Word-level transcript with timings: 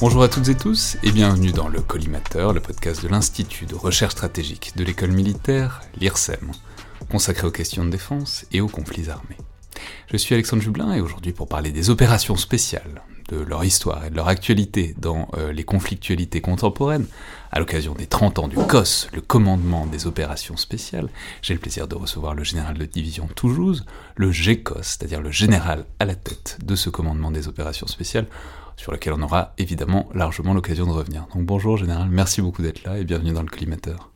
Bonjour 0.00 0.22
à 0.22 0.28
toutes 0.28 0.48
et 0.48 0.54
tous 0.54 0.96
et 1.02 1.12
bienvenue 1.12 1.52
dans 1.52 1.68
le 1.68 1.82
Collimateur, 1.82 2.54
le 2.54 2.60
podcast 2.60 3.02
de 3.02 3.08
l'Institut 3.08 3.66
de 3.66 3.74
recherche 3.74 4.14
stratégique 4.14 4.72
de 4.74 4.82
l'école 4.82 5.12
militaire, 5.12 5.82
l'IRSEM, 6.00 6.52
consacré 7.10 7.46
aux 7.46 7.50
questions 7.50 7.84
de 7.84 7.90
défense 7.90 8.46
et 8.50 8.62
aux 8.62 8.66
conflits 8.66 9.10
armés. 9.10 9.36
Je 10.10 10.16
suis 10.16 10.34
Alexandre 10.34 10.62
Jublin 10.62 10.94
et 10.94 11.02
aujourd'hui 11.02 11.32
pour 11.32 11.48
parler 11.48 11.70
des 11.70 11.90
opérations 11.90 12.36
spéciales, 12.36 13.02
de 13.28 13.36
leur 13.36 13.62
histoire 13.62 14.06
et 14.06 14.10
de 14.10 14.16
leur 14.16 14.28
actualité 14.28 14.94
dans 14.98 15.28
euh, 15.36 15.52
les 15.52 15.64
conflictualités 15.64 16.40
contemporaines, 16.40 17.06
à 17.52 17.58
l'occasion 17.58 17.92
des 17.92 18.06
30 18.06 18.38
ans 18.38 18.48
du 18.48 18.56
COS, 18.56 19.08
le 19.12 19.20
commandement 19.20 19.86
des 19.86 20.06
opérations 20.06 20.56
spéciales, 20.56 21.10
j'ai 21.42 21.52
le 21.52 21.60
plaisir 21.60 21.86
de 21.88 21.94
recevoir 21.94 22.34
le 22.34 22.42
général 22.42 22.78
de 22.78 22.86
division 22.86 23.28
Toulouse, 23.36 23.84
le 24.16 24.32
GECOS, 24.32 24.82
c'est-à-dire 24.82 25.20
le 25.20 25.30
général 25.30 25.84
à 25.98 26.06
la 26.06 26.14
tête 26.14 26.58
de 26.64 26.74
ce 26.74 26.88
commandement 26.88 27.30
des 27.30 27.48
opérations 27.48 27.86
spéciales, 27.86 28.26
sur 28.80 28.92
lequel 28.92 29.12
on 29.12 29.20
aura 29.20 29.52
évidemment 29.58 30.08
largement 30.14 30.54
l'occasion 30.54 30.86
de 30.86 30.90
revenir. 30.92 31.26
Donc 31.34 31.44
bonjour 31.44 31.76
général, 31.76 32.08
merci 32.10 32.40
beaucoup 32.40 32.62
d'être 32.62 32.82
là 32.84 32.96
et 32.96 33.04
bienvenue 33.04 33.34
dans 33.34 33.42
le 33.42 33.48
collimateur. 33.48 34.10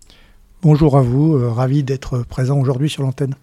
Bonjour 0.62 0.96
à 0.96 1.02
vous, 1.02 1.34
euh, 1.34 1.50
ravi 1.50 1.82
d'être 1.82 2.22
présent 2.22 2.58
aujourd'hui 2.58 2.88
sur 2.88 3.02
l'antenne. 3.02 3.34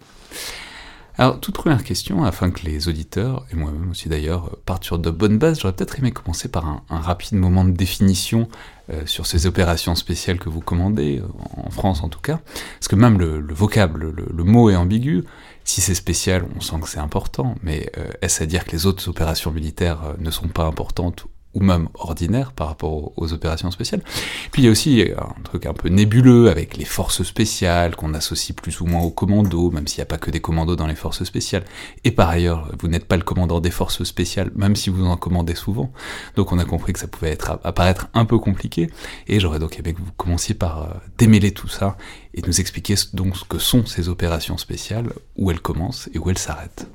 Alors, 1.18 1.40
toute 1.40 1.54
première 1.54 1.84
question, 1.84 2.24
afin 2.24 2.50
que 2.50 2.64
les 2.64 2.88
auditeurs, 2.88 3.44
et 3.52 3.56
moi-même 3.56 3.90
aussi 3.90 4.08
d'ailleurs, 4.08 4.56
partent 4.64 4.84
sur 4.84 4.98
de 4.98 5.10
bonnes 5.10 5.36
bases, 5.36 5.60
j'aurais 5.60 5.74
peut-être 5.74 5.98
aimé 5.98 6.10
commencer 6.10 6.48
par 6.48 6.66
un, 6.66 6.82
rapide 6.88 7.34
moment 7.34 7.64
de 7.66 7.70
définition 7.70 8.48
euh, 8.90 9.04
sur 9.04 9.26
ces 9.26 9.46
opérations 9.46 9.94
spéciales 9.94 10.38
que 10.38 10.48
vous 10.48 10.60
commandez, 10.60 11.18
euh, 11.18 11.26
en 11.58 11.70
France 11.70 12.02
en 12.02 12.08
tout 12.08 12.20
cas, 12.20 12.40
parce 12.78 12.88
que 12.88 12.96
même 12.96 13.18
le, 13.18 13.52
vocable, 13.52 14.10
le, 14.10 14.44
mot 14.44 14.70
est 14.70 14.76
ambigu. 14.76 15.24
Si 15.64 15.80
c'est 15.82 15.94
spécial, 15.94 16.46
on 16.56 16.60
sent 16.60 16.76
que 16.80 16.88
c'est 16.88 16.98
important, 16.98 17.56
mais 17.62 17.90
euh, 17.98 18.10
est-ce 18.22 18.42
à 18.42 18.46
dire 18.46 18.64
que 18.64 18.72
les 18.72 18.86
autres 18.86 19.06
opérations 19.08 19.52
militaires 19.52 20.14
ne 20.18 20.30
sont 20.30 20.48
pas 20.48 20.64
importantes 20.64 21.26
ou 21.54 21.60
même 21.60 21.88
ordinaire 21.94 22.52
par 22.52 22.68
rapport 22.68 23.12
aux, 23.16 23.32
opérations 23.32 23.70
spéciales. 23.70 24.02
Puis 24.50 24.62
il 24.62 24.64
y 24.66 24.68
a 24.68 24.70
aussi 24.70 25.04
un 25.16 25.42
truc 25.42 25.66
un 25.66 25.72
peu 25.72 25.88
nébuleux 25.88 26.50
avec 26.50 26.76
les 26.76 26.84
forces 26.84 27.22
spéciales 27.22 27.96
qu'on 27.96 28.14
associe 28.14 28.54
plus 28.54 28.80
ou 28.80 28.86
moins 28.86 29.02
aux 29.02 29.10
commandos, 29.10 29.70
même 29.70 29.86
s'il 29.86 29.98
n'y 29.98 30.02
a 30.02 30.06
pas 30.06 30.18
que 30.18 30.30
des 30.30 30.40
commandos 30.40 30.76
dans 30.76 30.86
les 30.86 30.94
forces 30.94 31.24
spéciales. 31.24 31.64
Et 32.04 32.10
par 32.10 32.28
ailleurs, 32.28 32.70
vous 32.80 32.88
n'êtes 32.88 33.06
pas 33.06 33.16
le 33.16 33.22
commandant 33.22 33.60
des 33.60 33.70
forces 33.70 34.02
spéciales, 34.04 34.50
même 34.54 34.76
si 34.76 34.90
vous 34.90 35.04
en 35.06 35.16
commandez 35.16 35.54
souvent. 35.54 35.92
Donc 36.36 36.52
on 36.52 36.58
a 36.58 36.64
compris 36.64 36.92
que 36.92 36.98
ça 36.98 37.08
pouvait 37.08 37.38
apparaître 37.64 38.08
un 38.14 38.24
peu 38.24 38.38
compliqué. 38.38 38.90
Et 39.28 39.40
j'aurais 39.40 39.58
donc 39.58 39.78
aimé 39.78 39.94
que 39.94 40.00
vous 40.00 40.12
commenciez 40.16 40.54
par 40.54 40.82
euh, 40.82 40.94
démêler 41.18 41.52
tout 41.52 41.68
ça 41.68 41.96
et 42.34 42.42
nous 42.42 42.60
expliquer 42.60 42.94
donc 43.12 43.36
ce 43.36 43.44
que 43.44 43.58
sont 43.58 43.86
ces 43.86 44.08
opérations 44.08 44.58
spéciales, 44.58 45.12
où 45.36 45.50
elles 45.50 45.60
commencent 45.60 46.08
et 46.14 46.18
où 46.18 46.28
elles 46.30 46.38
s'arrêtent. 46.38 46.86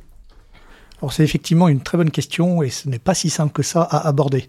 C'est 1.12 1.24
effectivement 1.24 1.68
une 1.68 1.82
très 1.82 1.98
bonne 1.98 2.12
question 2.12 2.64
et 2.64 2.70
ce 2.70 2.90
n'est 2.90 3.00
pas 3.00 3.14
si 3.14 3.30
simple 3.30 3.54
que 3.54 3.64
ça 3.64 3.82
à 3.82 4.08
aborder. 4.08 4.48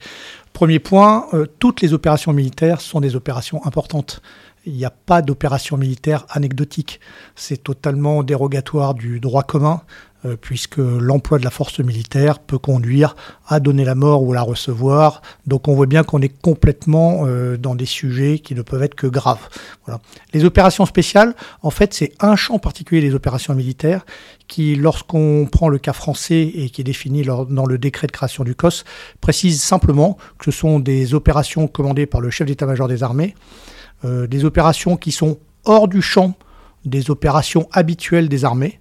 Premier 0.53 0.79
point, 0.79 1.27
euh, 1.35 1.47
toutes 1.59 1.83
les 1.83 1.93
opérations 1.93 2.33
militaires 2.33 2.81
sont 2.81 3.01
des 3.01 3.17
opérations 3.17 3.65
importantes. 3.67 4.23
Il 4.67 4.75
n'y 4.75 4.85
a 4.85 4.91
pas 4.91 5.23
d'opération 5.23 5.77
militaire 5.77 6.27
anecdotique. 6.31 7.01
C'est 7.37 7.63
totalement 7.63 8.23
dérogatoire 8.23 8.95
du 8.95 9.21
droit 9.21 9.43
commun. 9.43 9.83
Euh, 10.25 10.35
puisque 10.37 10.79
l'emploi 10.79 11.39
de 11.39 11.45
la 11.45 11.51
force 11.51 11.79
militaire 11.79 12.41
peut 12.41 12.59
conduire 12.59 13.15
à 13.47 13.61
donner 13.61 13.85
la 13.85 13.95
mort 13.95 14.25
ou 14.25 14.33
à 14.33 14.35
la 14.35 14.43
recevoir. 14.43 15.23
Donc 15.47 15.69
on 15.69 15.75
voit 15.75 15.87
bien 15.87 16.03
qu'on 16.03 16.21
est 16.21 16.41
complètement 16.43 17.21
euh, 17.25 17.57
dans 17.57 17.77
des 17.77 17.87
sujets 17.87 18.41
qui 18.41 18.57
ne 18.57 18.63
peuvent 18.63 18.83
être 18.83 18.97
que 18.97 19.07
graves. 19.07 19.49
Les 20.33 20.45
opérations 20.45 20.87
spéciales, 20.87 21.37
en 21.63 21.71
fait, 21.71 21.95
c'est 21.95 22.15
un 22.19 22.35
champ 22.35 22.59
particulier 22.59 23.01
des 23.01 23.15
opérations 23.15 23.55
militaires 23.55 24.05
qui, 24.49 24.75
lorsqu'on 24.75 25.47
prend 25.51 25.69
le 25.69 25.79
cas 25.79 25.93
français 25.93 26.51
et 26.55 26.71
qui 26.71 26.81
est 26.81 26.85
défini 26.85 27.23
dans 27.23 27.67
le 27.67 27.79
décret 27.79 28.07
de 28.07 28.13
création 28.13 28.45
du 28.45 28.55
COS, 28.55 28.85
précise 29.21 29.63
simplement 29.63 30.17
que 30.39 30.47
ce 30.47 30.51
sont 30.51 30.81
des 30.81 31.15
opérations 31.15 31.69
commandées 31.69 32.07
par 32.07 32.21
le 32.21 32.31
chef 32.31 32.47
d'état-major 32.47 32.89
des 32.89 33.03
armées, 33.03 33.35
euh, 34.05 34.27
des 34.27 34.45
opérations 34.45 34.97
qui 34.97 35.13
sont 35.13 35.39
hors 35.65 35.87
du 35.87 36.03
champ 36.03 36.35
des 36.85 37.11
opérations 37.11 37.69
habituelles 37.73 38.29
des 38.29 38.45
armées 38.45 38.81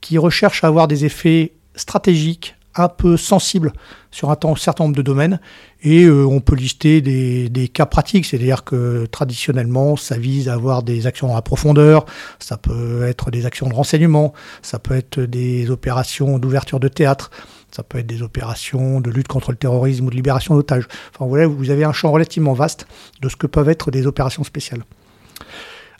qui 0.00 0.18
recherche 0.18 0.62
à 0.62 0.66
avoir 0.66 0.88
des 0.88 1.04
effets 1.04 1.52
stratégiques 1.74 2.55
un 2.76 2.88
peu 2.88 3.16
sensibles 3.16 3.72
sur 4.10 4.30
un 4.30 4.56
certain 4.56 4.84
nombre 4.84 4.96
de 4.96 5.02
domaines. 5.02 5.40
Et 5.82 6.04
euh, 6.04 6.24
on 6.26 6.40
peut 6.40 6.56
lister 6.56 7.00
des, 7.00 7.68
cas 7.68 7.86
pratiques, 7.86 8.24
c'est-à-dire 8.24 8.64
que 8.64 9.06
traditionnellement, 9.06 9.96
ça 9.96 10.16
vise 10.16 10.48
à 10.48 10.54
avoir 10.54 10.82
des 10.82 11.06
actions 11.06 11.34
en 11.34 11.42
profondeur, 11.42 12.06
ça 12.38 12.56
peut 12.56 13.04
être 13.04 13.30
des 13.30 13.46
actions 13.46 13.68
de 13.68 13.74
renseignement, 13.74 14.32
ça 14.62 14.78
peut 14.78 14.94
être 14.94 15.20
des 15.20 15.70
opérations 15.70 16.38
d'ouverture 16.38 16.80
de 16.80 16.88
théâtre, 16.88 17.30
ça 17.70 17.82
peut 17.82 17.98
être 17.98 18.06
des 18.06 18.22
opérations 18.22 19.00
de 19.00 19.10
lutte 19.10 19.28
contre 19.28 19.50
le 19.50 19.56
terrorisme 19.56 20.06
ou 20.06 20.10
de 20.10 20.16
libération 20.16 20.54
d'otages. 20.54 20.88
Enfin 21.14 21.26
voilà, 21.26 21.46
vous 21.46 21.70
avez 21.70 21.84
un 21.84 21.92
champ 21.92 22.10
relativement 22.10 22.54
vaste 22.54 22.86
de 23.20 23.28
ce 23.28 23.36
que 23.36 23.46
peuvent 23.46 23.68
être 23.68 23.90
des 23.90 24.06
opérations 24.06 24.44
spéciales. 24.44 24.82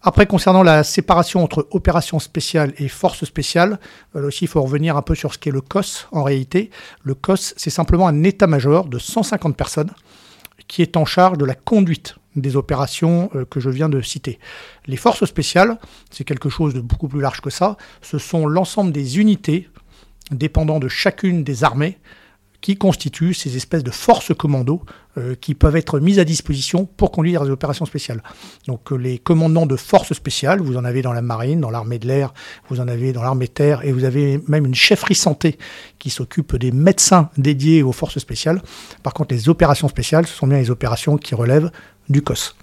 Après, 0.03 0.27
concernant 0.27 0.63
la 0.63 0.85
séparation 0.85 1.43
entre 1.43 1.67
opérations 1.71 2.19
spéciales 2.19 2.73
et 2.79 2.89
forces 2.89 3.25
spéciales, 3.25 3.79
là 4.15 4.23
aussi, 4.23 4.45
il 4.45 4.49
faut 4.49 4.63
revenir 4.63 4.97
un 4.97 5.03
peu 5.03 5.15
sur 5.15 5.33
ce 5.33 5.39
qu'est 5.39 5.51
le 5.51 5.61
COS 5.61 6.09
en 6.13 6.23
réalité. 6.23 6.71
Le 7.03 7.15
COS, 7.15 7.55
c'est 7.57 7.71
simplement 7.71 8.07
un 8.07 8.23
état-major 8.23 8.87
de 8.87 8.99
150 8.99 9.57
personnes 9.57 9.91
qui 10.69 10.83
est 10.83 10.97
en 10.97 11.05
charge 11.05 11.39
de 11.39 11.45
la 11.45 11.55
conduite 11.55 12.17
des 12.35 12.57
opérations 12.57 13.31
euh, 13.35 13.45
que 13.45 13.61
je 13.61 13.71
viens 13.71 13.89
de 13.89 14.01
citer. 14.01 14.39
Les 14.87 14.97
forces 14.97 15.25
spéciales, 15.25 15.79
c'est 16.11 16.25
quelque 16.25 16.49
chose 16.49 16.75
de 16.75 16.81
beaucoup 16.81 17.09
plus 17.09 17.21
large 17.21 17.41
que 17.41 17.51
ça. 17.51 17.77
Ce 18.03 18.19
sont 18.19 18.47
l'ensemble 18.47 18.93
des 18.93 19.19
unités 19.19 19.69
dépendant 20.31 20.79
de 20.79 20.89
chacune 20.89 21.45
des 21.45 21.65
armées 21.65 21.99
qui 22.67 22.77
constituent 22.77 23.33
ces 23.33 23.57
espèces 23.57 23.85
de 23.85 23.93
forces 23.93 24.35
commando 24.35 24.83
euh, 25.19 25.37
qui 25.37 25.55
peuvent 25.55 25.77
être 25.77 26.01
mises 26.01 26.19
à 26.19 26.25
disposition 26.25 26.85
pour 26.85 27.13
conduire 27.13 27.45
des 27.45 27.51
opérations 27.51 27.87
spéciales. 27.87 28.25
Donc 28.67 28.91
euh, 28.91 28.97
les 28.97 29.19
commandants 29.19 29.67
de 29.67 29.77
forces 29.77 30.13
spéciales, 30.15 30.61
vous 30.61 30.77
en 30.77 30.85
avez 30.85 31.01
dans 31.01 31.13
la 31.13 31.23
marine, 31.23 31.61
dans 31.61 31.71
l'armée 31.71 32.01
de 32.01 32.09
l'air, 32.09 32.35
vous 32.69 32.81
en 32.81 32.89
avez 32.89 33.13
dans 33.13 33.23
l'armée 33.23 33.47
de 33.47 33.53
terre, 33.53 33.85
et 33.85 33.93
vous 33.93 34.03
avez 34.03 34.41
même 34.49 34.67
une 34.67 34.75
chefferie 34.75 35.15
santé 35.15 35.59
qui 36.01 36.11
s'occupe 36.11 36.57
des 36.57 36.73
médecins 36.73 37.31
dédiés 37.39 37.85
aux 37.85 37.93
forces 37.93 38.19
spéciales. 38.19 38.61
Par 39.05 39.15
contre, 39.15 39.33
les 39.33 39.49
opérations 39.49 39.87
spéciales, 39.87 40.27
ce 40.27 40.35
sont 40.35 40.49
bien 40.49 40.59
les 40.59 40.71
opérations 40.71 41.19
qui 41.19 41.37
relèvent 41.37 41.71
du 42.09 42.21
COS. 42.21 42.57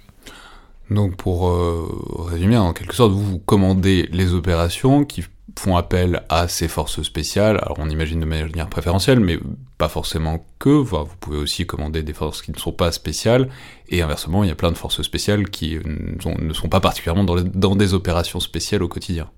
Donc 0.92 1.16
pour 1.16 1.48
euh, 1.48 1.88
résumer, 2.28 2.58
en 2.58 2.74
quelque 2.74 2.94
sorte, 2.94 3.14
vous, 3.14 3.24
vous 3.24 3.40
commandez 3.40 4.10
les 4.12 4.34
opérations 4.34 5.06
qui 5.06 5.24
font 5.58 5.76
appel 5.76 6.24
à 6.30 6.48
ces 6.48 6.68
forces 6.68 7.02
spéciales. 7.04 7.58
Alors 7.58 7.78
on 7.80 7.90
imagine 7.90 8.20
de 8.20 8.26
manière 8.26 8.70
préférentielle, 8.70 9.20
mais 9.20 9.40
pas 9.78 9.90
forcément 9.90 10.46
que. 10.60 10.70
vous 10.70 11.06
pouvez 11.20 11.38
aussi 11.38 11.66
commander 11.66 12.04
des 12.04 12.14
forces 12.14 12.42
qui 12.42 12.52
ne 12.52 12.58
sont 12.58 12.72
pas 12.72 12.92
spéciales, 12.92 13.50
et 13.90 14.02
inversement, 14.02 14.44
il 14.44 14.48
y 14.48 14.52
a 14.52 14.56
plein 14.56 14.72
de 14.72 14.78
forces 14.78 15.02
spéciales 15.02 15.50
qui 15.50 15.78
ne 15.86 16.54
sont 16.54 16.70
pas 16.70 16.80
particulièrement 16.80 17.24
dans, 17.24 17.76
des 17.76 17.94
opérations 17.94 18.40
spéciales 18.40 18.84
au 18.84 18.88
quotidien. 18.88 19.30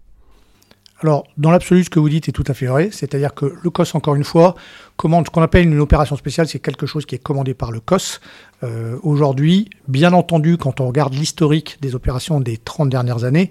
Alors, 1.01 1.27
dans 1.37 1.51
l'absolu, 1.51 1.83
ce 1.83 1.89
que 1.89 1.99
vous 1.99 2.07
dites 2.07 2.29
est 2.29 2.31
tout 2.31 2.45
à 2.47 2.53
fait 2.53 2.67
vrai, 2.67 2.89
c'est-à-dire 2.91 3.33
que 3.33 3.53
le 3.61 3.69
COS, 3.69 3.95
encore 3.95 4.15
une 4.15 4.23
fois, 4.23 4.55
commande 4.95 5.25
ce 5.25 5.29
qu'on 5.29 5.41
appelle 5.41 5.65
une 5.65 5.79
opération 5.81 6.15
spéciale, 6.15 6.47
c'est 6.47 6.59
quelque 6.59 6.85
chose 6.85 7.05
qui 7.05 7.15
est 7.15 7.19
commandé 7.19 7.53
par 7.53 7.71
le 7.71 7.81
COS. 7.81 8.21
Euh, 8.63 8.97
aujourd'hui, 9.03 9.69
bien 9.89 10.13
entendu, 10.13 10.55
quand 10.57 10.79
on 10.79 10.87
regarde 10.87 11.13
l'historique 11.13 11.77
des 11.81 11.95
opérations 11.95 12.39
des 12.39 12.57
30 12.57 12.89
dernières 12.89 13.25
années, 13.25 13.49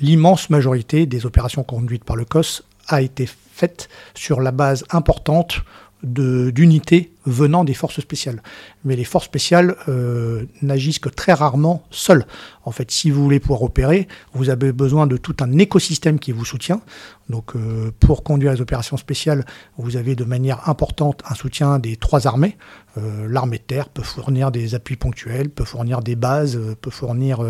l'immense 0.00 0.50
majorité 0.50 1.06
des 1.06 1.26
opérations 1.26 1.62
conduites 1.64 2.04
par 2.04 2.16
le 2.16 2.24
COS 2.24 2.64
a 2.88 3.02
été 3.02 3.26
faite 3.26 3.88
sur 4.14 4.40
la 4.40 4.50
base 4.50 4.84
importante 4.90 5.60
d'unités 6.02 7.10
venant 7.28 7.64
des 7.64 7.74
forces 7.74 8.00
spéciales. 8.00 8.42
Mais 8.84 8.96
les 8.96 9.04
forces 9.04 9.26
spéciales 9.26 9.76
euh, 9.88 10.44
n'agissent 10.62 10.98
que 10.98 11.08
très 11.08 11.32
rarement 11.32 11.84
seules. 11.90 12.24
En 12.64 12.70
fait, 12.70 12.90
si 12.90 13.10
vous 13.10 13.22
voulez 13.22 13.40
pouvoir 13.40 13.62
opérer, 13.62 14.08
vous 14.34 14.50
avez 14.50 14.72
besoin 14.72 15.06
de 15.06 15.16
tout 15.16 15.36
un 15.40 15.58
écosystème 15.58 16.18
qui 16.18 16.32
vous 16.32 16.44
soutient. 16.44 16.80
Donc, 17.28 17.56
euh, 17.56 17.90
pour 18.00 18.22
conduire 18.22 18.52
les 18.52 18.60
opérations 18.60 18.96
spéciales, 18.96 19.44
vous 19.76 19.96
avez 19.96 20.14
de 20.14 20.24
manière 20.24 20.68
importante 20.68 21.22
un 21.28 21.34
soutien 21.34 21.78
des 21.78 21.96
trois 21.96 22.26
armées. 22.26 22.56
Euh, 22.96 23.26
l'armée 23.28 23.58
de 23.58 23.62
terre 23.62 23.88
peut 23.88 24.02
fournir 24.02 24.50
des 24.50 24.74
appuis 24.74 24.96
ponctuels, 24.96 25.50
peut 25.50 25.64
fournir 25.64 26.00
des 26.00 26.16
bases, 26.16 26.58
peut 26.80 26.90
fournir 26.90 27.40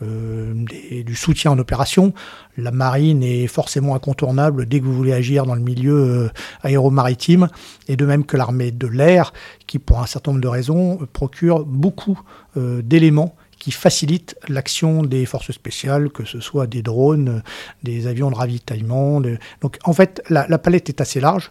du 0.00 1.14
soutien 1.14 1.52
en 1.52 1.58
opération. 1.58 2.12
La 2.56 2.70
marine 2.70 3.22
est 3.22 3.46
forcément 3.46 3.94
incontournable 3.94 4.66
dès 4.66 4.80
que 4.80 4.84
vous 4.84 4.94
voulez 4.94 5.12
agir 5.12 5.46
dans 5.46 5.54
le 5.54 5.60
milieu 5.60 6.30
aéromaritime, 6.62 7.48
et 7.88 7.96
de 7.96 8.04
même 8.04 8.24
que 8.24 8.36
l'armée 8.36 8.72
de 8.72 8.86
l'air 8.86 9.19
qui, 9.66 9.78
pour 9.78 10.00
un 10.00 10.06
certain 10.06 10.32
nombre 10.32 10.42
de 10.42 10.48
raisons, 10.48 10.98
procure 11.12 11.64
beaucoup 11.64 12.20
euh, 12.56 12.82
d'éléments 12.82 13.34
qui 13.60 13.70
facilitent 13.70 14.36
l'action 14.48 15.02
des 15.02 15.26
forces 15.26 15.52
spéciales, 15.52 16.10
que 16.10 16.24
ce 16.24 16.40
soit 16.40 16.66
des 16.66 16.82
drones, 16.82 17.42
des 17.82 18.06
avions 18.06 18.30
de 18.30 18.34
ravitaillement. 18.34 19.20
Donc 19.60 19.78
en 19.84 19.92
fait, 19.92 20.22
la, 20.30 20.58
palette 20.58 20.88
est 20.88 21.00
assez 21.00 21.20
large. 21.20 21.50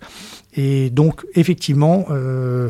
Et 0.56 0.90
donc 0.90 1.26
effectivement, 1.36 2.08
euh, 2.10 2.70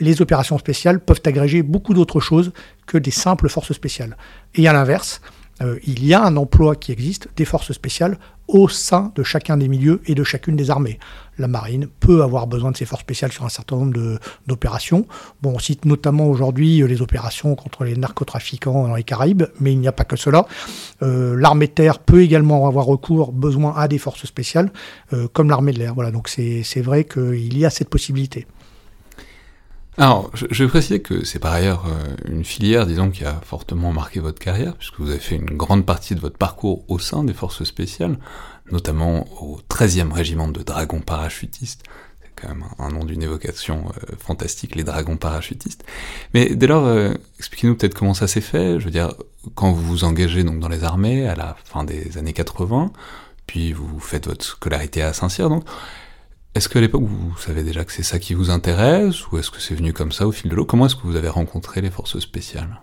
les 0.00 0.22
opérations 0.22 0.56
spéciales 0.56 0.98
peuvent 0.98 1.20
agréger 1.26 1.62
beaucoup 1.62 1.92
d'autres 1.92 2.20
choses 2.20 2.52
que 2.86 2.96
des 2.96 3.10
simples 3.10 3.50
forces 3.50 3.74
spéciales. 3.74 4.16
Et 4.54 4.66
à 4.66 4.72
l'inverse, 4.72 5.20
euh, 5.62 5.78
il 5.86 6.04
y 6.04 6.14
a 6.14 6.22
un 6.22 6.36
emploi 6.36 6.76
qui 6.76 6.92
existe 6.92 7.28
des 7.36 7.44
forces 7.44 7.72
spéciales 7.72 8.18
au 8.48 8.68
sein 8.68 9.12
de 9.14 9.22
chacun 9.22 9.56
des 9.56 9.68
milieux 9.68 10.02
et 10.06 10.14
de 10.14 10.22
chacune 10.22 10.56
des 10.56 10.70
armées. 10.70 10.98
La 11.38 11.48
marine 11.48 11.86
peut 12.00 12.22
avoir 12.22 12.46
besoin 12.46 12.72
de 12.72 12.76
ces 12.76 12.84
forces 12.84 13.00
spéciales 13.00 13.32
sur 13.32 13.44
un 13.44 13.48
certain 13.48 13.76
nombre 13.76 14.18
d'opérations. 14.46 15.06
On 15.42 15.58
cite 15.58 15.84
notamment 15.84 16.26
aujourd'hui 16.26 16.82
euh, 16.82 16.86
les 16.86 17.02
opérations 17.02 17.54
contre 17.54 17.84
les 17.84 17.96
narcotrafiquants 17.96 18.88
dans 18.88 18.94
les 18.94 19.04
Caraïbes, 19.04 19.44
mais 19.60 19.72
il 19.72 19.78
n'y 19.78 19.88
a 19.88 19.92
pas 19.92 20.04
que 20.04 20.16
cela. 20.16 20.46
Euh, 21.02 21.36
l'armée 21.38 21.68
de 21.68 21.72
terre 21.72 21.98
peut 22.00 22.22
également 22.22 22.66
avoir 22.66 22.84
recours, 22.84 23.32
besoin 23.32 23.74
à 23.76 23.88
des 23.88 23.98
forces 23.98 24.26
spéciales, 24.26 24.70
comme 25.32 25.48
l'armée 25.48 25.72
de 25.72 25.78
l'air. 25.78 25.94
Voilà, 25.94 26.10
donc 26.10 26.28
c'est 26.28 26.80
vrai 26.82 27.04
qu'il 27.04 27.56
y 27.56 27.64
a 27.64 27.70
cette 27.70 27.88
possibilité. 27.88 28.46
Alors, 29.96 30.30
je, 30.34 30.64
vais 30.64 30.68
préciser 30.68 31.00
que 31.00 31.24
c'est 31.24 31.38
par 31.38 31.52
ailleurs 31.52 31.84
euh, 31.86 32.16
une 32.28 32.44
filière, 32.44 32.84
disons, 32.84 33.10
qui 33.10 33.24
a 33.24 33.40
fortement 33.44 33.92
marqué 33.92 34.18
votre 34.18 34.40
carrière, 34.40 34.74
puisque 34.74 34.98
vous 34.98 35.10
avez 35.10 35.20
fait 35.20 35.36
une 35.36 35.56
grande 35.56 35.86
partie 35.86 36.16
de 36.16 36.20
votre 36.20 36.36
parcours 36.36 36.84
au 36.88 36.98
sein 36.98 37.22
des 37.22 37.32
forces 37.32 37.62
spéciales, 37.62 38.18
notamment 38.72 39.24
au 39.40 39.60
13e 39.68 40.12
régiment 40.12 40.48
de 40.48 40.62
dragons 40.62 41.00
parachutistes. 41.00 41.84
C'est 42.22 42.32
quand 42.34 42.48
même 42.48 42.64
un, 42.80 42.88
nom 42.88 43.04
d'une 43.04 43.22
évocation 43.22 43.84
euh, 43.86 44.16
fantastique, 44.18 44.74
les 44.74 44.82
dragons 44.82 45.16
parachutistes. 45.16 45.84
Mais 46.34 46.56
dès 46.56 46.66
lors, 46.66 46.86
euh, 46.86 47.14
expliquez-nous 47.38 47.76
peut-être 47.76 47.94
comment 47.94 48.14
ça 48.14 48.26
s'est 48.26 48.40
fait. 48.40 48.80
Je 48.80 48.86
veux 48.86 48.90
dire, 48.90 49.14
quand 49.54 49.70
vous 49.70 49.82
vous 49.82 50.02
engagez 50.02 50.42
donc 50.42 50.58
dans 50.58 50.68
les 50.68 50.82
armées 50.82 51.28
à 51.28 51.36
la 51.36 51.56
fin 51.64 51.84
des 51.84 52.18
années 52.18 52.32
80, 52.32 52.90
puis 53.46 53.72
vous 53.72 54.00
faites 54.00 54.26
votre 54.26 54.44
scolarité 54.44 55.02
à 55.02 55.12
Saint-Cyr, 55.12 55.48
donc 55.48 55.64
est-ce 56.54 56.68
qu'à 56.68 56.80
l'époque, 56.80 57.02
vous 57.02 57.36
savez 57.38 57.64
déjà 57.64 57.84
que 57.84 57.92
c'est 57.92 58.04
ça 58.04 58.18
qui 58.18 58.34
vous 58.34 58.50
intéresse, 58.50 59.26
ou 59.28 59.38
est-ce 59.38 59.50
que 59.50 59.60
c'est 59.60 59.74
venu 59.74 59.92
comme 59.92 60.12
ça 60.12 60.26
au 60.26 60.32
fil 60.32 60.50
de 60.50 60.54
l'eau? 60.54 60.64
Comment 60.64 60.86
est-ce 60.86 60.94
que 60.94 61.02
vous 61.02 61.16
avez 61.16 61.28
rencontré 61.28 61.80
les 61.80 61.90
forces 61.90 62.18
spéciales? 62.20 62.80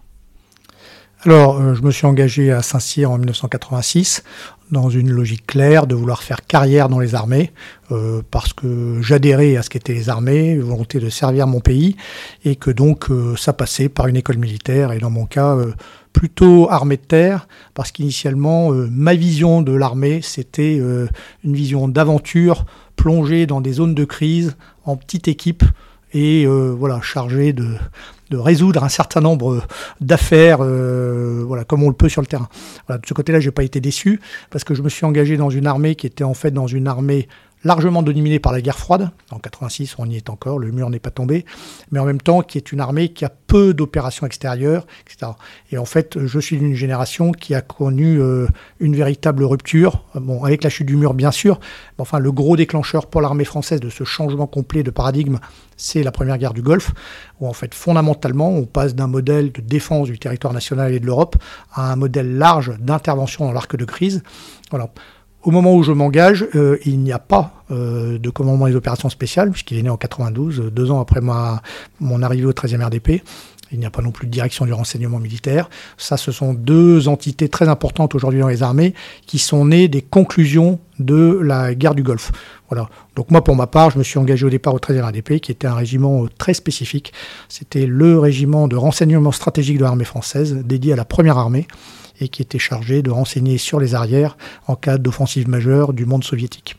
Alors, 1.24 1.62
euh, 1.62 1.76
je 1.76 1.84
me 1.84 1.92
suis 1.92 2.08
engagé 2.08 2.52
à 2.52 2.64
Saint-Cyr 2.64 3.12
en 3.12 3.20
1986 3.20 4.24
dans 4.72 4.90
une 4.90 5.12
logique 5.12 5.46
claire 5.46 5.86
de 5.86 5.94
vouloir 5.94 6.24
faire 6.24 6.46
carrière 6.46 6.90
dans 6.90 7.00
les 7.00 7.14
armées, 7.14 7.52
euh, 7.92 8.24
parce 8.32 8.54
que 8.54 9.00
j'adhérais 9.02 9.56
à 9.56 9.62
ce 9.62 9.70
qu'étaient 9.70 9.94
les 9.94 10.10
armées, 10.10 10.58
volonté 10.58 11.00
de 11.00 11.10
servir 11.10 11.46
mon 11.46 11.60
pays, 11.60 11.96
et 12.44 12.56
que 12.56 12.72
donc 12.72 13.12
euh, 13.12 13.36
ça 13.38 13.54
passait 13.54 13.88
par 13.88 14.08
une 14.08 14.16
école 14.16 14.38
militaire, 14.38 14.94
et 14.94 14.98
dans 14.98 15.12
mon 15.12 15.28
cas, 15.28 15.56
plutôt 16.12 16.70
armée 16.72 16.98
de 16.98 17.04
terre, 17.04 17.48
parce 17.76 17.92
qu'initialement, 17.92 18.72
ma 18.72 19.14
vision 19.14 19.62
de 19.62 19.74
l'armée, 19.74 20.22
c'était 20.24 20.78
une 20.78 21.54
vision 21.54 21.88
d'aventure, 21.88 22.66
plongée 23.02 23.48
dans 23.48 23.62
des 23.62 23.74
zones 23.74 23.96
de 23.96 24.06
crise, 24.06 24.56
en 24.86 24.96
petite 24.96 25.28
équipe, 25.28 25.64
et 26.14 26.46
voilà, 26.46 27.02
chargée 27.02 27.52
de 27.52 28.38
résoudre 28.38 28.84
un 28.84 28.90
certain 28.90 29.22
nombre 29.22 29.62
d'affaires, 30.00 30.60
euh, 30.62 31.44
voilà, 31.46 31.64
comme 31.64 31.84
on 31.84 31.90
le 31.90 31.96
peut 31.96 32.10
sur 32.10 32.22
le 32.22 32.28
terrain. 32.28 32.50
De 32.90 33.00
ce 33.06 33.14
côté-là, 33.14 33.40
j'ai 33.40 33.52
pas 33.52 33.64
été 33.64 33.80
déçu 33.82 34.20
parce 34.50 34.64
que 34.64 34.74
je 34.74 34.82
me 34.82 34.90
suis 34.90 35.06
engagé 35.06 35.38
dans 35.38 35.50
une 35.50 35.68
armée 35.68 35.96
qui 35.96 36.08
était 36.08 36.24
en 36.24 36.34
fait 36.34 36.52
dans 36.52 36.68
une 36.68 36.88
armée 36.88 37.28
largement 37.64 38.02
dominée 38.04 38.40
par 38.40 38.52
la 38.52 38.62
guerre 38.62 38.78
froide. 38.78 39.12
En 39.32 39.40
86, 39.40 39.96
on 39.98 40.10
y 40.10 40.18
est 40.18 40.30
encore, 40.30 40.60
le 40.60 40.72
mur 40.72 40.90
n'est 40.90 41.00
pas 41.00 41.12
tombé, 41.12 41.46
mais 41.92 42.00
en 42.00 42.06
même 42.06 42.22
temps 42.22 42.42
qui 42.42 42.58
est 42.58 42.72
une 42.72 42.80
armée 42.80 43.10
qui 43.10 43.26
a 43.26 43.30
peu 43.30 43.74
d'opérations 43.74 44.26
extérieures, 44.26 44.86
etc. 45.06 45.34
Et 45.72 45.78
en 45.78 45.86
fait, 45.86 46.18
je 46.26 46.40
suis 46.40 46.58
d'une 46.58 46.76
génération 46.76 47.32
qui 47.32 47.54
a 47.54 47.62
connu 47.62 48.20
euh, 48.20 48.48
une 48.80 48.96
véritable 48.96 49.44
rupture, 49.44 50.04
bon, 50.16 50.44
avec 50.44 50.64
la 50.64 50.70
chute 50.70 50.88
du 50.88 50.96
mur 50.96 51.14
bien 51.14 51.32
sûr, 51.32 51.60
mais 51.98 52.02
enfin 52.02 52.20
le 52.20 52.32
gros 52.32 52.56
déclencheur 52.56 53.08
pour 53.08 53.22
l'armée 53.22 53.46
française 53.46 53.80
de 53.80 53.90
ce 53.90 54.04
changement 54.04 54.48
complet 54.48 54.84
de 54.84 54.92
paradigme, 54.92 55.38
c'est 55.78 56.04
la 56.04 56.12
première 56.12 56.38
guerre 56.38 56.54
du 56.54 56.62
Golfe, 56.62 56.92
où 57.40 57.48
en 57.48 57.54
fait 57.54 57.74
fondamentalement 57.74 58.50
on 58.50 58.66
passe 58.66 58.96
d'un 58.96 59.08
modèle 59.08 59.52
de 59.52 59.62
défense 59.62 60.08
du 60.08 60.20
territoire 60.20 60.54
national 60.54 60.94
et 60.94 61.00
de 61.00 61.06
l'Europe 61.06 61.36
à 61.74 61.92
un 61.92 61.96
modèle 61.96 62.38
large 62.38 62.78
d'intervention 62.80 63.46
dans 63.46 63.52
l'arc 63.52 63.76
de 63.76 63.86
crise. 63.86 64.24
Voilà. 64.70 64.90
Au 65.44 65.50
moment 65.50 65.74
où 65.76 65.82
je 65.82 65.92
m'engage, 65.92 66.48
euh, 66.56 66.78
il 66.86 67.00
n'y 67.00 67.12
a 67.12 67.20
pas 67.20 67.64
euh, 67.72 68.20
de 68.20 68.30
commandement 68.30 68.68
des 68.68 68.76
opérations 68.76 69.10
spéciales, 69.10 69.50
puisqu'il 69.50 69.78
est 69.78 69.82
né 69.82 69.90
en 69.90 69.98
92, 69.98 70.72
deux 70.72 70.92
ans 70.92 71.02
après 71.02 71.20
ma, 71.20 71.62
mon 72.00 72.22
arrivée 72.22 72.46
au 72.46 72.54
13e 72.54 72.84
RDP. 72.84 73.24
Il 73.72 73.80
n'y 73.80 73.86
a 73.86 73.90
pas 73.90 74.02
non 74.02 74.12
plus 74.12 74.28
de 74.28 74.32
direction 74.32 74.66
du 74.66 74.74
renseignement 74.74 75.20
militaire. 75.20 75.70
Ça, 75.98 76.18
ce 76.18 76.32
sont 76.32 76.54
deux 76.54 77.08
entités 77.08 77.48
très 77.48 77.70
importantes 77.70 78.14
aujourd'hui 78.16 78.42
dans 78.42 78.50
les 78.50 78.64
armées 78.64 78.94
qui 79.26 79.40
sont 79.40 79.66
nées 79.66 79.88
des 79.88 80.02
conclusions 80.02 80.80
de 81.00 81.40
la 81.42 81.74
guerre 81.74 81.96
du 81.96 82.04
Golfe. 82.04 82.32
Voilà. 82.70 82.90
Donc 83.16 83.32
moi, 83.32 83.44
pour 83.44 83.56
ma 83.56 83.68
part, 83.68 83.90
je 83.90 83.98
me 83.98 84.04
suis 84.04 84.20
engagé 84.20 84.46
au 84.46 84.50
départ 84.50 84.74
au 84.74 84.80
13e 84.80 85.04
RDP, 85.08 85.40
qui 85.40 85.52
était 85.52 85.68
un 85.68 85.74
régiment 85.74 86.26
euh, 86.26 86.28
très 86.38 86.54
spécifique. 86.54 87.14
C'était 87.48 87.86
le 87.86 88.20
régiment 88.20 88.68
de 88.68 88.76
renseignement 88.76 89.32
stratégique 89.32 89.78
de 89.78 89.84
l'armée 89.84 90.06
française, 90.06 90.54
dédié 90.66 90.94
à 90.94 90.98
la 90.98 91.06
première 91.06 91.38
armée, 91.38 91.68
et 92.22 92.30
qui 92.30 92.42
était 92.42 92.60
chargé 92.60 93.02
de 93.02 93.10
renseigner 93.10 93.58
sur 93.58 93.80
les 93.80 93.96
arrières 93.96 94.38
en 94.68 94.76
cas 94.76 94.98
d'offensive 94.98 95.50
majeure 95.50 95.94
du 95.94 96.06
monde 96.06 96.24
soviétique. 96.24 96.78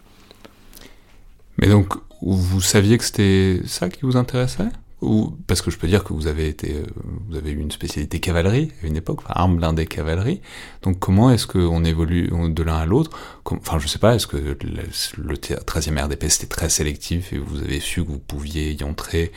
Mais 1.59 1.69
donc, 1.69 1.95
vous 2.23 2.61
saviez 2.61 2.99
que 2.99 3.05
c'était 3.05 3.61
ça 3.67 3.89
qui 3.89 4.01
vous 4.03 4.17
intéressait? 4.17 4.69
Ou, 5.03 5.37
parce 5.49 5.63
que 5.63 5.73
je 5.73 5.79
peux 5.79 5.89
dire 5.89 6.05
que 6.05 6.13
vous 6.13 6.29
avez 6.29 6.55
euh, 6.65 7.41
eu 7.45 7.59
une 7.59 7.73
spécialité 7.73 8.21
cavalerie 8.21 8.71
à 8.83 8.87
une 8.87 8.97
époque, 8.97 9.19
enfin, 9.19 9.35
arme 9.35 9.57
blindée 9.57 9.85
cavalerie. 9.85 10.41
Donc 10.83 11.01
comment 11.01 11.33
est-ce 11.33 11.49
qu'on 11.49 11.85
évolue 11.85 12.31
de 12.31 12.63
l'un 12.63 12.77
à 12.77 12.87
l'autre? 12.87 13.11
Enfin, 13.45 13.81
je 13.81 13.89
sais 13.89 13.99
pas, 13.99 14.15
est-ce 14.15 14.29
que 14.29 14.37
le, 14.37 14.57
le 14.63 15.35
13e 15.35 16.05
RDP 16.05 16.29
c'était 16.29 16.47
très 16.47 16.69
sélectif 16.69 17.33
et 17.33 17.39
vous 17.39 17.59
avez 17.59 17.81
su 17.81 18.05
que 18.05 18.11
vous 18.11 18.21
pouviez 18.21 18.75
y 18.75 18.85
entrer 18.85 19.33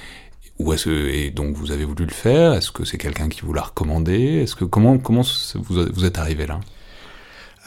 ou 0.59 0.73
est-ce 0.73 0.89
et 0.89 1.31
donc 1.31 1.55
vous 1.55 1.71
avez 1.71 1.85
voulu 1.85 2.05
le 2.05 2.11
faire? 2.13 2.53
Est-ce 2.53 2.71
que 2.71 2.85
c'est 2.85 2.97
quelqu'un 2.97 3.29
qui 3.29 3.41
vous 3.41 3.53
l'a 3.53 3.63
recommandé? 3.63 4.41
Est-ce 4.43 4.55
que 4.55 4.65
comment 4.65 4.97
comment 4.97 5.23
vous, 5.55 5.85
vous 5.93 6.05
êtes 6.05 6.17
arrivé 6.17 6.45
là? 6.47 6.59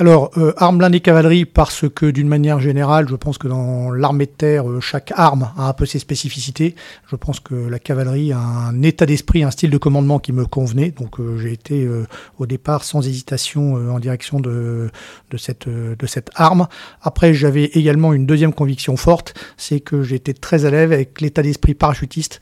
Alors, 0.00 0.30
euh, 0.38 0.52
arme 0.58 0.78
blindée 0.78 1.00
cavalerie, 1.00 1.44
parce 1.44 1.88
que 1.88 2.06
d'une 2.06 2.28
manière 2.28 2.60
générale, 2.60 3.08
je 3.08 3.16
pense 3.16 3.36
que 3.36 3.48
dans 3.48 3.90
l'armée 3.90 4.26
de 4.26 4.30
terre, 4.30 4.70
euh, 4.70 4.80
chaque 4.80 5.12
arme 5.16 5.50
a 5.56 5.68
un 5.68 5.72
peu 5.72 5.86
ses 5.86 5.98
spécificités. 5.98 6.76
Je 7.10 7.16
pense 7.16 7.40
que 7.40 7.56
la 7.56 7.80
cavalerie 7.80 8.30
a 8.30 8.38
un 8.38 8.80
état 8.82 9.06
d'esprit, 9.06 9.42
un 9.42 9.50
style 9.50 9.70
de 9.70 9.76
commandement 9.78 10.20
qui 10.20 10.30
me 10.32 10.46
convenait. 10.46 10.92
Donc, 10.92 11.18
euh, 11.18 11.36
j'ai 11.38 11.52
été 11.52 11.84
euh, 11.84 12.06
au 12.38 12.46
départ 12.46 12.84
sans 12.84 13.04
hésitation 13.08 13.74
en 13.92 13.98
direction 13.98 14.38
de, 14.38 14.88
cette, 15.36 15.68
de 15.68 16.06
cette 16.06 16.30
arme. 16.36 16.68
Après, 17.02 17.34
j'avais 17.34 17.64
également 17.64 18.12
une 18.12 18.24
deuxième 18.24 18.52
conviction 18.52 18.96
forte, 18.96 19.34
c'est 19.56 19.80
que 19.80 20.04
j'étais 20.04 20.32
très 20.32 20.64
à 20.64 20.70
l'aise 20.70 20.92
avec 20.92 21.20
l'état 21.20 21.42
d'esprit 21.42 21.74
parachutiste, 21.74 22.40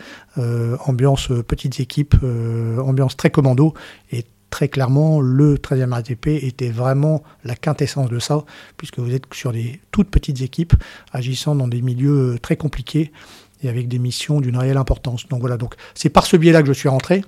ambiance 0.84 1.28
petites 1.48 1.80
équipes, 1.80 2.16
ambiance 2.78 3.16
très 3.16 3.30
commando 3.30 3.72
très 4.56 4.68
clairement, 4.68 5.20
le 5.20 5.56
13e 5.56 5.92
RTP 5.92 6.42
était 6.42 6.70
vraiment 6.70 7.22
la 7.44 7.54
quintessence 7.54 8.08
de 8.08 8.18
ça, 8.18 8.42
puisque 8.78 9.00
vous 9.00 9.12
êtes 9.14 9.24
sur 9.34 9.52
des 9.52 9.82
toutes 9.90 10.08
petites 10.08 10.40
équipes, 10.40 10.72
agissant 11.12 11.54
dans 11.54 11.68
des 11.68 11.82
milieux 11.82 12.36
euh, 12.36 12.38
très 12.38 12.56
compliqués 12.56 13.12
et 13.62 13.68
avec 13.68 13.86
des 13.86 13.98
missions 13.98 14.40
d'une 14.40 14.56
réelle 14.56 14.78
importance. 14.78 15.28
Donc 15.28 15.40
voilà, 15.40 15.58
donc 15.58 15.74
c'est 15.94 16.08
par 16.08 16.24
ce 16.24 16.38
biais-là 16.38 16.62
que 16.62 16.68
je 16.68 16.72
suis 16.72 16.88
rentré. 16.88 17.22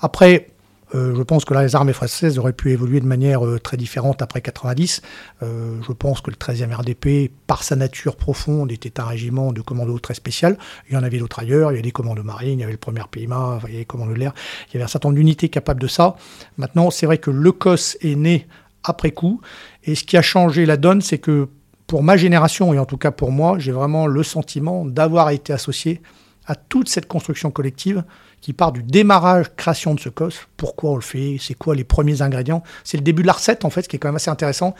Après, 0.00 0.48
euh, 0.94 1.14
je 1.16 1.22
pense 1.22 1.44
que 1.44 1.54
les 1.54 1.74
armées 1.74 1.92
françaises 1.92 2.38
auraient 2.38 2.52
pu 2.52 2.70
évoluer 2.70 3.00
de 3.00 3.06
manière 3.06 3.46
euh, 3.46 3.58
très 3.58 3.76
différente 3.76 4.22
après 4.22 4.40
90. 4.40 5.02
Euh, 5.42 5.78
je 5.86 5.92
pense 5.92 6.20
que 6.20 6.30
le 6.30 6.36
13e 6.36 6.74
RDP, 6.74 7.32
par 7.46 7.62
sa 7.62 7.76
nature 7.76 8.16
profonde, 8.16 8.70
était 8.70 9.00
un 9.00 9.04
régiment 9.04 9.52
de 9.52 9.60
commando 9.60 9.98
très 9.98 10.14
spécial. 10.14 10.58
Il 10.88 10.94
y 10.94 10.96
en 10.96 11.02
avait 11.02 11.18
d'autres 11.18 11.40
ailleurs. 11.40 11.70
Il 11.70 11.74
y 11.74 11.76
avait 11.76 11.82
des 11.82 11.92
commandos 11.92 12.22
marines, 12.22 12.58
il 12.58 12.60
y 12.60 12.64
avait 12.64 12.72
le 12.72 12.78
premier 12.78 13.02
PIMA, 13.10 13.60
il 13.62 13.64
y 13.64 13.72
avait 13.72 13.78
les 13.78 13.84
commandos 13.84 14.12
de 14.12 14.18
l'air. 14.18 14.34
Il 14.68 14.74
y 14.74 14.76
avait 14.76 14.84
un 14.84 14.88
certain 14.88 15.08
nombre 15.08 15.16
d'unités 15.16 15.48
capables 15.48 15.80
de 15.80 15.88
ça. 15.88 16.16
Maintenant, 16.58 16.90
c'est 16.90 17.06
vrai 17.06 17.18
que 17.18 17.30
le 17.30 17.52
COS 17.52 17.96
est 18.00 18.16
né 18.16 18.46
après 18.84 19.12
coup. 19.12 19.40
Et 19.84 19.94
ce 19.94 20.04
qui 20.04 20.16
a 20.16 20.22
changé 20.22 20.66
la 20.66 20.76
donne, 20.76 21.00
c'est 21.00 21.18
que 21.18 21.48
pour 21.86 22.02
ma 22.02 22.16
génération, 22.16 22.72
et 22.72 22.78
en 22.78 22.86
tout 22.86 22.96
cas 22.96 23.10
pour 23.10 23.32
moi, 23.32 23.58
j'ai 23.58 23.72
vraiment 23.72 24.06
le 24.06 24.22
sentiment 24.22 24.84
d'avoir 24.84 25.30
été 25.30 25.52
associé 25.52 26.00
à 26.46 26.54
toute 26.54 26.88
cette 26.88 27.06
construction 27.06 27.50
collective 27.50 28.02
qui 28.42 28.52
part 28.52 28.72
du 28.72 28.82
démarrage, 28.82 29.46
création 29.56 29.94
de 29.94 30.00
ce 30.00 30.08
COS. 30.08 30.48
Pourquoi 30.56 30.90
on 30.90 30.96
le 30.96 31.00
fait? 31.00 31.36
C'est 31.40 31.54
quoi 31.54 31.74
les 31.74 31.84
premiers 31.84 32.20
ingrédients? 32.20 32.62
C'est 32.84 32.98
le 32.98 33.04
début 33.04 33.22
de 33.22 33.28
la 33.28 33.32
recette, 33.32 33.64
en 33.64 33.70
fait, 33.70 33.82
ce 33.82 33.88
qui 33.88 33.96
est 33.96 33.98
quand 33.98 34.08
même 34.08 34.16
assez 34.16 34.30
intéressant. 34.30 34.74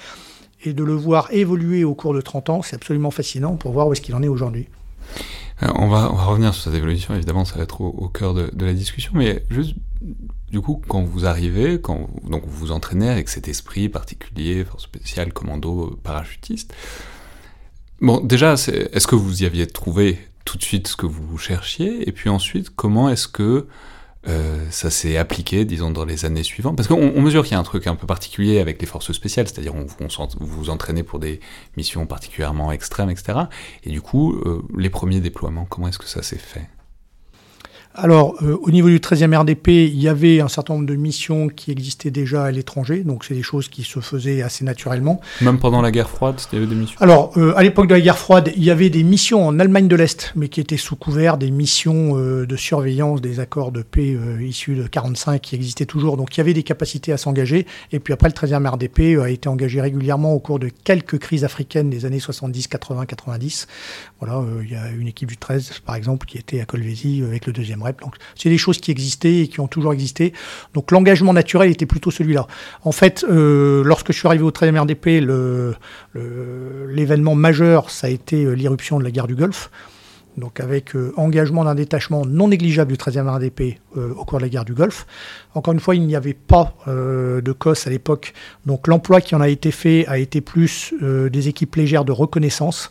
Et 0.65 0.73
de 0.75 0.85
le 0.85 0.95
voir 0.95 1.29
évoluer 1.31 1.85
au 1.85 1.95
cours 1.95 2.13
de 2.13 2.21
30 2.21 2.51
ans, 2.51 2.63
c'est 2.63 2.77
absolument 2.77 3.11
fascinant 3.11 3.57
pour 3.57 3.73
voir 3.73 3.87
où 3.87 3.93
est-ce 3.93 4.01
qu'il 4.01 4.15
en 4.15 4.23
est 4.23 4.29
aujourd'hui. 4.29 4.69
Euh, 5.63 5.69
on 5.77 5.89
va, 5.89 6.07
revenir 6.07 6.53
sur 6.55 6.65
cette 6.65 6.75
évolution, 6.75 7.15
évidemment, 7.15 7.45
ça 7.45 7.57
va 7.57 7.63
être 7.63 7.81
au, 7.81 8.09
cœur 8.09 8.35
de, 8.35 8.51
de, 8.53 8.67
la 8.67 8.75
discussion, 8.75 9.13
mais 9.15 9.45
juste, 9.49 9.75
du 10.51 10.61
coup, 10.61 10.83
quand 10.89 11.03
vous 11.03 11.25
arrivez, 11.25 11.81
quand 11.81 12.09
vous, 12.23 12.31
donc 12.31 12.43
vous 12.45 12.67
vous 12.67 12.73
entraînez 12.73 13.09
avec 13.09 13.29
cet 13.29 13.47
esprit 13.47 13.89
particulier, 13.89 14.65
force 14.65 14.85
spéciale, 14.85 15.33
commando, 15.33 15.99
parachutiste, 16.03 16.75
bon, 18.01 18.21
déjà, 18.21 18.55
est-ce 18.55 19.07
que 19.07 19.15
vous 19.15 19.43
y 19.43 19.47
aviez 19.47 19.69
trouvé 19.69 20.19
tout 20.45 20.59
de 20.59 20.63
suite 20.63 20.89
ce 20.89 20.97
que 20.97 21.07
vous 21.07 21.39
cherchiez, 21.39 22.09
et 22.09 22.13
puis 22.13 22.29
ensuite, 22.29 22.71
comment 22.71 23.09
est-ce 23.09 23.29
que 23.29 23.67
euh, 24.29 24.65
ça 24.71 24.91
s'est 24.91 25.17
appliqué, 25.17 25.65
disons, 25.65 25.91
dans 25.91 26.05
les 26.05 26.25
années 26.25 26.43
suivantes? 26.43 26.77
Parce 26.77 26.89
qu'on 26.89 27.21
mesure 27.21 27.43
qu'il 27.43 27.53
y 27.53 27.57
a 27.57 27.59
un 27.59 27.65
truc 27.65 27.87
un 27.87 27.97
peu 27.97 28.07
particulier 28.07 28.61
avec 28.61 28.81
les 28.81 28.87
forces 28.87 29.13
spéciales, 29.13 29.49
c'est-à-dire 29.49 29.75
on, 29.75 29.87
vous 29.87 30.47
vous 30.47 30.71
entraînez 30.71 31.03
pour 31.03 31.19
des 31.19 31.41
missions 31.77 32.07
particulièrement 32.07 32.73
extrêmes, 32.73 33.11
etc. 33.11 33.41
Et 33.85 33.91
du 33.91 34.01
coup, 34.01 34.35
euh, 34.35 34.63
les 34.77 34.91
premiers 34.91 35.21
déploiements, 35.21 35.65
comment 35.65 35.89
est-ce 35.89 35.99
que 35.99 36.09
ça 36.09 36.23
s'est 36.23 36.39
fait? 36.39 36.69
Alors, 37.95 38.37
euh, 38.43 38.57
au 38.63 38.71
niveau 38.71 38.89
du 38.89 38.99
13e 39.01 39.37
RDP, 39.37 39.69
il 39.69 40.01
y 40.01 40.09
avait 40.09 40.41
un 40.41 40.49
certain 40.49 40.75
nombre 40.75 40.87
de 40.87 40.95
missions 40.95 41.49
qui 41.49 41.71
existaient 41.71 42.11
déjà 42.11 42.45
à 42.45 42.51
l'étranger, 42.51 43.05
donc 43.05 43.25
c'est 43.25 43.35
des 43.35 43.43
choses 43.43 43.69
qui 43.69 43.83
se 43.83 44.01
faisaient 44.01 44.41
assez 44.41 44.65
naturellement. 44.65 45.21
Même 45.43 45.59
pendant 45.59 45.83
la 45.83 45.91
guerre 45.91 46.09
froide, 46.09 46.41
avait 46.53 46.67
des 46.67 46.75
missions? 46.75 46.99
Alors, 47.01 47.33
euh, 47.37 47.53
à 47.55 47.63
l'époque 47.63 47.89
de 47.89 47.95
la 47.95 48.01
guerre 48.01 48.17
froide, 48.17 48.51
il 48.57 48.65
y 48.65 48.71
avait 48.71 48.89
des 48.89 49.03
missions 49.03 49.47
en 49.47 49.59
Allemagne 49.59 49.89
de 49.89 49.97
l'Est, 49.97 50.33
mais 50.37 50.49
qui 50.49 50.61
étaient 50.61 50.79
sous 50.79 50.97
couvert 50.97 51.37
des 51.37 51.51
missions 51.51 52.17
euh, 52.17 52.47
de 52.47 52.57
surveillance 52.57 53.21
des 53.21 53.41
accords 53.41 53.73
de 53.73 53.83
paix 53.83 54.17
issus 54.41 54.75
de 54.75 54.87
45 54.87 55.41
qui 55.43 55.55
existaient 55.55 55.87
toujours, 55.87 56.17
donc 56.17 56.35
il 56.37 56.39
y 56.39 56.41
avait 56.41 56.55
des 56.55 56.63
capacités 56.63 57.13
à 57.13 57.19
s'engager. 57.19 57.67
Et 57.93 58.01
puis 58.01 58.15
après, 58.15 58.29
le 58.29 58.35
13e 58.35 58.67
RDP 58.67 59.21
a 59.23 59.29
été 59.29 59.51
engagé 59.51 59.83
régulièrement 59.83 60.33
au 60.33 60.41
cours 60.41 60.59
de 60.59 60.71
quelques 60.85 61.19
crises 61.19 61.45
africaines 61.45 61.91
des 61.91 62.07
années 62.07 62.21
70, 62.21 62.69
80, 62.69 63.05
90. 63.05 63.67
Voilà, 64.21 64.43
il 64.63 64.71
y 64.71 64.77
a 64.77 64.89
une 64.91 65.09
équipe 65.09 65.29
du 65.29 65.37
13, 65.37 65.81
par 65.85 65.95
exemple, 65.95 66.27
qui 66.27 66.39
était 66.39 66.61
à 66.61 66.65
Colvézi 66.65 67.23
avec 67.23 67.47
le 67.47 67.53
deuxième 67.53 67.82
c'est 68.35 68.49
des 68.49 68.59
choses 68.59 68.79
qui 68.79 68.91
existaient 68.91 69.41
et 69.41 69.49
qui 69.49 69.61
ont 69.61 69.69
toujours 69.69 69.93
existé. 69.93 70.33
Donc, 70.75 70.91
l'engagement 70.91 71.33
naturel 71.33 71.71
était 71.71 71.87
plutôt 71.87 72.11
celui-là. 72.11 72.47
En 72.85 72.93
fait, 72.93 73.25
euh, 73.29 73.83
lorsque 73.85 74.13
je 74.13 74.19
suis 74.19 74.27
arrivé 74.27 74.45
au 74.45 74.51
13e 74.51 74.79
RDP, 74.79 75.25
l'événement 76.95 77.35
majeur, 77.35 77.91
ça 77.91 78.07
a 78.07 78.11
été 78.11 78.45
euh, 78.45 78.53
l'irruption 78.53 78.99
de 78.99 79.05
la 79.05 79.11
guerre 79.11 79.27
du 79.27 79.35
Golfe. 79.35 79.71
Donc 80.39 80.61
avec 80.61 80.97
euh, 80.97 81.13
engagement 81.19 81.63
d'un 81.65 81.75
détachement 81.75 82.25
non 82.25 82.49
négligeable 82.49 82.91
du 82.91 82.97
13e 82.97 83.29
RDP 83.29 83.81
au 83.95 84.25
cours 84.25 84.39
de 84.39 84.45
la 84.45 84.49
guerre 84.49 84.65
du 84.65 84.73
Golfe. 84.73 85.07
Encore 85.55 85.75
une 85.75 85.81
fois, 85.81 85.95
il 85.95 86.07
n'y 86.07 86.17
avait 86.17 86.33
pas 86.33 86.75
de 86.87 87.53
COS 87.53 87.87
à 87.87 87.91
l'époque. 87.91 88.33
Donc 88.65 88.89
l'emploi 88.89 89.21
qui 89.21 89.35
en 89.35 89.43
a 89.43 89.49
été 89.49 89.71
fait 89.71 90.07
a 90.07 90.17
été 90.17 90.41
plus 90.41 90.95
des 91.03 91.49
équipes 91.49 91.77
légères 91.77 92.07
de 92.07 92.13
reconnaissance. 92.13 92.91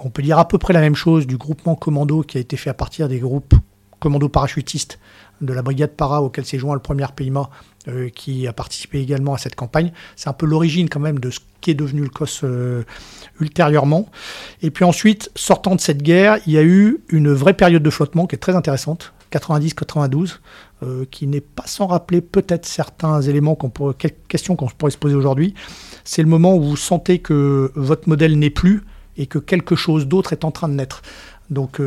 On 0.00 0.08
peut 0.08 0.22
dire 0.22 0.38
à 0.38 0.48
peu 0.48 0.56
près 0.56 0.72
la 0.72 0.80
même 0.80 0.94
chose 0.94 1.26
du 1.26 1.36
groupement 1.36 1.74
commando 1.74 2.22
qui 2.22 2.38
a 2.38 2.40
été 2.40 2.56
fait 2.56 2.70
à 2.70 2.74
partir 2.74 3.06
des 3.06 3.18
groupes 3.18 3.54
commando 4.02 4.28
parachutiste 4.28 4.98
de 5.40 5.52
la 5.52 5.62
brigade 5.62 5.92
para 5.92 6.22
auquel 6.22 6.44
s'est 6.44 6.58
joint 6.58 6.74
le 6.74 6.80
premier 6.80 7.06
PIMA 7.14 7.48
euh, 7.88 8.08
qui 8.08 8.48
a 8.48 8.52
participé 8.52 9.00
également 9.00 9.32
à 9.34 9.38
cette 9.38 9.54
campagne. 9.54 9.92
C'est 10.16 10.28
un 10.28 10.32
peu 10.32 10.44
l'origine 10.44 10.88
quand 10.88 11.00
même 11.00 11.20
de 11.20 11.30
ce 11.30 11.38
qui 11.60 11.70
est 11.70 11.74
devenu 11.74 12.02
le 12.02 12.08
COS 12.08 12.40
euh, 12.42 12.82
ultérieurement. 13.40 14.08
Et 14.60 14.70
puis 14.70 14.84
ensuite, 14.84 15.30
sortant 15.36 15.76
de 15.76 15.80
cette 15.80 16.02
guerre, 16.02 16.38
il 16.46 16.52
y 16.52 16.58
a 16.58 16.62
eu 16.62 16.98
une 17.08 17.32
vraie 17.32 17.54
période 17.54 17.82
de 17.82 17.90
flottement 17.90 18.26
qui 18.26 18.34
est 18.34 18.38
très 18.38 18.56
intéressante, 18.56 19.12
90-92, 19.30 20.38
euh, 20.82 21.04
qui 21.10 21.28
n'est 21.28 21.40
pas 21.40 21.66
sans 21.66 21.86
rappeler 21.86 22.20
peut-être 22.20 22.66
certains 22.66 23.20
éléments, 23.20 23.54
qu'on 23.54 23.70
pourrait, 23.70 23.94
quelques 23.94 24.26
questions 24.26 24.56
qu'on 24.56 24.66
pourrait 24.66 24.90
se 24.90 24.98
poser 24.98 25.14
aujourd'hui. 25.14 25.54
C'est 26.02 26.22
le 26.22 26.28
moment 26.28 26.56
où 26.56 26.62
vous 26.62 26.76
sentez 26.76 27.20
que 27.20 27.70
votre 27.76 28.08
modèle 28.08 28.36
n'est 28.36 28.50
plus 28.50 28.82
et 29.16 29.26
que 29.26 29.38
quelque 29.38 29.76
chose 29.76 30.08
d'autre 30.08 30.32
est 30.32 30.44
en 30.44 30.50
train 30.50 30.68
de 30.68 30.74
naître. 30.74 31.02
Donc, 31.50 31.80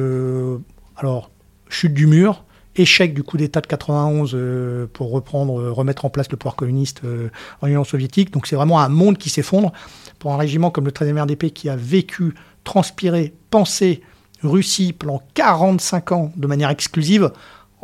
alors, 0.97 1.31
chute 1.69 1.93
du 1.93 2.07
mur, 2.07 2.45
échec 2.75 3.13
du 3.13 3.23
coup 3.23 3.37
d'État 3.37 3.61
de 3.61 3.67
91 3.67 4.31
euh, 4.33 4.87
pour 4.91 5.11
reprendre, 5.11 5.59
euh, 5.59 5.71
remettre 5.71 6.05
en 6.05 6.09
place 6.09 6.29
le 6.29 6.37
pouvoir 6.37 6.55
communiste 6.55 7.01
euh, 7.05 7.29
en 7.61 7.67
Union 7.67 7.83
soviétique. 7.83 8.31
Donc 8.31 8.47
c'est 8.47 8.55
vraiment 8.55 8.79
un 8.79 8.89
monde 8.89 9.17
qui 9.17 9.29
s'effondre 9.29 9.71
pour 10.19 10.33
un 10.33 10.37
régiment 10.37 10.71
comme 10.71 10.85
le 10.85 10.91
13e 10.91 11.21
RDP 11.21 11.53
qui 11.53 11.69
a 11.69 11.75
vécu, 11.75 12.33
transpiré, 12.63 13.33
pensé 13.49 14.01
Russie 14.43 14.93
pendant 14.93 15.21
45 15.33 16.11
ans 16.11 16.31
de 16.35 16.47
manière 16.47 16.69
exclusive. 16.69 17.31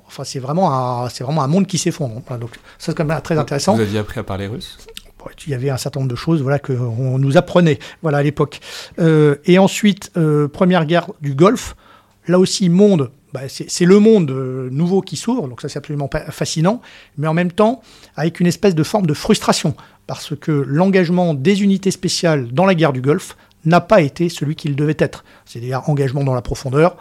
Enfin, 0.05 0.23
c'est 0.25 0.39
vraiment, 0.39 0.73
un, 0.73 1.09
c'est 1.09 1.23
vraiment 1.23 1.41
un 1.41 1.47
monde 1.47 1.67
qui 1.67 1.77
s'effondre. 1.77 2.21
donc 2.37 2.55
ça, 2.77 2.91
c'est 2.91 2.95
quand 2.95 3.05
même 3.05 3.21
très 3.21 3.37
intéressant. 3.37 3.75
Vous 3.75 3.81
aviez 3.81 3.99
appris 3.99 4.19
à 4.19 4.23
parler 4.23 4.47
russe? 4.47 4.77
Il 5.45 5.51
y 5.51 5.53
avait 5.53 5.69
un 5.69 5.77
certain 5.77 5.99
nombre 5.99 6.11
de 6.11 6.15
choses 6.15 6.41
voilà, 6.41 6.57
qu'on 6.57 7.19
nous 7.19 7.37
apprenait 7.37 7.77
voilà, 8.01 8.17
à 8.17 8.23
l'époque. 8.23 8.59
et 8.97 9.59
ensuite, 9.59 10.11
première 10.51 10.85
guerre 10.85 11.11
du 11.21 11.35
Golfe, 11.35 11.75
là 12.27 12.39
aussi, 12.39 12.69
monde 12.69 13.11
bah, 13.33 13.41
c'est 13.47 13.85
le 13.85 13.99
monde 13.99 14.29
euh, 14.31 14.69
nouveau 14.71 15.01
qui 15.01 15.15
s'ouvre, 15.15 15.47
donc 15.47 15.61
ça 15.61 15.69
c'est 15.69 15.77
absolument 15.77 16.09
fascinant, 16.31 16.81
mais 17.17 17.27
en 17.27 17.33
même 17.33 17.51
temps 17.51 17.81
avec 18.15 18.39
une 18.41 18.47
espèce 18.47 18.75
de 18.75 18.83
forme 18.83 19.05
de 19.05 19.13
frustration, 19.13 19.73
parce 20.05 20.35
que 20.35 20.51
l'engagement 20.51 21.33
des 21.33 21.63
unités 21.63 21.91
spéciales 21.91 22.51
dans 22.51 22.65
la 22.65 22.75
guerre 22.75 22.91
du 22.91 23.01
Golfe 23.01 23.37
n'a 23.63 23.79
pas 23.79 24.01
été 24.01 24.27
celui 24.27 24.55
qu'il 24.55 24.75
devait 24.75 24.97
être. 24.99 25.23
C'est-à-dire 25.45 25.87
engagement 25.89 26.23
dans 26.23 26.33
la 26.33 26.41
profondeur, 26.41 26.97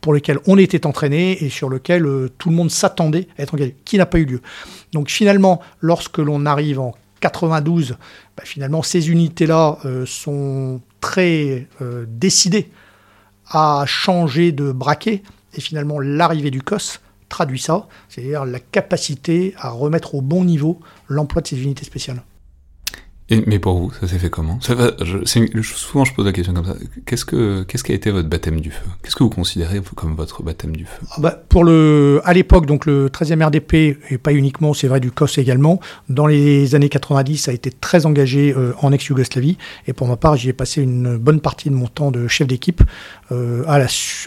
pour 0.00 0.14
lequel 0.14 0.38
on 0.46 0.56
était 0.56 0.86
entraîné 0.86 1.44
et 1.44 1.50
sur 1.50 1.68
lequel 1.68 2.06
euh, 2.06 2.30
tout 2.38 2.48
le 2.48 2.56
monde 2.56 2.70
s'attendait 2.70 3.28
à 3.38 3.42
être 3.42 3.52
engagé, 3.52 3.76
qui 3.84 3.98
n'a 3.98 4.06
pas 4.06 4.18
eu 4.18 4.24
lieu. 4.24 4.40
Donc 4.92 5.10
finalement, 5.10 5.60
lorsque 5.80 6.18
l'on 6.18 6.46
arrive 6.46 6.80
en 6.80 6.94
92, 7.20 7.96
bah, 8.36 8.44
finalement 8.46 8.82
ces 8.82 9.10
unités-là 9.10 9.78
euh, 9.84 10.06
sont 10.06 10.80
très 11.00 11.68
décidées 12.08 12.70
à 13.48 13.84
changer 13.86 14.52
de 14.52 14.72
braquet 14.72 15.22
et 15.56 15.60
finalement, 15.60 15.98
l'arrivée 15.98 16.50
du 16.50 16.62
COS 16.62 17.00
traduit 17.28 17.58
ça, 17.58 17.88
c'est-à-dire 18.08 18.44
la 18.44 18.60
capacité 18.60 19.54
à 19.58 19.70
remettre 19.70 20.14
au 20.14 20.20
bon 20.20 20.44
niveau 20.44 20.80
l'emploi 21.08 21.42
de 21.42 21.48
ces 21.48 21.62
unités 21.62 21.84
spéciales 21.84 22.22
mais 23.28 23.58
pour 23.58 23.78
vous, 23.78 23.92
ça 23.92 24.06
s'est 24.06 24.18
fait 24.18 24.30
comment? 24.30 24.58
Souvent, 24.60 26.04
je 26.04 26.14
pose 26.14 26.24
la 26.24 26.32
question 26.32 26.54
comme 26.54 26.64
ça. 26.64 26.76
Qu'est-ce 27.06 27.24
que 27.24 27.64
qui 27.64 27.92
a 27.92 27.94
été 27.94 28.10
votre 28.10 28.28
baptême 28.28 28.60
du 28.60 28.70
feu? 28.70 28.84
Qu'est-ce 29.02 29.16
que 29.16 29.24
vous 29.24 29.30
considérez 29.30 29.80
comme 29.96 30.14
votre 30.14 30.44
baptême 30.44 30.76
du 30.76 30.84
feu? 30.84 31.00
Ah 31.10 31.16
bah, 31.18 31.42
Pour 31.48 31.64
le, 31.64 32.20
à 32.24 32.32
l'époque, 32.32 32.66
donc 32.66 32.86
le 32.86 33.08
13e 33.08 33.44
RDP 33.44 33.98
et 34.10 34.18
pas 34.18 34.32
uniquement, 34.32 34.74
c'est 34.74 34.86
vrai 34.86 35.00
du 35.00 35.10
COS 35.10 35.38
également. 35.38 35.80
Dans 36.08 36.26
les 36.26 36.76
années 36.76 36.88
90, 36.88 37.36
ça 37.36 37.50
a 37.50 37.54
été 37.54 37.72
très 37.72 38.06
engagé 38.06 38.54
euh, 38.56 38.74
en 38.80 38.92
ex-Yougoslavie. 38.92 39.58
Et 39.88 39.92
pour 39.92 40.06
ma 40.06 40.16
part, 40.16 40.36
j'y 40.36 40.48
ai 40.48 40.52
passé 40.52 40.82
une 40.82 41.16
bonne 41.16 41.40
partie 41.40 41.68
de 41.68 41.74
mon 41.74 41.88
temps 41.88 42.12
de 42.12 42.28
chef 42.28 42.46
d'équipe 42.46 42.82
euh, 43.32 43.64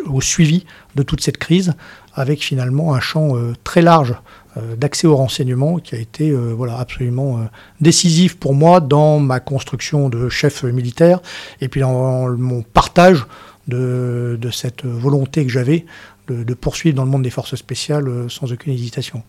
au 0.08 0.20
suivi 0.20 0.66
de 0.96 1.04
toute 1.04 1.22
cette 1.22 1.38
crise, 1.38 1.74
avec 2.16 2.44
finalement 2.44 2.94
un 2.94 3.00
champ 3.00 3.36
euh, 3.36 3.54
très 3.64 3.82
large 3.82 4.16
euh, 4.58 4.76
d'accès 4.76 5.08
au 5.08 5.16
renseignement 5.16 5.78
qui 5.78 5.96
a 5.96 6.00
été 6.00 6.30
euh, 6.30 6.54
voilà, 6.56 6.78
absolument 6.78 7.40
décisif 7.82 8.38
pour 8.38 8.54
moi 8.54 8.80
dans 8.80 9.20
ma 9.20 9.40
construction 9.40 10.10
de 10.10 10.30
chef 10.30 10.64
militaire 10.64 11.22
et 11.62 11.68
puis 11.68 11.82
dans 11.82 12.30
mon 12.38 12.62
partage 12.62 13.26
de, 13.68 14.40
cette 14.52 14.84
volonté 14.86 15.46
que 15.46 15.52
j'avais 15.52 15.86
de, 16.28 16.54
poursuivre 16.54 16.96
dans 16.96 17.04
le 17.04 17.10
monde 17.10 17.24
des 17.24 17.30
forces 17.30 17.56
spéciales 17.56 18.30
sans 18.30 18.52
aucune 18.52 18.74
hésitation. 18.74 19.24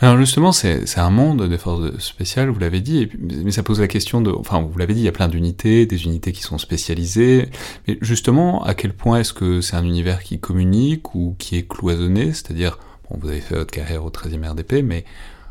Alors 0.00 0.18
justement, 0.18 0.50
c'est 0.52 0.98
un 0.98 1.10
monde 1.10 1.48
des 1.48 1.58
forces 1.58 1.98
spéciales, 1.98 2.48
vous 2.48 2.58
l'avez 2.58 2.80
dit, 2.80 3.08
mais 3.18 3.52
ça 3.52 3.62
pose 3.62 3.80
la 3.80 3.86
question 3.86 4.20
de... 4.20 4.30
Enfin, 4.30 4.60
vous 4.60 4.76
l'avez 4.78 4.94
dit, 4.94 5.00
il 5.00 5.04
y 5.04 5.08
a 5.08 5.12
plein 5.12 5.28
d'unités, 5.28 5.86
des 5.86 6.04
unités 6.04 6.32
qui 6.32 6.42
sont 6.42 6.58
spécialisées, 6.58 7.48
mais 7.86 7.98
justement, 8.00 8.64
à 8.64 8.74
quel 8.74 8.94
point 8.94 9.20
est-ce 9.20 9.32
que 9.32 9.60
c'est 9.60 9.76
un 9.76 9.84
univers 9.84 10.22
qui 10.22 10.40
communique 10.40 11.14
ou 11.14 11.36
qui 11.38 11.56
est 11.56 11.68
cloisonné, 11.68 12.32
c'est-à-dire 12.32 12.78
vous 13.18 13.28
avez 13.28 13.40
fait 13.40 13.54
votre 13.54 13.70
carrière 13.70 14.04
au 14.04 14.10
13e 14.10 14.48
RDP, 14.48 14.82
mais 14.82 15.04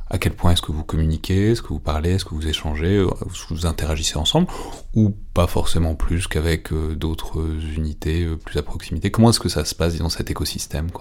à 0.10 0.18
quel 0.18 0.34
point 0.34 0.52
est-ce 0.52 0.62
que 0.62 0.72
vous 0.72 0.84
communiquez, 0.84 1.52
est-ce 1.52 1.62
que 1.62 1.70
vous 1.70 1.80
parlez, 1.80 2.12
est-ce 2.12 2.26
que 2.26 2.36
vous 2.36 2.48
échangez, 2.48 3.06
vous 3.50 3.66
interagissez 3.66 4.18
ensemble, 4.18 4.48
ou 4.94 5.12
pas 5.34 5.48
forcément 5.48 5.96
plus 5.96 6.28
qu'avec 6.28 6.74
euh, 6.74 6.96
d'autres 6.96 7.42
unités 7.78 8.24
euh, 8.24 8.36
plus 8.36 8.58
à 8.60 8.64
proximité? 8.64 9.10
Comment 9.10 9.30
est-ce 9.30 9.40
que 9.40 9.50
ça 9.50 9.64
se 9.64 9.74
passe 9.74 9.98
dans 9.98 10.10
cet 10.10 10.30
écosystème 10.30 10.92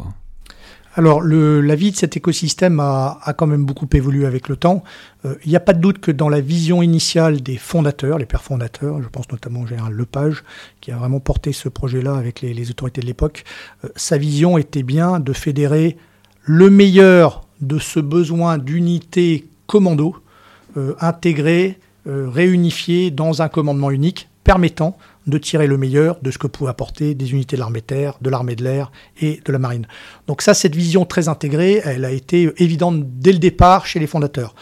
alors, 0.97 1.23
la 1.23 1.75
vie 1.77 1.93
de 1.93 1.97
cet 1.97 2.17
écosystème 2.17 2.81
a, 2.81 3.35
quand 3.37 3.47
même 3.47 3.65
beaucoup 3.65 3.89
évolué 3.93 4.27
avec 4.27 4.49
le 4.49 4.57
temps. 4.57 4.83
Euh, 5.25 5.37
il 5.45 5.51
n'y 5.51 5.57
a 5.57 5.61
pas 5.61 5.73
de 5.73 5.81
doute 5.81 6.01
que 6.01 6.11
dans 6.11 6.29
la 6.29 6.41
vision 6.41 6.83
initiale 6.83 7.43
des 7.43 7.57
fondateurs, 7.57 8.19
les 8.19 8.27
pères 8.27 8.43
fondateurs, 8.43 9.01
je 9.01 9.09
pense 9.09 9.31
notamment 9.31 9.61
au 9.61 9.67
général 9.67 9.93
Lepage, 9.93 10.43
qui 10.81 10.91
a 10.91 10.97
vraiment 10.97 11.21
porté 11.21 11.53
ce 11.53 11.69
projet-là 11.69 12.17
avec 12.17 12.41
les, 12.41 12.71
autorités 12.71 13.01
de 13.01 13.07
l'époque, 13.07 13.45
sa 13.95 14.19
vision 14.19 14.59
était 14.59 14.83
bien 14.83 15.21
de 15.21 15.33
fédérer 15.33 15.97
le 16.43 16.71
meilleur 16.71 17.47
de 17.61 17.79
ce 17.79 18.01
besoin 18.01 18.59
d'unité 18.59 19.47
commando 19.67 20.17
euh, 20.77 20.95
intégré, 21.01 21.79
euh, 22.07 23.11
dans 23.13 23.43
un 23.43 23.49
commandement 23.49 23.91
unique, 23.91 24.29
permettant 24.43 24.97
de 25.31 25.39
tirer 25.39 25.67
le 25.67 25.79
meilleur 25.79 26.19
de 26.21 26.31
ce 26.31 26.39
que 26.39 26.47
pouvaient 26.47 26.71
apporter 26.71 27.15
des 27.15 27.33
unités 27.33 27.57
de 27.57 27.61
l'armée 27.61 27.81
terre, 27.81 28.19
de 28.21 28.29
l'armée 28.29 28.57
de 28.57 28.65
l'air 28.65 28.93
et 29.21 29.41
de 29.45 29.53
la 29.53 29.59
marine. 29.59 29.87
Donc 30.27 30.43
ça, 30.43 30.55
cette 30.55 30.75
vision 30.75 31.05
très 31.05 31.29
intégrée, 31.29 31.81
elle 31.85 32.05
a 32.05 32.11
été 32.11 32.53
évidente 32.59 33.03
dès 33.19 33.33
le 33.33 33.39
départ 33.39 33.87
chez 33.87 33.99
les 33.99 34.07
fondateurs. 34.07 34.55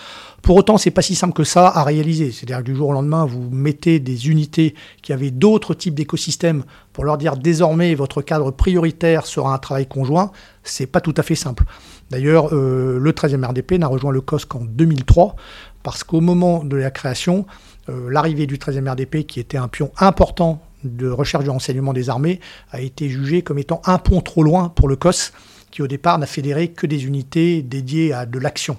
Pour 0.42 0.56
autant, 0.56 0.78
c'est 0.78 0.92
pas 0.92 1.02
si 1.02 1.14
simple 1.14 1.34
que 1.34 1.44
ça 1.44 1.66
à 1.66 1.82
réaliser. 1.82 2.30
C'est-à-dire 2.30 2.58
que 2.58 2.70
du 2.70 2.76
jour 2.76 2.90
au 2.90 2.92
lendemain, 2.92 3.26
vous 3.26 3.50
mettez 3.50 3.98
des 3.98 4.28
unités 4.28 4.74
qui 5.02 5.12
avaient 5.12 5.32
d'autres 5.32 5.74
types 5.74 5.94
d'écosystèmes 5.94 6.64
pour 6.92 7.04
leur 7.04 7.18
dire 7.18 7.36
désormais 7.36 7.94
votre 7.94 8.22
cadre 8.22 8.50
prioritaire 8.50 9.26
sera 9.26 9.52
un 9.52 9.58
travail 9.58 9.86
conjoint. 9.86 10.30
C'est 10.62 10.86
pas 10.86 11.00
tout 11.00 11.14
à 11.16 11.22
fait 11.22 11.34
simple. 11.34 11.64
D'ailleurs, 12.10 12.54
euh, 12.54 12.98
le 12.98 13.12
13e 13.12 13.44
RDP 13.44 13.72
n'a 13.72 13.88
rejoint 13.88 14.12
le 14.12 14.20
COSC 14.20 14.48
qu'en 14.48 14.64
2003 14.64 15.36
parce 15.82 16.04
qu'au 16.04 16.20
moment 16.20 16.64
de 16.64 16.76
la 16.76 16.90
création, 16.90 17.46
l'arrivée 17.88 18.46
du 18.46 18.58
13e 18.58 18.88
RDP, 18.90 19.26
qui 19.26 19.40
était 19.40 19.56
un 19.58 19.68
pion 19.68 19.90
important 19.98 20.62
de 20.84 21.08
recherche 21.08 21.44
du 21.44 21.50
renseignement 21.50 21.92
des 21.92 22.10
armées, 22.10 22.40
a 22.70 22.80
été 22.80 23.08
jugé 23.08 23.42
comme 23.42 23.58
étant 23.58 23.80
un 23.84 23.98
pont 23.98 24.20
trop 24.20 24.42
loin 24.42 24.68
pour 24.68 24.88
le 24.88 24.96
COS 24.96 25.32
qui 25.70 25.82
au 25.82 25.86
départ 25.86 26.18
n'a 26.18 26.26
fédéré 26.26 26.68
que 26.68 26.86
des 26.86 27.06
unités 27.06 27.62
dédiées 27.62 28.12
à 28.12 28.26
de 28.26 28.38
l'action, 28.38 28.78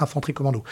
infanterie 0.00 0.34
commando. 0.34 0.62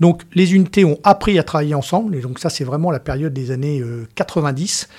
Donc 0.00 0.22
les 0.34 0.54
unités 0.54 0.84
ont 0.84 0.98
appris 1.02 1.38
à 1.38 1.42
travailler 1.42 1.74
ensemble, 1.74 2.14
et 2.16 2.20
donc 2.20 2.38
ça 2.38 2.50
c'est 2.50 2.64
vraiment 2.64 2.90
la 2.90 3.00
période 3.00 3.32
des 3.32 3.50
années 3.50 3.82
90. 4.14 4.88
Euh, 4.90 4.94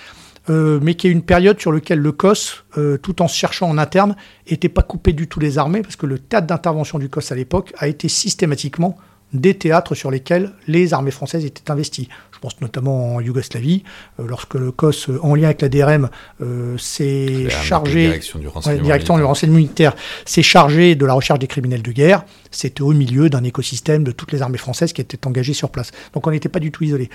euh, 0.48 0.79
mais 0.79 0.93
qui 0.93 1.07
est 1.07 1.12
une 1.12 1.24
période 1.24 1.60
sur 1.60 1.72
laquelle 1.72 1.98
le 1.98 2.12
COS, 2.12 2.65
euh, 2.77 2.98
tout 2.98 3.24
en 3.24 3.27
se 3.27 3.36
cherchant 3.36 3.67
en 3.67 3.79
interne, 3.79 4.15
n'était 4.50 4.69
pas 4.69 4.84
coupé 4.84 5.12
du 5.12 5.27
tout 5.27 5.39
des 5.39 5.57
armées, 5.57 5.81
parce 5.81 5.95
que 5.95 6.05
le 6.05 6.19
théâtre 6.19 6.45
d'intervention 6.45 7.00
du 7.00 7.10
COS 7.10 7.31
à 7.31 7.36
l'époque 7.36 7.74
a 7.79 7.88
été 7.88 8.07
systématiquement 8.10 8.95
des 9.34 9.58
théâtres 9.58 9.96
sur 9.96 10.12
lesquels 10.12 10.51
les 10.67 10.94
armées 10.94 11.12
françaises 11.12 11.46
étaient 11.46 11.72
investies. 11.72 12.10
Je 12.36 12.39
pense 12.42 12.60
notamment 12.60 13.15
en 13.15 13.22
Yougoslavie, 13.22 13.84
euh, 14.20 14.25
lorsque 14.27 14.56
le 14.56 14.70
COS, 14.72 15.10
euh, 15.10 15.20
en 15.24 15.36
lien 15.36 15.46
avec 15.46 15.62
la 15.62 15.70
DRM, 15.70 16.10
euh, 16.42 16.77
s'est 16.77 17.48
chargé, 17.50 18.08
direction 18.08 18.39
du 18.39 18.50
renseignement, 18.50 18.84
direction 18.84 19.18
du 19.18 19.24
renseignement 19.24 19.56
militaire, 19.56 19.96
s'est 20.25 20.44
chargé 20.44 20.96
de 20.96 21.06
la 21.06 21.13
recherche 21.13 21.39
des 21.39 21.48
criminels 21.48 21.82
de 21.82 21.92
guerre. 21.94 22.25
C'était 22.51 22.82
au 22.82 22.92
milieu 22.92 23.30
d'un 23.30 23.44
écosystème 23.46 24.04
de 24.04 24.12
toutes 24.12 24.34
les 24.34 24.42
armées 24.42 24.58
françaises 24.58 24.92
qui 24.92 25.00
étaient 25.00 25.25
engagées 25.25 25.54
sur 25.54 25.70
place. 25.70 25.92
Donc 26.13 26.27
on 26.27 26.32
n'était 26.32 26.50
pas 26.50 26.60
du 26.60 26.72
tout 26.72 26.84
isolé. 26.84 27.10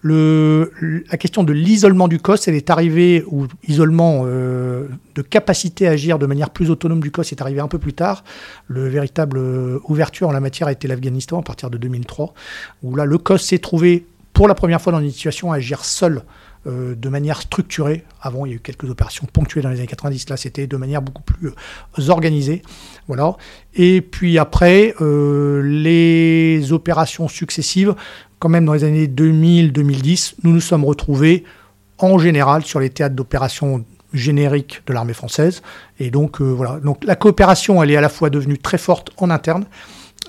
Le, 0.00 0.72
la 1.10 1.18
question 1.18 1.42
de 1.42 1.52
l'isolement 1.52 2.06
du 2.06 2.20
COS, 2.20 2.46
elle 2.46 2.54
est 2.54 2.70
arrivée, 2.70 3.24
ou 3.26 3.48
isolement 3.66 4.24
de 4.24 5.22
capacité 5.28 5.88
à 5.88 5.92
agir 5.92 6.18
de 6.18 6.26
manière 6.26 6.50
plus 6.50 6.70
autonome 6.70 7.00
du 7.00 7.10
COS 7.10 7.32
est 7.32 7.40
arrivé 7.40 7.60
un 7.60 7.68
peu 7.68 7.78
plus 7.78 7.94
tard. 7.94 8.24
Le 8.68 8.88
véritable 8.88 9.40
ouverture 9.88 10.28
en 10.28 10.32
la 10.32 10.40
matière 10.40 10.68
a 10.68 10.72
été 10.72 10.86
l'Afghanistan 10.88 11.40
à 11.40 11.42
partir 11.42 11.70
de 11.70 11.78
2003, 11.78 12.34
où 12.82 12.96
là 12.96 13.04
le 13.04 13.18
COS 13.18 13.42
s'est 13.42 13.58
trouvé 13.58 14.06
pour 14.32 14.48
la 14.48 14.54
première 14.54 14.80
fois 14.80 14.92
dans 14.92 15.00
une 15.00 15.10
situation 15.10 15.52
agir 15.52 15.84
seul 15.84 16.22
euh, 16.64 16.94
de 16.94 17.08
manière 17.08 17.42
structurée. 17.42 18.04
Avant, 18.20 18.46
il 18.46 18.50
y 18.50 18.52
a 18.52 18.56
eu 18.56 18.60
quelques 18.60 18.88
opérations 18.88 19.26
ponctuées 19.32 19.62
dans 19.62 19.70
les 19.70 19.78
années 19.78 19.88
90. 19.88 20.28
Là, 20.28 20.36
c'était 20.36 20.68
de 20.68 20.76
manière 20.76 21.02
beaucoup 21.02 21.24
plus 21.24 21.48
euh, 21.48 22.08
organisée. 22.08 22.62
Voilà. 23.08 23.36
Et 23.74 24.00
puis 24.00 24.38
après, 24.38 24.94
euh, 25.00 25.60
les 25.64 26.72
opérations 26.72 27.26
successives, 27.26 27.96
quand 28.38 28.48
même 28.48 28.64
dans 28.64 28.74
les 28.74 28.84
années 28.84 29.08
2000-2010, 29.08 30.34
nous 30.44 30.52
nous 30.52 30.60
sommes 30.60 30.84
retrouvés 30.84 31.42
en 31.98 32.18
général 32.18 32.62
sur 32.62 32.78
les 32.78 32.90
théâtres 32.90 33.16
d'opérations 33.16 33.84
génériques 34.12 34.82
de 34.86 34.92
l'armée 34.92 35.14
française. 35.14 35.62
Et 35.98 36.12
donc, 36.12 36.40
voilà. 36.40 36.78
Donc, 36.78 37.02
la 37.02 37.16
coopération, 37.16 37.82
elle 37.82 37.90
est 37.90 37.96
à 37.96 38.00
la 38.00 38.08
fois 38.08 38.30
devenue 38.30 38.58
très 38.58 38.78
forte 38.78 39.10
en 39.16 39.30
interne 39.30 39.64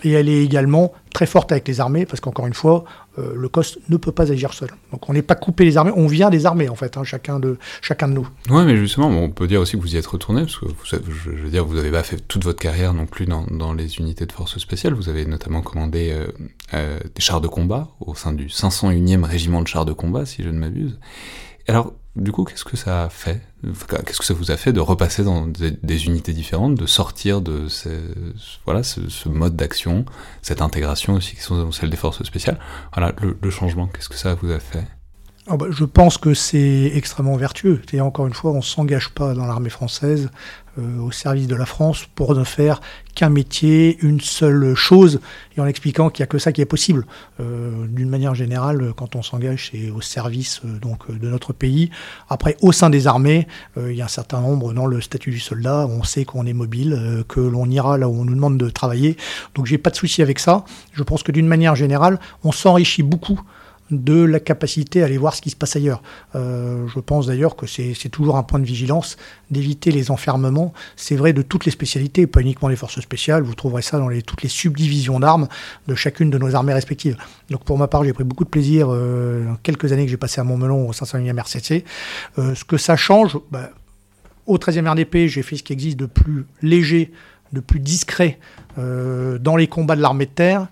et 0.03 0.11
elle 0.11 0.29
est 0.29 0.43
également 0.43 0.93
très 1.13 1.25
forte 1.25 1.51
avec 1.51 1.67
les 1.67 1.79
armées, 1.79 2.05
parce 2.05 2.19
qu'encore 2.19 2.47
une 2.47 2.53
fois, 2.53 2.83
euh, 3.19 3.33
le 3.35 3.47
COS 3.47 3.77
ne 3.89 3.97
peut 3.97 4.11
pas 4.11 4.31
agir 4.31 4.53
seul. 4.53 4.69
Donc 4.91 5.07
on 5.07 5.13
n'est 5.13 5.21
pas 5.21 5.35
coupé 5.35 5.63
les 5.63 5.77
armées, 5.77 5.91
on 5.95 6.07
vient 6.07 6.29
des 6.29 6.45
armées 6.45 6.69
en 6.69 6.75
fait, 6.75 6.97
hein, 6.97 7.03
chacun, 7.03 7.39
de, 7.39 7.57
chacun 7.81 8.07
de 8.07 8.13
nous. 8.13 8.27
Oui, 8.49 8.63
mais 8.65 8.75
justement, 8.77 9.07
on 9.07 9.29
peut 9.29 9.47
dire 9.47 9.61
aussi 9.61 9.77
que 9.77 9.81
vous 9.81 9.95
y 9.95 9.97
êtes 9.97 10.07
retourné, 10.07 10.41
parce 10.41 10.57
que 10.57 10.65
je 10.83 11.29
veux 11.29 11.49
dire, 11.49 11.65
vous 11.65 11.75
n'avez 11.75 11.91
pas 11.91 12.03
fait 12.03 12.17
toute 12.27 12.43
votre 12.43 12.59
carrière 12.59 12.93
non 12.93 13.05
plus 13.05 13.25
dans, 13.25 13.45
dans, 13.49 13.73
les 13.73 13.97
unités 13.97 14.25
de 14.25 14.31
forces 14.31 14.57
spéciales. 14.57 14.93
Vous 14.93 15.09
avez 15.09 15.25
notamment 15.25 15.61
commandé 15.61 16.11
euh, 16.11 16.27
euh, 16.73 16.99
des 17.15 17.21
chars 17.21 17.41
de 17.41 17.47
combat 17.47 17.89
au 17.99 18.15
sein 18.15 18.33
du 18.33 18.47
501e 18.47 19.23
régiment 19.23 19.61
de 19.61 19.67
chars 19.67 19.85
de 19.85 19.93
combat, 19.93 20.25
si 20.25 20.43
je 20.43 20.49
ne 20.49 20.57
m'abuse. 20.57 20.99
Alors, 21.67 21.93
du 22.15 22.31
coup, 22.31 22.43
qu'est-ce 22.43 22.63
que 22.63 22.77
ça 22.77 23.05
a 23.05 23.09
fait 23.09 23.41
Qu'est-ce 23.63 24.19
que 24.19 24.25
ça 24.25 24.33
vous 24.33 24.51
a 24.51 24.57
fait 24.57 24.71
de 24.71 24.79
repasser 24.79 25.23
dans 25.23 25.47
des, 25.47 26.05
unités 26.05 26.33
différentes, 26.33 26.75
de 26.75 26.85
sortir 26.85 27.41
de 27.41 27.67
voilà, 28.65 28.83
ce, 28.83 29.29
mode 29.29 29.55
d'action, 29.55 30.05
cette 30.41 30.61
intégration 30.61 31.13
aussi 31.13 31.35
qui 31.35 31.41
sont 31.41 31.71
celles 31.71 31.89
des 31.89 31.97
forces 31.97 32.23
spéciales? 32.23 32.59
Voilà, 32.95 33.13
le, 33.19 33.49
changement, 33.49 33.87
qu'est-ce 33.87 34.09
que 34.09 34.17
ça 34.17 34.35
vous 34.35 34.51
a 34.51 34.59
fait? 34.59 34.85
Ah 35.47 35.57
bah, 35.57 35.65
je 35.69 35.83
pense 35.83 36.17
que 36.17 36.33
c'est 36.33 36.91
extrêmement 36.95 37.35
vertueux. 37.35 37.81
Et 37.91 37.99
encore 37.99 38.27
une 38.27 38.33
fois, 38.33 38.51
on 38.51 38.57
ne 38.57 38.61
s'engage 38.61 39.09
pas 39.09 39.33
dans 39.33 39.45
l'armée 39.45 39.69
française 39.69 40.29
euh, 40.79 40.99
au 41.01 41.11
service 41.11 41.47
de 41.47 41.55
la 41.55 41.65
France 41.65 42.05
pour 42.15 42.33
ne 42.33 42.45
faire 42.45 42.79
qu'un 43.13 43.27
métier, 43.27 43.97
une 44.01 44.21
seule 44.21 44.73
chose, 44.73 45.19
et 45.57 45.59
en 45.59 45.65
expliquant 45.67 46.09
qu'il 46.09 46.23
n'y 46.23 46.27
a 46.27 46.27
que 46.27 46.37
ça 46.37 46.53
qui 46.53 46.61
est 46.61 46.65
possible. 46.65 47.05
Euh, 47.41 47.85
d'une 47.87 48.07
manière 48.07 48.35
générale, 48.35 48.93
quand 48.95 49.17
on 49.17 49.21
s'engage, 49.21 49.71
c'est 49.73 49.89
au 49.89 49.99
service 49.99 50.61
euh, 50.63 50.79
donc 50.79 51.11
de 51.11 51.29
notre 51.29 51.51
pays. 51.51 51.89
Après, 52.29 52.55
au 52.61 52.71
sein 52.71 52.89
des 52.89 53.05
armées, 53.05 53.45
il 53.75 53.95
y 53.95 54.01
a 54.01 54.05
un 54.05 54.07
certain 54.07 54.39
nombre 54.39 54.71
dans 54.71 54.85
le 54.85 55.01
statut 55.01 55.31
du 55.31 55.41
soldat. 55.41 55.87
On 55.89 56.03
sait 56.03 56.23
qu'on 56.23 56.45
est 56.45 56.53
mobile, 56.53 57.25
que 57.27 57.41
l'on 57.41 57.69
ira 57.69 57.97
là 57.97 58.07
où 58.07 58.21
on 58.21 58.23
nous 58.23 58.35
demande 58.35 58.57
de 58.57 58.69
travailler. 58.69 59.17
Donc, 59.55 59.65
j'ai 59.65 59.77
pas 59.77 59.89
de 59.89 59.97
souci 59.97 60.21
avec 60.21 60.39
ça. 60.39 60.63
Je 60.93 61.03
pense 61.03 61.21
que 61.21 61.33
d'une 61.33 61.47
manière 61.47 61.75
générale, 61.75 62.17
on 62.45 62.53
s'enrichit 62.53 63.03
beaucoup 63.03 63.41
de 64.01 64.23
la 64.23 64.39
capacité 64.39 65.01
à 65.01 65.05
aller 65.05 65.17
voir 65.17 65.35
ce 65.35 65.41
qui 65.41 65.49
se 65.49 65.55
passe 65.55 65.75
ailleurs. 65.75 66.01
Euh, 66.35 66.87
je 66.87 66.99
pense 66.99 67.27
d'ailleurs 67.27 67.55
que 67.55 67.67
c'est 67.67 68.09
toujours 68.09 68.37
un 68.37 68.43
point 68.43 68.59
de 68.59 68.65
vigilance 68.65 69.17
d'éviter 69.51 69.91
les 69.91 70.11
enfermements. 70.11 70.73
C'est 70.95 71.15
vrai 71.15 71.33
de 71.33 71.41
toutes 71.41 71.65
les 71.65 71.71
spécialités, 71.71 72.27
pas 72.27 72.41
uniquement 72.41 72.69
les 72.69 72.75
forces 72.75 72.99
spéciales. 72.99 73.43
Vous 73.43 73.55
trouverez 73.55 73.81
ça 73.81 73.97
dans 73.97 74.09
toutes 74.25 74.41
les 74.41 74.49
subdivisions 74.49 75.19
d'armes 75.19 75.47
de 75.87 75.95
chacune 75.95 76.29
de 76.29 76.37
nos 76.37 76.55
armées 76.55 76.73
respectives. 76.73 77.17
Donc 77.49 77.63
pour 77.63 77.77
ma 77.77 77.87
part, 77.87 78.03
j'ai 78.03 78.13
pris 78.13 78.23
beaucoup 78.23 78.45
de 78.45 78.49
plaisir 78.49 78.87
euh, 78.89 79.45
dans 79.45 79.55
quelques 79.55 79.91
années 79.91 80.05
que 80.05 80.11
j'ai 80.11 80.17
passé 80.17 80.41
à 80.41 80.43
Montmelon 80.43 80.87
au 80.87 80.91
501e 80.91 81.37
RCC. 81.37 81.83
Euh, 82.37 82.55
ce 82.55 82.63
que 82.63 82.77
ça 82.77 82.95
change, 82.95 83.37
bah, 83.51 83.69
au 84.45 84.57
13e 84.57 84.89
RDP, 84.89 85.27
j'ai 85.27 85.41
fait 85.41 85.55
ce 85.55 85.63
qui 85.63 85.73
existe 85.73 85.97
de 85.97 86.05
plus 86.05 86.45
léger, 86.61 87.11
de 87.53 87.59
plus 87.59 87.79
discret 87.79 88.39
dans 88.75 89.55
les 89.55 89.67
combats 89.67 89.95
de 89.95 90.01
l'armée 90.01 90.25
de 90.25 90.31
terre 90.31 90.67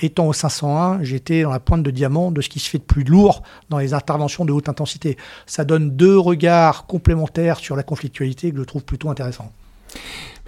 étant 0.00 0.26
au 0.26 0.32
501, 0.32 1.02
j'étais 1.02 1.42
dans 1.42 1.50
la 1.50 1.60
pointe 1.60 1.82
de 1.82 1.90
diamant 1.90 2.30
de 2.30 2.40
ce 2.40 2.48
qui 2.48 2.58
se 2.58 2.68
fait 2.68 2.78
de 2.78 2.84
plus 2.84 3.04
lourd 3.04 3.42
dans 3.68 3.78
les 3.78 3.94
interventions 3.94 4.44
de 4.44 4.52
haute 4.52 4.68
intensité. 4.68 5.16
Ça 5.46 5.64
donne 5.64 5.96
deux 5.96 6.18
regards 6.18 6.86
complémentaires 6.86 7.58
sur 7.58 7.76
la 7.76 7.82
conflictualité 7.82 8.50
que 8.50 8.58
je 8.58 8.62
trouve 8.62 8.84
plutôt 8.84 9.10
intéressant. 9.10 9.52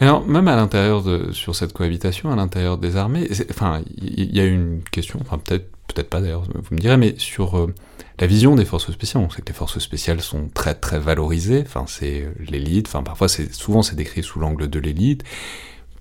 Alors, 0.01 0.27
même 0.27 0.49
à 0.49 0.57
l'intérieur 0.57 1.03
de, 1.03 1.33
sur 1.33 1.55
cette 1.55 1.73
cohabitation, 1.73 2.33
à 2.33 2.37
l'intérieur 2.37 2.79
des 2.79 2.97
armées, 2.97 3.29
enfin, 3.51 3.83
il 3.99 4.35
y, 4.35 4.41
a 4.41 4.45
une 4.45 4.81
question, 4.91 5.21
enfin, 5.21 5.39
peut-être, 5.39 5.71
peut-être 5.89 6.09
pas 6.09 6.21
d'ailleurs, 6.21 6.43
vous 6.43 6.75
me 6.75 6.81
direz, 6.81 6.97
mais 6.97 7.15
sur 7.19 7.59
euh, 7.59 7.73
la 8.19 8.27
vision 8.27 8.55
des 8.55 8.65
forces 8.65 8.91
spéciales. 8.91 9.23
On 9.25 9.31
sait 9.31 9.43
que 9.43 9.49
les 9.49 9.55
forces 9.55 9.79
spéciales 9.79 10.21
sont 10.21 10.49
très, 10.55 10.75
très 10.75 10.99
valorisées. 10.99 11.63
Enfin, 11.65 11.85
c'est 11.87 12.27
l'élite. 12.39 12.89
Enfin, 12.89 13.03
parfois, 13.03 13.29
c'est, 13.29 13.53
souvent, 13.53 13.83
c'est 13.83 13.97
décrit 13.97 14.23
sous 14.23 14.41
l'angle 14.41 14.69
de 14.69 14.79
l'élite 14.79 15.25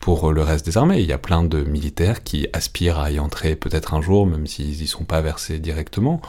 pour 0.02 0.34
le 0.34 0.42
reste 0.42 0.66
des 0.66 0.78
armées. 0.78 1.00
Il 1.00 1.06
y 1.06 1.14
a 1.14 1.18
plein 1.18 1.44
de 1.44 1.64
militaires 1.64 2.24
qui 2.24 2.48
aspirent 2.52 3.00
à 3.00 3.12
y 3.12 3.20
entrer 3.20 3.56
peut-être 3.56 3.94
un 3.94 4.02
jour, 4.02 4.26
même 4.26 4.48
s'ils 4.48 4.80
n'y 4.80 4.88
sont 4.88 5.06
pas 5.06 5.22
versés 5.22 5.60
directement. 5.60 6.22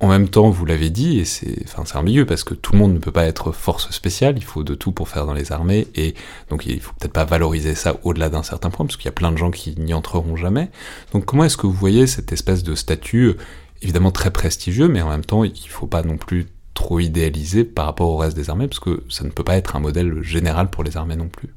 En 0.00 0.06
même 0.06 0.28
temps, 0.28 0.48
vous 0.48 0.64
l'avez 0.64 0.90
dit, 0.90 1.18
et 1.18 1.24
c'est, 1.24 1.64
enfin, 1.76 1.98
ambigu 1.98 2.24
parce 2.24 2.44
que 2.44 2.54
tout 2.54 2.72
le 2.72 2.78
monde 2.78 2.94
ne 2.94 3.00
peut 3.00 3.10
pas 3.10 3.26
être 3.26 3.50
force 3.50 3.90
spéciale, 3.90 4.36
il 4.36 4.44
faut 4.44 4.62
de 4.62 4.76
tout 4.76 4.92
pour 4.92 5.08
faire 5.08 5.26
dans 5.26 5.32
les 5.32 5.50
armées, 5.50 5.88
et 5.96 6.14
donc 6.50 6.66
il 6.66 6.80
faut 6.80 6.92
peut-être 7.00 7.12
pas 7.12 7.24
valoriser 7.24 7.74
ça 7.74 7.96
au-delà 8.04 8.28
d'un 8.28 8.44
certain 8.44 8.70
point, 8.70 8.86
parce 8.86 8.96
qu'il 8.96 9.06
y 9.06 9.08
a 9.08 9.12
plein 9.12 9.32
de 9.32 9.36
gens 9.36 9.50
qui 9.50 9.74
n'y 9.76 9.94
entreront 9.94 10.36
jamais. 10.36 10.70
Donc 11.12 11.24
comment 11.24 11.42
est-ce 11.42 11.56
que 11.56 11.66
vous 11.66 11.72
voyez 11.72 12.06
cette 12.06 12.30
espèce 12.30 12.62
de 12.62 12.76
statut, 12.76 13.34
évidemment 13.82 14.12
très 14.12 14.30
prestigieux, 14.30 14.86
mais 14.86 15.02
en 15.02 15.08
même 15.08 15.24
temps, 15.24 15.42
il 15.42 15.68
faut 15.68 15.88
pas 15.88 16.04
non 16.04 16.16
plus 16.16 16.46
trop 16.74 17.00
idéaliser 17.00 17.64
par 17.64 17.86
rapport 17.86 18.10
au 18.10 18.16
reste 18.16 18.36
des 18.36 18.50
armées, 18.50 18.68
parce 18.68 18.78
que 18.78 19.02
ça 19.08 19.24
ne 19.24 19.30
peut 19.30 19.42
pas 19.42 19.56
être 19.56 19.74
un 19.74 19.80
modèle 19.80 20.22
général 20.22 20.70
pour 20.70 20.84
les 20.84 20.96
armées 20.96 21.16
non 21.16 21.28
plus 21.28 21.48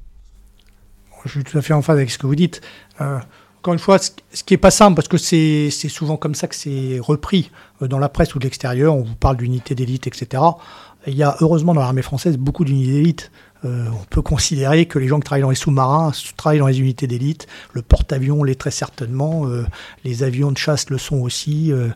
je 1.25 1.31
suis 1.31 1.43
tout 1.43 1.57
à 1.57 1.61
fait 1.61 1.73
en 1.73 1.81
phase 1.81 1.97
avec 1.97 2.11
ce 2.11 2.17
que 2.17 2.27
vous 2.27 2.35
dites. 2.35 2.61
Euh, 2.99 3.19
encore 3.59 3.73
une 3.73 3.79
fois, 3.79 3.99
ce, 3.99 4.43
qui 4.43 4.55
est 4.55 4.57
pas 4.57 4.71
simple, 4.71 4.95
parce 4.95 5.07
que 5.07 5.17
c'est 5.17 5.69
souvent 5.69 6.17
comme 6.17 6.33
ça 6.33 6.47
que 6.47 6.55
c'est 6.55 6.97
repris 6.99 7.51
euh, 7.81 7.87
dans 7.87 7.99
la 7.99 8.09
presse 8.09 8.33
ou 8.33 8.39
de 8.39 8.43
l'extérieur, 8.43 8.95
on 8.95 9.03
vous 9.03 9.15
parle 9.15 9.37
d'unités 9.37 9.75
d'élite, 9.75 10.07
etc. 10.07 10.41
Il 11.07 11.15
y 11.15 11.23
a 11.23 11.35
heureusement 11.41 11.73
dans 11.73 11.81
l'armée 11.81 12.01
française 12.01 12.37
beaucoup 12.37 12.65
d'unités 12.65 12.91
d'élite. 12.91 13.31
Euh, 13.63 13.85
on 13.89 14.03
peut 14.05 14.21
considérer 14.21 14.87
que 14.87 14.97
les 14.97 15.07
gens 15.07 15.19
qui 15.19 15.25
travaillent 15.25 15.43
dans 15.43 15.51
les 15.51 15.55
sous-marins 15.55 16.11
travaillent 16.35 16.59
dans 16.59 16.67
les 16.67 16.79
unités 16.79 17.05
d'élite. 17.05 17.47
Le 17.73 17.81
porte-avions 17.81 18.43
l'est 18.43 18.59
très 18.59 18.71
certainement. 18.71 19.47
Euh, 19.47 19.65
les 20.03 20.23
avions 20.23 20.51
de 20.51 20.57
chasse 20.57 20.89
le 20.89 20.97
sont 20.97 21.17
aussi. 21.17 21.71
Euh, 21.71 21.89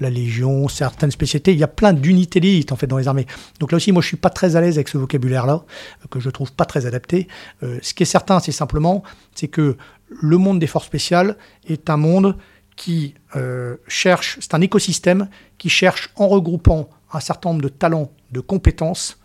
la 0.00 0.10
Légion, 0.10 0.68
certaines 0.68 1.12
spécialités. 1.12 1.52
Il 1.52 1.58
y 1.58 1.64
a 1.64 1.68
plein 1.68 1.92
d'unités 1.92 2.40
d'élite 2.40 2.72
en 2.72 2.76
fait 2.76 2.86
dans 2.86 2.98
les 2.98 3.06
armées. 3.06 3.26
Donc 3.60 3.70
là 3.72 3.76
aussi, 3.76 3.92
moi, 3.92 4.02
je 4.02 4.08
suis 4.08 4.16
pas 4.16 4.30
très 4.30 4.56
à 4.56 4.60
l'aise 4.60 4.78
avec 4.78 4.88
ce 4.88 4.98
vocabulaire-là, 4.98 5.64
que 6.10 6.18
je 6.18 6.30
trouve 6.30 6.52
pas 6.52 6.64
très 6.64 6.86
adapté. 6.86 7.28
ce 7.60 7.94
qui 7.94 8.02
est 8.02 8.06
certain, 8.06 8.40
c'est 8.40 8.52
simplement, 8.52 9.02
c'est 9.34 9.48
que 9.48 9.76
le 10.08 10.36
monde 10.38 10.58
des 10.58 10.66
forces 10.66 10.86
spéciales 10.86 11.36
est 11.68 11.88
un 11.88 11.96
monde 11.96 12.36
qui 12.76 13.14
cherche, 13.86 14.38
c'est 14.40 14.54
un 14.54 14.60
écosystème 14.60 15.28
qui 15.58 15.68
cherche 15.68 16.10
en 16.16 16.28
regroupant 16.28 16.90
un 17.12 17.20
certain 17.20 17.50
nombre 17.50 17.62
de 17.62 17.68
talents, 17.68 18.10
de 18.32 18.40
compétences, 18.40 19.21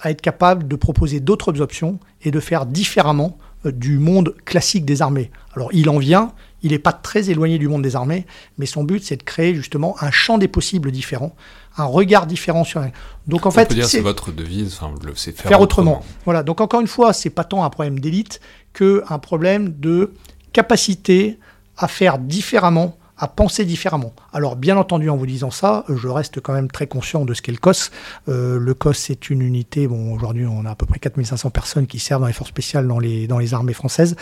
à 0.00 0.10
être 0.10 0.20
capable 0.20 0.68
de 0.68 0.76
proposer 0.76 1.20
d'autres 1.20 1.60
options 1.60 1.98
et 2.22 2.30
de 2.30 2.40
faire 2.40 2.66
différemment 2.66 3.38
euh, 3.66 3.72
du 3.72 3.98
monde 3.98 4.34
classique 4.44 4.84
des 4.84 5.02
armées. 5.02 5.30
Alors 5.54 5.70
il 5.72 5.88
en 5.90 5.98
vient, 5.98 6.32
il 6.62 6.70
n'est 6.70 6.78
pas 6.78 6.92
très 6.92 7.30
éloigné 7.30 7.58
du 7.58 7.68
monde 7.68 7.82
des 7.82 7.96
armées, 7.96 8.26
mais 8.56 8.66
son 8.66 8.84
but 8.84 9.02
c'est 9.02 9.16
de 9.16 9.22
créer 9.22 9.54
justement 9.54 9.96
un 10.00 10.10
champ 10.10 10.38
des 10.38 10.48
possibles 10.48 10.92
différent, 10.92 11.34
un 11.76 11.84
regard 11.84 12.26
différent 12.26 12.64
sur. 12.64 12.82
Donc 13.26 13.46
en 13.46 13.50
fait, 13.50 13.72
c'est 13.84 14.00
votre 14.00 14.30
devise, 14.30 14.78
c'est 15.16 15.36
faire, 15.36 15.60
autrement. 15.60 16.04
Voilà. 16.24 16.42
Donc 16.42 16.60
encore 16.60 16.80
une 16.80 16.86
fois, 16.86 17.12
c'est 17.12 17.30
pas 17.30 17.44
tant 17.44 17.64
un 17.64 17.70
problème 17.70 17.98
d'élite 17.98 18.40
que 18.72 19.02
un 19.08 19.18
problème 19.18 19.70
de 19.78 20.12
capacité 20.52 21.38
à 21.76 21.88
faire 21.88 22.18
différemment 22.18 22.96
à 23.18 23.26
penser 23.26 23.64
différemment. 23.64 24.12
Alors 24.32 24.56
bien 24.56 24.76
entendu 24.76 25.10
en 25.10 25.16
vous 25.16 25.26
disant 25.26 25.50
ça, 25.50 25.84
je 25.88 26.08
reste 26.08 26.40
quand 26.40 26.52
même 26.52 26.70
très 26.70 26.86
conscient 26.86 27.24
de 27.24 27.34
ce 27.34 27.42
qu'est 27.42 27.52
le 27.52 27.58
COS. 27.58 27.90
Euh, 28.28 28.58
le 28.58 28.74
COS 28.74 28.96
c'est 28.96 29.30
une 29.30 29.42
unité, 29.42 29.88
bon 29.88 30.14
aujourd'hui 30.14 30.46
on 30.46 30.64
a 30.64 30.70
à 30.70 30.74
peu 30.76 30.86
près 30.86 31.00
4500 31.00 31.50
personnes 31.50 31.86
qui 31.86 31.98
servent 31.98 32.20
dans 32.20 32.28
les 32.28 32.32
forces 32.32 32.50
spéciales 32.50 32.86
dans 32.86 33.00
les, 33.00 33.26
dans 33.26 33.38
les 33.38 33.54
armées 33.54 33.72
françaises, 33.72 34.14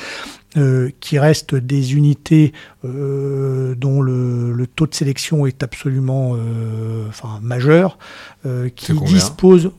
euh, 0.57 0.91
qui 1.01 1.19
restent 1.19 1.55
des 1.55 1.95
unités 1.95 2.55
euh, 2.85 3.75
dont 3.75 4.01
le, 4.01 4.53
le, 4.53 4.67
taux 4.67 4.87
de 4.87 4.95
sélection 4.95 5.45
est 5.45 5.63
absolument 5.63 6.37
enfin, 7.09 7.39
majeur, 7.43 7.99
qui 8.75 8.93
disposent... 8.93 9.71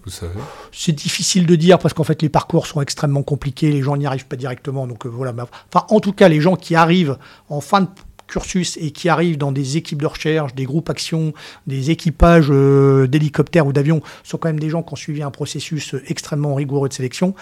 C'est 0.72 0.92
difficile 0.92 1.46
de 1.48 1.56
dire 1.56 1.80
parce 1.80 1.94
qu'en 1.94 2.04
fait 2.04 2.22
les 2.22 2.30
parcours 2.30 2.68
sont 2.68 2.82
extrêmement 2.82 3.24
compliqués, 3.24 3.72
les 3.72 3.82
gens 3.82 3.98
n'y 3.98 4.06
arrivent 4.06 4.28
pas 4.28 4.36
directement, 4.36 4.86
donc 4.86 5.08
voilà. 5.08 5.34
Enfin 5.74 5.86
en 5.90 6.00
tout 6.00 6.14
cas 6.14 6.28
les 6.28 6.42
gens 6.42 6.56
qui 6.56 6.76
arrivent 6.76 7.18
en 7.50 7.62
fin 7.62 7.82
de 7.82 7.88
cursus 8.28 8.78
et 8.82 8.92
qui 8.92 9.10
arrivent 9.10 9.38
dans 9.38 9.52
des 9.52 9.78
équipes 9.78 10.02
de 10.02 10.08
recherche, 10.08 10.54
des 10.56 10.66
groupes 10.66 10.90
actions, 10.90 11.34
des 11.66 11.92
équipages 11.92 12.48
euh, 12.50 13.08
d'hélicoptères 13.08 13.68
ou 13.68 13.74
d'avions, 13.74 14.02
sont 14.24 14.38
quand 14.38 14.50
même 14.50 14.60
des 14.60 14.70
gens 14.70 14.84
qui 14.84 14.94
ont 14.94 14.98
suivi 14.98 15.24
un 15.24 15.32
processus 15.32 15.96
extrêmement 16.08 16.56
rigoureux 16.56 16.90
de 16.90 16.94
sélection. 16.94 17.36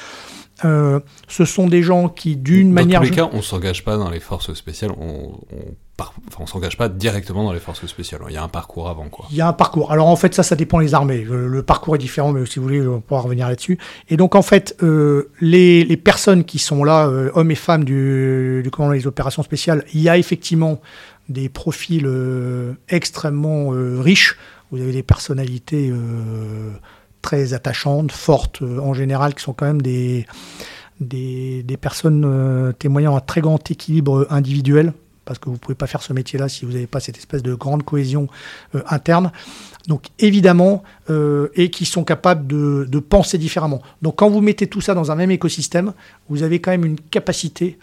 Euh, 0.64 1.00
ce 1.28 1.44
sont 1.44 1.68
des 1.68 1.84
gens 1.84 2.08
qui, 2.08 2.38
d'une 2.38 2.72
manière... 2.72 3.02
Dans 3.02 3.08
tous 3.08 3.12
les 3.12 3.18
cas, 3.18 3.30
on 3.34 3.38
ne 3.38 3.42
s'engage 3.42 3.84
pas 3.84 3.98
dans 3.98 4.10
les 4.10 4.20
forces 4.22 4.54
spéciales, 4.54 4.92
on, 4.98 5.40
on 5.52 5.76
s'engage 6.46 6.78
pas 6.78 6.90
directement 6.90 7.44
dans 7.44 7.54
les 7.54 7.60
forces 7.60 7.86
spéciales. 7.86 8.22
Il 8.28 8.34
y 8.34 8.38
a 8.38 8.44
un 8.44 8.50
parcours 8.50 8.90
avant, 8.90 9.10
quoi. 9.10 9.28
Il 9.32 9.38
y 9.38 9.42
a 9.42 9.48
un 9.48 9.54
parcours. 9.54 9.92
Alors 9.92 10.08
en 10.08 10.16
fait, 10.16 10.34
ça, 10.34 10.44
ça 10.44 10.56
dépend 10.56 10.80
des 10.80 10.94
armées. 10.94 11.26
Euh, 11.30 11.48
le, 11.48 11.64
parcours 11.64 11.96
est 11.96 12.00
différent, 12.00 12.32
mais 12.32 12.46
si 12.46 12.60
vous 12.60 12.64
voulez, 12.64 12.86
on 12.86 13.02
pourra 13.02 13.22
revenir 13.22 13.48
là-dessus. 13.48 13.78
Et 14.10 14.18
donc 14.18 14.36
en 14.36 14.42
fait, 14.42 14.76
euh, 14.84 15.32
les, 15.42 15.98
personnes 15.98 16.44
qui 16.44 16.60
sont 16.60 16.84
là, 16.84 17.08
hommes 17.08 17.52
et 17.52 17.56
femmes 17.56 17.84
du, 17.84 18.62
du 18.64 18.72
commandement 18.72 18.98
des 18.98 19.08
opérations 19.08 19.44
spéciales, 19.44 19.84
il 19.94 20.02
y 20.02 20.10
a 20.10 20.18
effectivement 20.18 20.82
des 21.30 21.50
profils 21.50 22.08
extrêmement 22.90 23.70
riches. 23.70 24.38
Vous 24.72 24.82
avez 24.82 24.92
des 24.92 25.04
personnalités 25.04 25.92
très 27.26 27.56
attachantes, 27.56 28.12
fortes 28.12 28.62
euh, 28.62 28.78
en 28.80 28.94
général, 28.94 29.34
qui 29.34 29.42
sont 29.42 29.54
quand 29.54 29.66
même 29.66 29.82
des, 29.82 30.28
des, 31.00 31.78
personnes 31.82 32.24
euh, 32.24 32.72
témoignant 32.72 33.18
un 33.18 33.20
très 33.20 33.42
grand 33.42 33.60
équilibre 33.72 34.28
individuel, 34.30 34.94
parce 35.26 35.40
que 35.40 35.46
vous 35.46 35.54
ne 35.54 35.58
pouvez 35.58 35.76
pas 35.76 35.88
faire 35.88 36.02
ce 36.02 36.14
métier-là 36.14 36.48
si 36.48 36.66
vous 36.66 36.72
n'avez 36.72 36.88
pas 36.88 37.00
cette 37.00 37.18
espèce 37.18 37.44
de 37.44 37.54
grande 37.54 37.84
cohésion 37.84 38.28
euh, 38.76 38.82
interne. 38.88 39.32
Donc 39.88 40.08
évidemment, 40.18 40.84
et 41.54 41.70
qui 41.70 41.86
sont 41.86 42.04
capables 42.04 42.48
de, 42.48 43.00
penser 43.00 43.38
différemment. 43.38 43.84
Donc 44.02 44.16
quand 44.16 44.30
vous 44.32 44.42
mettez 44.42 44.66
tout 44.66 44.82
ça 44.82 44.96
dans 44.96 45.12
un 45.12 45.16
même 45.16 45.30
écosystème, 45.30 45.94
vous 46.28 46.42
avez 46.42 46.60
quand 46.60 46.72
même 46.72 46.86
une 46.86 47.00
capacité 47.00 47.78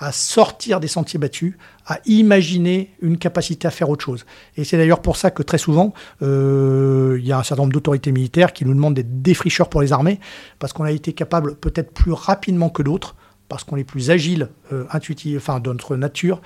à 0.00 0.12
sortir 0.12 0.80
des 0.80 0.88
sentiers 0.88 1.18
battus, 1.18 1.54
à 1.86 2.00
imaginer 2.06 2.90
une 3.02 3.18
capacité 3.18 3.68
à 3.68 3.70
faire 3.70 3.90
autre 3.90 4.02
chose. 4.02 4.24
Et 4.56 4.64
c'est 4.64 4.78
d'ailleurs 4.78 5.02
pour 5.02 5.16
ça 5.16 5.30
que 5.30 5.42
très 5.42 5.58
souvent, 5.58 5.92
euh, 6.22 7.18
il 7.20 7.26
y 7.26 7.32
a 7.32 7.38
un 7.38 7.42
certain 7.42 7.62
nombre 7.62 7.74
d'autorités 7.74 8.10
militaires 8.10 8.54
qui 8.54 8.64
nous 8.64 8.72
demandent 8.72 8.94
des 8.94 9.02
défricheurs 9.02 9.68
pour 9.68 9.82
les 9.82 9.92
armées, 9.92 10.18
parce 10.58 10.72
qu'on 10.72 10.84
a 10.84 10.90
été 10.90 11.12
capable 11.12 11.54
peut-être 11.54 11.92
plus 11.92 12.12
rapidement 12.12 12.70
que 12.70 12.82
d'autres, 12.82 13.14
parce 13.50 13.62
qu'on 13.62 13.76
est 13.76 13.84
plus 13.84 14.10
agile, 14.10 14.48
euh, 14.72 14.84
intuitif, 14.90 15.36
enfin 15.36 15.60
de 15.60 15.70
notre 15.70 15.96
nature, 15.96 16.40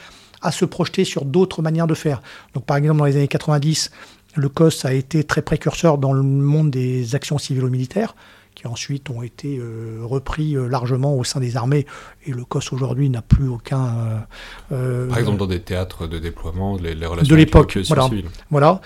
à 0.44 0.52
se 0.52 0.64
projeter 0.64 1.04
sur 1.04 1.24
d'autres 1.24 1.62
manières 1.62 1.86
de 1.86 1.94
faire. 1.94 2.22
Par 2.66 2.76
exemple 2.76 2.98
dans 2.98 3.06
les 3.06 3.16
années 3.16 3.28
90, 3.28 3.90
le 4.36 4.48
COS 4.48 4.84
a 4.84 4.92
été 4.92 5.24
très 5.24 5.42
précurseur 5.42 5.98
dans 5.98 6.12
le 6.12 6.22
monde 6.22 6.70
des 6.70 7.14
actions 7.14 7.38
civilo-militaires 7.38 8.14
qui 8.54 8.66
ensuite 8.66 9.10
ont 9.10 9.22
été 9.22 9.58
euh, 9.58 10.00
repris 10.02 10.56
euh, 10.56 10.68
largement 10.68 11.16
au 11.16 11.24
sein 11.24 11.40
des 11.40 11.56
armées. 11.56 11.86
Et 12.26 12.30
le 12.30 12.44
COS 12.44 12.72
aujourd'hui 12.72 13.10
n'a 13.10 13.22
plus 13.22 13.48
aucun. 13.48 14.26
Euh, 14.72 15.08
Par 15.08 15.18
exemple, 15.18 15.38
dans 15.38 15.46
des 15.46 15.60
théâtres 15.60 16.06
de 16.06 16.18
déploiement, 16.18 16.76
les, 16.76 16.94
relations 17.06 17.34
de 17.34 17.36
l'époque, 17.36 17.78
voilà. 17.88 18.08
voilà. 18.50 18.80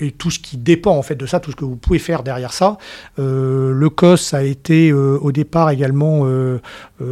et 0.00 0.12
tout 0.12 0.30
ce 0.30 0.38
qui 0.38 0.56
dépend 0.56 0.96
en 0.96 1.02
fait 1.02 1.14
de 1.14 1.26
ça, 1.26 1.40
tout 1.40 1.50
ce 1.50 1.56
que 1.56 1.64
vous 1.64 1.76
pouvez 1.76 1.98
faire 1.98 2.22
derrière 2.22 2.52
ça. 2.52 2.78
le 3.18 3.88
COS 3.88 4.34
a 4.34 4.42
été 4.42 4.92
au 4.92 5.32
départ 5.32 5.70
également 5.70 6.26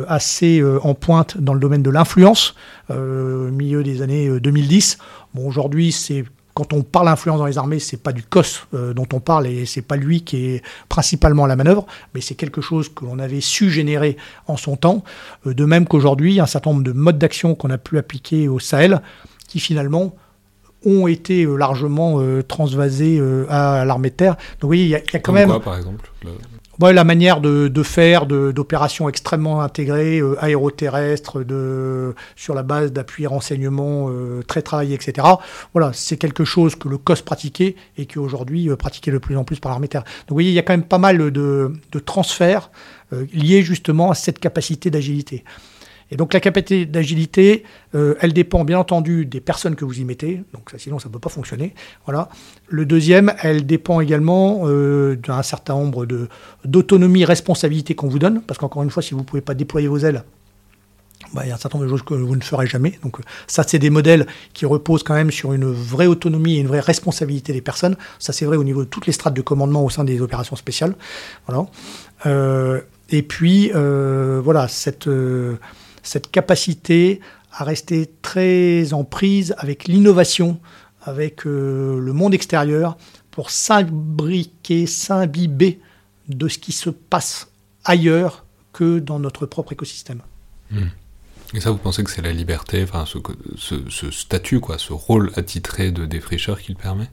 assez 0.06 0.62
en 0.82 0.94
pointe 0.94 1.38
dans 1.38 1.54
le 1.54 1.60
domaine 1.60 1.82
de 1.82 1.90
l'influence, 1.90 2.54
au 2.90 2.94
milieu 2.94 3.82
des 3.82 4.02
années 4.02 4.40
2010. 4.40 4.98
Bon, 5.34 5.46
aujourd'hui, 5.46 5.92
c'est 5.92 6.24
quand 6.54 6.72
on 6.72 6.82
parle 6.82 7.08
influence 7.08 7.38
dans 7.38 7.46
les 7.46 7.58
armées, 7.58 7.78
c'est 7.78 7.96
pas 7.96 8.12
du 8.12 8.22
COS 8.22 8.66
euh, 8.74 8.92
dont 8.92 9.06
on 9.12 9.20
parle 9.20 9.46
et 9.46 9.64
c'est 9.66 9.82
pas 9.82 9.96
lui 9.96 10.22
qui 10.22 10.46
est 10.46 10.62
principalement 10.88 11.44
à 11.44 11.48
la 11.48 11.56
manœuvre, 11.56 11.86
mais 12.14 12.20
c'est 12.20 12.34
quelque 12.34 12.60
chose 12.60 12.88
que 12.92 13.04
l'on 13.04 13.18
avait 13.18 13.40
su 13.40 13.70
générer 13.70 14.16
en 14.46 14.56
son 14.56 14.76
temps. 14.76 15.02
Euh, 15.46 15.54
de 15.54 15.64
même 15.64 15.86
qu'aujourd'hui, 15.86 16.40
un 16.40 16.46
certain 16.46 16.70
nombre 16.70 16.84
de 16.84 16.92
modes 16.92 17.18
d'action 17.18 17.54
qu'on 17.54 17.70
a 17.70 17.78
pu 17.78 17.98
appliquer 17.98 18.48
au 18.48 18.58
Sahel, 18.58 19.00
qui 19.48 19.60
finalement 19.60 20.14
ont 20.84 21.06
été 21.06 21.44
euh, 21.44 21.56
largement 21.56 22.20
transvasés 22.46 23.22
à 23.48 23.84
l'armée 23.84 24.10
de 24.10 24.14
terre. 24.14 24.34
Donc 24.34 24.62
vous 24.62 24.68
voyez, 24.68 24.84
il 24.84 24.90
y, 24.90 24.94
a 24.94 25.18
quand 25.20 25.32
même. 25.32 25.58
par 25.60 25.76
exemple 25.76 26.10
la 26.90 27.04
manière 27.04 27.40
de, 27.40 27.82
faire 27.84 28.26
d'opérations 28.26 29.08
extrêmement 29.08 29.60
intégrées, 29.60 30.18
euh, 30.18 30.42
aéroterrestres, 30.42 31.38
sur 32.34 32.54
la 32.54 32.62
base 32.62 32.92
d'appuis 32.92 33.26
renseignements 33.26 34.08
euh, 34.10 34.42
très 34.42 34.62
travaillés, 34.62 34.94
etc. 34.94 35.26
Voilà, 35.74 35.92
c'est 35.92 36.16
quelque 36.16 36.44
chose 36.44 36.74
que 36.74 36.88
le 36.88 36.98
COS 36.98 37.22
pratiquait 37.22 37.76
et 37.98 38.06
qui 38.06 38.18
aujourd'hui 38.18 38.68
euh, 38.68 38.76
pratiqué 38.76 39.12
de 39.12 39.18
plus 39.18 39.36
en 39.36 39.44
plus 39.44 39.60
par 39.60 39.70
l'armée 39.70 39.88
terre. 39.88 40.02
Donc 40.02 40.30
vous 40.30 40.34
voyez, 40.34 40.50
il 40.50 40.54
y 40.54 40.58
a 40.58 40.62
quand 40.62 40.72
même 40.72 40.82
pas 40.82 40.98
mal 40.98 41.18
de, 41.30 41.72
de 41.92 41.98
transferts 41.98 42.70
liés 43.34 43.62
justement 43.62 44.10
à 44.10 44.14
cette 44.14 44.38
capacité 44.38 44.90
d'agilité. 44.90 45.44
Et 46.12 46.16
donc 46.16 46.34
la 46.34 46.40
capacité 46.40 46.84
d'agilité, 46.84 47.64
euh, 47.94 48.16
elle 48.20 48.34
dépend 48.34 48.64
bien 48.64 48.78
entendu 48.78 49.24
des 49.24 49.40
personnes 49.40 49.76
que 49.76 49.86
vous 49.86 49.98
y 49.98 50.04
mettez, 50.04 50.42
donc 50.52 50.70
sinon 50.76 50.98
ça 50.98 51.08
ne 51.08 51.12
peut 51.14 51.18
pas 51.18 51.30
fonctionner. 51.30 51.74
Voilà. 52.04 52.28
Le 52.68 52.84
deuxième, 52.84 53.32
elle 53.40 53.64
dépend 53.64 53.98
également 54.00 54.64
euh, 54.64 55.16
d'un 55.16 55.42
certain 55.42 55.72
nombre 55.72 56.06
d'autonomie, 56.66 57.24
responsabilité 57.24 57.94
qu'on 57.94 58.08
vous 58.08 58.18
donne, 58.18 58.42
parce 58.42 58.58
qu'encore 58.58 58.82
une 58.82 58.90
fois, 58.90 59.02
si 59.02 59.14
vous 59.14 59.20
ne 59.20 59.24
pouvez 59.24 59.40
pas 59.40 59.54
déployer 59.54 59.88
vos 59.88 59.96
ailes, 59.96 60.22
bah, 61.32 61.44
il 61.46 61.48
y 61.48 61.50
a 61.50 61.54
un 61.54 61.56
certain 61.56 61.78
nombre 61.78 61.90
de 61.90 61.96
choses 61.96 62.04
que 62.04 62.12
vous 62.12 62.36
ne 62.36 62.42
ferez 62.42 62.66
jamais. 62.66 62.98
Donc 63.02 63.16
ça, 63.46 63.62
c'est 63.66 63.78
des 63.78 63.88
modèles 63.88 64.26
qui 64.52 64.66
reposent 64.66 65.04
quand 65.04 65.14
même 65.14 65.30
sur 65.30 65.54
une 65.54 65.72
vraie 65.72 66.08
autonomie 66.08 66.56
et 66.56 66.60
une 66.60 66.68
vraie 66.68 66.80
responsabilité 66.80 67.54
des 67.54 67.62
personnes. 67.62 67.96
Ça, 68.18 68.34
c'est 68.34 68.44
vrai 68.44 68.58
au 68.58 68.64
niveau 68.64 68.84
de 68.84 68.88
toutes 68.88 69.06
les 69.06 69.14
strates 69.14 69.32
de 69.32 69.40
commandement 69.40 69.82
au 69.82 69.88
sein 69.88 70.04
des 70.04 70.20
opérations 70.20 70.56
spéciales. 70.56 70.94
Voilà. 71.46 71.66
Euh, 72.26 72.82
et 73.08 73.22
puis, 73.22 73.70
voilà, 73.72 74.68
cette 74.68 75.08
cette 76.02 76.30
capacité 76.30 77.20
à 77.52 77.64
rester 77.64 78.10
très 78.22 78.92
en 78.92 79.04
prise 79.04 79.54
avec 79.58 79.84
l'innovation, 79.84 80.58
avec 81.02 81.46
euh, 81.46 81.98
le 81.98 82.12
monde 82.12 82.34
extérieur, 82.34 82.96
pour 83.30 83.50
s'imbriquer, 83.50 84.86
s'imbiber 84.86 85.80
de 86.28 86.48
ce 86.48 86.58
qui 86.58 86.72
se 86.72 86.90
passe 86.90 87.48
ailleurs 87.84 88.44
que 88.72 88.98
dans 88.98 89.18
notre 89.18 89.46
propre 89.46 89.72
écosystème. 89.72 90.22
Hmm. 90.70 90.88
Et 91.54 91.60
ça, 91.60 91.70
vous 91.70 91.78
pensez 91.78 92.02
que 92.02 92.10
c'est 92.10 92.22
la 92.22 92.32
liberté, 92.32 92.82
enfin, 92.82 93.04
ce, 93.06 94.10
statut, 94.10 94.60
quoi, 94.60 94.78
ce 94.78 94.92
rôle 94.92 95.32
attitré 95.36 95.90
de 95.90 96.06
défricheur 96.06 96.60
qui 96.60 96.72
le 96.72 96.78
permet? 96.78 97.10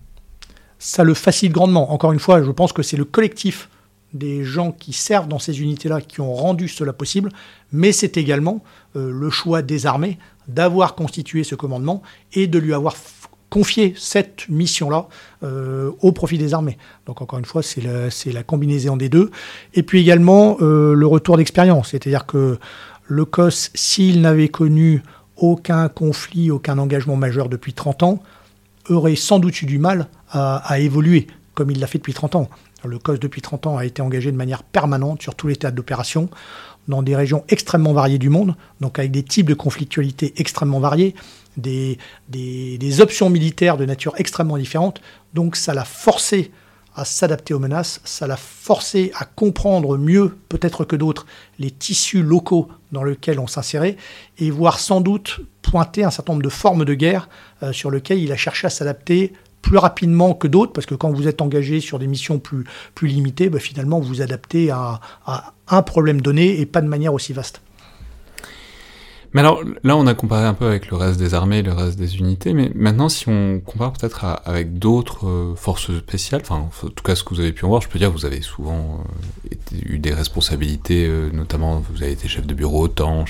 Ça 0.78 1.04
le 1.04 1.14
facilite 1.14 1.54
grandement. 1.54 1.92
Encore 1.92 2.14
une 2.14 2.20
fois, 2.20 2.42
je 2.42 2.52
pense 2.52 2.72
que 2.72 2.82
c'est 2.82 2.96
le 2.96 3.04
collectif 3.04 3.70
des 4.14 4.44
gens 4.44 4.72
qui 4.72 4.94
servent 4.94 5.28
dans 5.28 5.40
ces 5.40 5.62
unités-là 5.62 6.02
qui 6.02 6.22
ont 6.22 6.34
rendu 6.34 6.68
cela 6.68 6.94
possible, 6.94 7.30
mais 7.72 7.92
c'est 7.92 8.18
également 8.18 8.64
euh, 8.96 9.12
le 9.12 9.30
choix 9.30 9.62
des 9.62 9.86
armées 9.86 10.18
d'avoir 10.48 10.96
constitué 10.96 11.44
ce 11.44 11.56
commandement 11.56 12.02
et 12.34 12.48
de 12.48 12.58
lui 12.58 12.74
avoir 12.74 12.96
confié 13.50 13.94
cette 13.98 14.48
mission-là 14.50 15.08
euh, 15.44 15.92
au 16.02 16.12
profit 16.12 16.38
des 16.38 16.54
armées. 16.54 16.78
Donc 17.06 17.22
encore 17.22 17.40
une 17.40 17.46
fois, 17.46 17.62
c'est 17.64 17.82
la, 17.82 18.44
combinaison 18.44 18.98
des 18.98 19.10
deux. 19.10 19.32
Et 19.74 19.84
puis 19.84 20.02
également 20.02 20.58
euh, 20.62 20.94
le 20.94 21.08
retour 21.08 21.38
d'expérience, 21.38 21.90
c'est-à-dire 21.90 22.26
que 22.26 22.58
le 23.08 23.26
COS, 23.26 23.72
s'il 23.74 24.22
n'avait 24.22 24.50
connu 24.50 25.04
aucun 25.36 25.88
conflit, 25.88 26.52
aucun 26.52 26.78
engagement 26.78 27.16
majeur 27.16 27.50
depuis 27.50 27.74
30 27.74 28.04
ans, 28.04 28.24
aurait 28.88 29.16
sans 29.16 29.40
doute 29.40 29.62
eu 29.62 29.66
du 29.66 29.78
mal 29.80 30.08
à 30.32 30.80
évoluer 30.80 31.28
comme 31.60 31.72
il 31.72 31.80
l'a 31.82 31.88
fait 31.88 31.98
depuis 31.98 32.14
30 32.14 32.36
ans. 32.36 32.50
Le 32.84 32.98
COS, 32.98 33.20
depuis 33.20 33.42
30 33.42 33.68
ans, 33.68 33.78
a 33.78 33.86
été 33.86 34.02
engagé 34.02 34.32
de 34.32 34.38
manière 34.38 34.64
permanente 34.64 35.22
sur 35.22 35.36
tous 35.36 35.48
les 35.48 35.56
théâtres 35.56 35.76
d'opération, 35.76 36.30
dans 36.88 37.04
des 37.04 37.16
régions 37.16 37.44
extrêmement 37.50 37.94
variées 37.94 38.18
du 38.18 38.30
monde, 38.30 38.56
donc 38.82 39.00
avec 39.00 39.12
des 39.12 39.24
types 39.24 39.48
de 39.48 39.54
conflictualité 39.54 40.34
extrêmement 40.38 40.80
variés, 40.80 41.14
des, 41.58 41.98
options 43.02 43.30
militaires 43.30 43.78
de 43.78 43.86
nature 43.86 44.14
extrêmement 44.18 44.58
différente. 44.58 45.02
Donc 45.34 45.56
ça 45.56 45.74
l'a 45.74 45.86
forcé 45.86 46.52
à 46.96 47.06
s'adapter 47.06 47.54
aux 47.54 47.60
menaces, 47.60 48.02
ça 48.04 48.28
l'a 48.28 48.38
forcé 48.38 49.12
à 49.16 49.26
comprendre 49.26 49.98
mieux, 49.98 50.36
peut-être 50.50 50.84
que 50.84 50.96
d'autres, 50.96 51.28
les 51.60 51.72
tissus 51.72 52.24
locaux 52.24 52.68
dans 52.92 53.04
lesquels 53.04 53.40
on 53.40 53.48
s'insérait, 53.48 53.96
et 54.40 54.50
voir 54.50 54.80
sans 54.80 55.00
doute 55.00 55.42
pointer 55.62 56.04
un 56.04 56.12
certain 56.12 56.34
nombre 56.34 56.44
de 56.44 56.50
formes 56.50 56.86
de 56.86 56.96
guerre 56.96 57.30
euh, 57.62 57.72
sur 57.72 57.92
lesquelles 57.92 58.20
il 58.20 58.32
a 58.32 58.38
cherché 58.38 58.68
à 58.68 58.70
s'adapter 58.72 59.34
plus 59.62 59.78
rapidement 59.78 60.34
que 60.34 60.48
d'autres, 60.48 60.74
parce 60.74 60.86
que 60.86 60.96
quand 60.96 61.12
vous 61.12 61.28
êtes 61.28 61.42
engagé 61.42 61.80
sur 61.80 62.00
des 62.00 62.08
missions 62.08 62.40
plus, 62.40 62.64
plus 62.96 63.08
limitées, 63.08 63.50
bah, 63.50 63.60
finalement 63.60 64.00
vous 64.00 64.08
vous 64.08 64.22
adaptez 64.22 64.72
à 64.72 65.00
un 65.68 65.82
problème 65.82 66.22
donné 66.22 66.60
et 66.60 66.66
pas 66.66 66.82
de 66.82 66.88
manière 66.88 67.14
aussi 67.14 67.34
vaste. 67.34 67.62
Mais 69.34 69.42
alors 69.42 69.62
là, 69.84 69.96
on 69.96 70.08
a 70.08 70.14
comparé 70.14 70.46
un 70.46 70.54
peu 70.54 70.66
avec 70.66 70.90
le 70.90 70.98
reste 70.98 71.20
des 71.20 71.34
armées, 71.34 71.62
le 71.62 71.72
reste 71.72 72.00
des 72.00 72.18
unités, 72.18 72.54
mais 72.54 72.72
maintenant, 72.74 73.10
si 73.10 73.30
on 73.30 73.60
compare 73.60 73.94
peut-être 73.94 74.26
avec 74.46 74.80
d'autres 74.80 75.28
euh, 75.28 75.56
forces 75.56 75.96
spéciales, 75.98 76.42
enfin, 76.42 76.56
en 76.56 76.90
tout 76.90 77.04
cas, 77.04 77.16
ce 77.16 77.24
que 77.24 77.34
vous 77.34 77.40
avez 77.40 77.52
pu 77.52 77.66
en 77.66 77.70
voir, 77.70 77.82
je 77.82 77.90
peux 77.90 78.00
dire, 78.00 78.12
vous 78.12 78.26
avez 78.26 78.42
souvent 78.42 79.04
euh, 79.04 79.76
eu 79.86 80.00
des 80.00 80.14
responsabilités, 80.14 81.06
euh, 81.06 81.30
notamment, 81.32 81.80
vous 81.92 82.02
avez 82.02 82.12
été 82.12 82.28
chef 82.28 82.48
de 82.48 82.54
bureau 82.56 82.86
OTAN, 82.86 83.26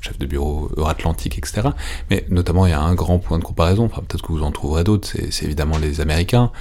chef 0.00 0.18
de 0.18 0.26
bureau 0.26 0.70
Euro-Atlantique, 0.76 1.38
etc. 1.38 1.68
Mais 2.10 2.24
notamment, 2.28 2.66
il 2.66 2.70
y 2.70 2.74
a 2.74 2.80
un 2.80 2.94
grand 2.94 3.18
point 3.18 3.38
de 3.38 3.44
comparaison, 3.44 3.86
enfin, 3.86 4.02
peut-être 4.06 4.22
que 4.22 4.32
vous 4.32 4.42
en 4.42 4.52
trouverez 4.52 4.84
d'autres, 4.84 5.08
c'est 5.30 5.44
évidemment 5.44 5.78
les 5.78 6.00
Américains, 6.00 6.52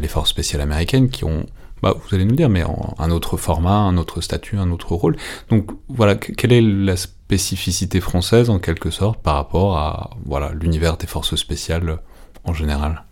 les 0.00 0.08
forces 0.08 0.30
spéciales 0.30 0.60
américaines 0.60 1.08
qui 1.08 1.24
ont 1.24 1.46
bah, 1.82 1.96
vous 1.96 2.14
allez 2.14 2.24
nous 2.24 2.30
le 2.30 2.36
dire, 2.36 2.48
mais 2.48 2.62
un 2.98 3.10
autre 3.10 3.36
format, 3.36 3.74
un 3.74 3.96
autre 3.96 4.20
statut, 4.20 4.56
un 4.56 4.70
autre 4.70 4.94
rôle. 4.94 5.16
Donc 5.50 5.70
voilà, 5.88 6.14
quelle 6.14 6.52
est 6.52 6.60
la 6.60 6.94
française 8.00 8.50
en 8.50 8.58
quelque 8.58 8.90
sorte 8.90 9.22
par 9.22 9.34
rapport 9.34 9.76
à 9.76 10.10
l'univers 10.54 10.96
des 10.96 11.06
forces 11.06 11.36
spéciales 11.36 11.98
en 12.44 12.54
général 12.54 13.04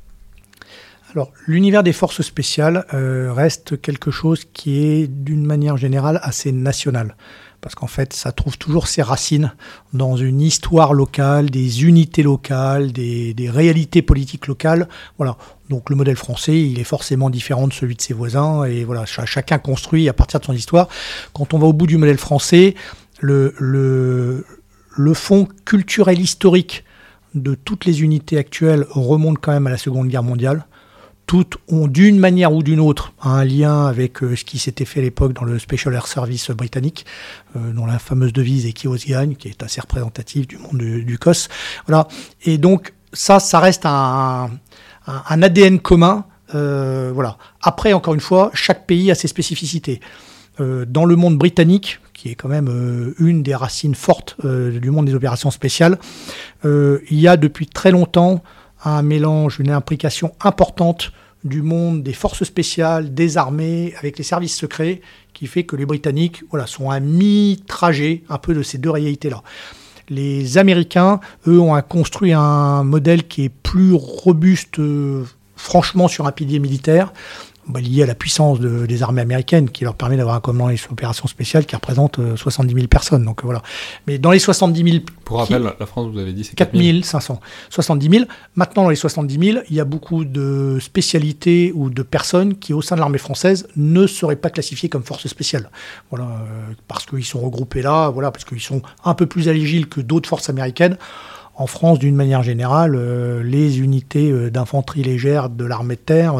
alors, 1.12 1.32
l'univers 1.48 1.82
des 1.82 1.92
forces 1.92 2.22
spéciales 2.22 2.84
euh, 2.94 3.32
reste 3.32 3.80
quelque 3.80 4.12
chose 4.12 4.44
qui 4.52 4.84
est, 4.84 5.08
d'une 5.08 5.44
manière 5.44 5.76
générale, 5.76 6.20
assez 6.22 6.52
national 6.52 7.16
parce 7.60 7.74
qu'en 7.74 7.86
fait, 7.86 8.12
ça 8.12 8.32
trouve 8.32 8.56
toujours 8.56 8.88
ses 8.88 9.02
racines 9.02 9.52
dans 9.92 10.16
une 10.16 10.40
histoire 10.40 10.94
locale, 10.94 11.50
des 11.50 11.84
unités 11.84 12.22
locales, 12.22 12.92
des, 12.92 13.34
réalités 13.50 14.02
politiques 14.02 14.46
locales. 14.46 14.88
Voilà. 15.18 15.36
Donc 15.68 15.90
le 15.90 15.96
modèle 15.96 16.16
français, 16.16 16.58
il 16.60 16.80
est 16.80 16.84
forcément 16.84 17.30
différent 17.30 17.68
de 17.68 17.72
celui 17.72 17.94
de 17.94 18.00
ses 18.00 18.14
voisins, 18.14 18.64
et 18.64 18.84
voilà, 18.84 19.04
chacun 19.04 19.58
construit 19.58 20.08
à 20.08 20.12
partir 20.12 20.40
de 20.40 20.44
son 20.44 20.52
histoire. 20.52 20.88
Quand 21.32 21.54
on 21.54 21.58
va 21.58 21.66
au 21.66 21.72
bout 21.72 21.86
du 21.86 21.96
modèle 21.96 22.18
français, 22.18 22.74
le, 23.20 23.54
le, 23.58 25.14
fond 25.14 25.48
culturel 25.64 26.20
historique 26.20 26.84
de 27.34 27.54
toutes 27.54 27.84
les 27.84 28.02
unités 28.02 28.38
actuelles 28.38 28.86
remonte 28.90 29.38
quand 29.40 29.52
même 29.52 29.66
à 29.66 29.70
la 29.70 29.78
Seconde 29.78 30.08
Guerre 30.08 30.22
mondiale 30.22 30.66
toutes 31.30 31.58
ont 31.68 31.86
d'une 31.86 32.18
manière 32.18 32.52
ou 32.52 32.60
d'une 32.60 32.80
autre 32.80 33.12
un 33.22 33.44
lien 33.44 33.86
avec 33.86 34.20
euh, 34.24 34.34
ce 34.34 34.44
qui 34.44 34.58
s'était 34.58 34.84
fait 34.84 34.98
à 34.98 35.04
l'époque 35.04 35.32
dans 35.32 35.44
le 35.44 35.60
Special 35.60 35.94
Air 35.94 36.08
Service 36.08 36.50
britannique, 36.50 37.06
euh, 37.54 37.72
dont 37.72 37.86
la 37.86 38.00
fameuse 38.00 38.32
devise 38.32 38.66
est 38.66 38.72
qui 38.72 38.88
gagne, 39.06 39.36
qui 39.36 39.46
est 39.46 39.62
assez 39.62 39.80
représentative 39.80 40.48
du 40.48 40.58
monde 40.58 40.78
du, 40.78 41.18
COS. 41.20 41.48
Voilà. 41.86 42.08
Et 42.46 42.58
donc 42.58 42.94
ça, 43.12 43.38
ça 43.38 43.60
reste 43.60 43.86
un, 43.86 44.50
ADN 45.06 45.78
commun. 45.78 46.24
Euh, 46.56 47.12
voilà. 47.14 47.38
Après, 47.62 47.92
encore 47.92 48.14
une 48.14 48.18
fois, 48.18 48.50
chaque 48.52 48.88
pays 48.88 49.12
a 49.12 49.14
ses 49.14 49.28
spécificités. 49.28 50.00
dans 50.58 51.04
le 51.04 51.14
monde 51.14 51.38
britannique, 51.38 52.00
qui 52.20 52.30
est 52.30 52.34
quand 52.34 52.48
même 52.48 53.14
une 53.18 53.42
des 53.42 53.54
racines 53.54 53.94
fortes 53.94 54.36
du 54.44 54.90
monde 54.90 55.06
des 55.06 55.14
opérations 55.14 55.50
spéciales, 55.50 55.98
il 56.64 57.00
y 57.10 57.26
a 57.26 57.38
depuis 57.38 57.66
très 57.66 57.90
longtemps 57.90 58.42
un 58.84 59.02
mélange, 59.02 59.58
une 59.58 59.70
implication 59.70 60.34
importante 60.42 61.12
du 61.44 61.62
monde 61.62 62.02
des 62.02 62.12
forces 62.12 62.44
spéciales, 62.44 63.14
des 63.14 63.38
armées, 63.38 63.94
avec 63.98 64.18
les 64.18 64.24
services 64.24 64.56
secrets, 64.56 65.00
qui 65.32 65.46
fait 65.46 65.64
que 65.64 65.76
les 65.76 65.86
Britanniques 65.86 66.42
voilà, 66.50 66.66
sont 66.66 66.90
à 66.90 67.00
mi-trajet 67.00 68.22
un 68.28 68.38
peu 68.38 68.54
de 68.54 68.62
ces 68.62 68.78
deux 68.78 68.90
réalités-là. 68.90 69.42
Les 70.08 70.58
Américains, 70.58 71.20
eux, 71.46 71.60
ont 71.60 71.80
construit 71.82 72.32
un 72.32 72.82
modèle 72.82 73.26
qui 73.26 73.44
est 73.44 73.48
plus 73.48 73.94
robuste, 73.94 74.80
euh, 74.80 75.24
franchement, 75.56 76.08
sur 76.08 76.26
un 76.26 76.32
pilier 76.32 76.58
militaire, 76.58 77.12
bah, 77.70 77.80
lié 77.80 78.02
à 78.02 78.06
la 78.06 78.14
puissance 78.14 78.60
des 78.60 79.02
armées 79.02 79.22
américaines 79.22 79.70
qui 79.70 79.84
leur 79.84 79.94
permet 79.94 80.16
d'avoir 80.16 80.36
un 80.36 80.40
commandant 80.40 80.70
des 80.70 80.80
opérations 80.90 81.28
spéciales 81.28 81.66
qui 81.66 81.74
représente 81.74 82.20
70 82.36 82.72
euh, 82.72 82.76
000 82.76 82.88
personnes. 82.88 83.24
Donc 83.24 83.40
euh, 83.40 83.44
voilà. 83.44 83.62
Mais 84.06 84.18
dans 84.18 84.30
les 84.30 84.38
70 84.38 84.92
000. 84.92 85.04
Pour 85.24 85.38
rappel, 85.38 85.62
la 85.78 85.86
France, 85.86 86.12
vous 86.12 86.18
avez 86.18 86.32
dit, 86.32 86.44
c'est 86.44 86.56
4 86.56 86.72
500. 87.04 87.40
70 87.70 88.10
000. 88.10 88.24
Maintenant, 88.56 88.84
dans 88.84 88.90
les 88.90 88.96
70 88.96 89.52
000, 89.52 89.64
il 89.70 89.76
y 89.76 89.80
a 89.80 89.84
beaucoup 89.84 90.24
de 90.24 90.78
spécialités 90.80 91.72
ou 91.74 91.90
de 91.90 92.02
personnes 92.02 92.56
qui, 92.56 92.72
au 92.72 92.82
sein 92.82 92.96
de 92.96 93.00
l'armée 93.00 93.18
française, 93.18 93.68
ne 93.76 94.06
seraient 94.06 94.36
pas 94.36 94.50
classifiées 94.50 94.88
comme 94.88 95.02
forces 95.02 95.26
spéciales. 95.28 95.70
Voilà, 96.10 96.26
euh, 96.26 96.72
parce 96.88 97.06
qu'ils 97.06 97.24
sont 97.24 97.40
regroupés 97.40 97.82
là, 97.82 98.10
voilà, 98.10 98.30
parce 98.30 98.44
qu'ils 98.44 98.60
sont 98.60 98.82
un 99.04 99.14
peu 99.14 99.26
plus 99.26 99.48
agiles 99.48 99.88
que 99.88 100.00
d'autres 100.00 100.28
forces 100.28 100.48
américaines. 100.48 100.96
En 101.60 101.66
France, 101.66 101.98
d'une 101.98 102.16
manière 102.16 102.42
générale, 102.42 102.98
les 103.42 103.80
unités 103.80 104.32
d'infanterie 104.50 105.02
légère 105.02 105.50
de 105.50 105.66
l'armée 105.66 105.96
de 105.96 106.00
terre 106.00 106.36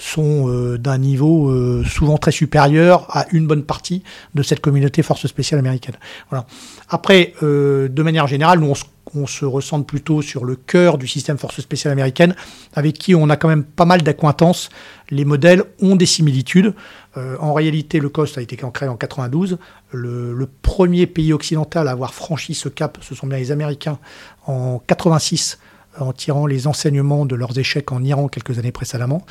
sont 0.00 0.48
euh, 0.48 0.78
d'un 0.78 0.98
niveau 0.98 1.50
euh, 1.50 1.84
souvent 1.84 2.16
très 2.16 2.32
supérieur 2.32 3.06
à 3.10 3.26
une 3.32 3.46
bonne 3.46 3.62
partie 3.62 4.02
de 4.34 4.42
cette 4.42 4.60
communauté 4.60 5.02
force 5.02 5.26
spéciale 5.26 5.58
américaine. 5.58 5.96
Voilà. 6.30 6.46
Après, 6.88 7.34
euh, 7.42 7.88
de 7.88 8.02
manière 8.02 8.26
générale, 8.26 8.60
nous 8.60 8.72
on 9.14 9.26
se, 9.26 9.44
ressente 9.44 9.86
plutôt 9.86 10.22
sur 10.22 10.44
le 10.44 10.56
cœur 10.56 10.96
du 10.96 11.06
système 11.06 11.36
force 11.36 11.60
spéciale 11.60 11.92
américaine, 11.92 12.34
avec 12.74 12.96
qui 12.96 13.14
on 13.14 13.28
a 13.28 13.36
quand 13.36 13.48
même 13.48 13.64
pas 13.64 13.84
mal 13.84 14.02
d'acquaintances. 14.02 14.70
Les 15.10 15.24
modèles 15.24 15.64
ont 15.82 15.96
des 15.96 16.06
similitudes. 16.06 16.74
En 17.16 17.52
réalité, 17.52 17.98
le 17.98 18.08
COST 18.08 18.38
a 18.38 18.40
été 18.40 18.56
créé 18.56 18.88
en 18.88 18.96
92. 18.96 19.58
Le, 19.92 20.48
premier 20.62 21.06
pays 21.06 21.32
occidental 21.32 21.88
à 21.88 21.90
avoir 21.90 22.14
franchi 22.14 22.54
ce 22.54 22.68
cap, 22.68 22.98
ce 23.00 23.14
sont 23.14 23.26
bien 23.26 23.38
les 23.38 23.50
Américains 23.50 23.98
en 24.46 24.80
86 24.86 25.58
en 25.98 26.12
tirant 26.12 26.46
les 26.46 26.66
enseignements 26.66 27.26
de 27.26 27.34
leurs 27.34 27.58
échecs 27.58 27.90
en 27.92 28.02
Iran 28.04 28.28
quelques 28.28 28.58
années 28.58 28.72
précédemment. 28.72 29.24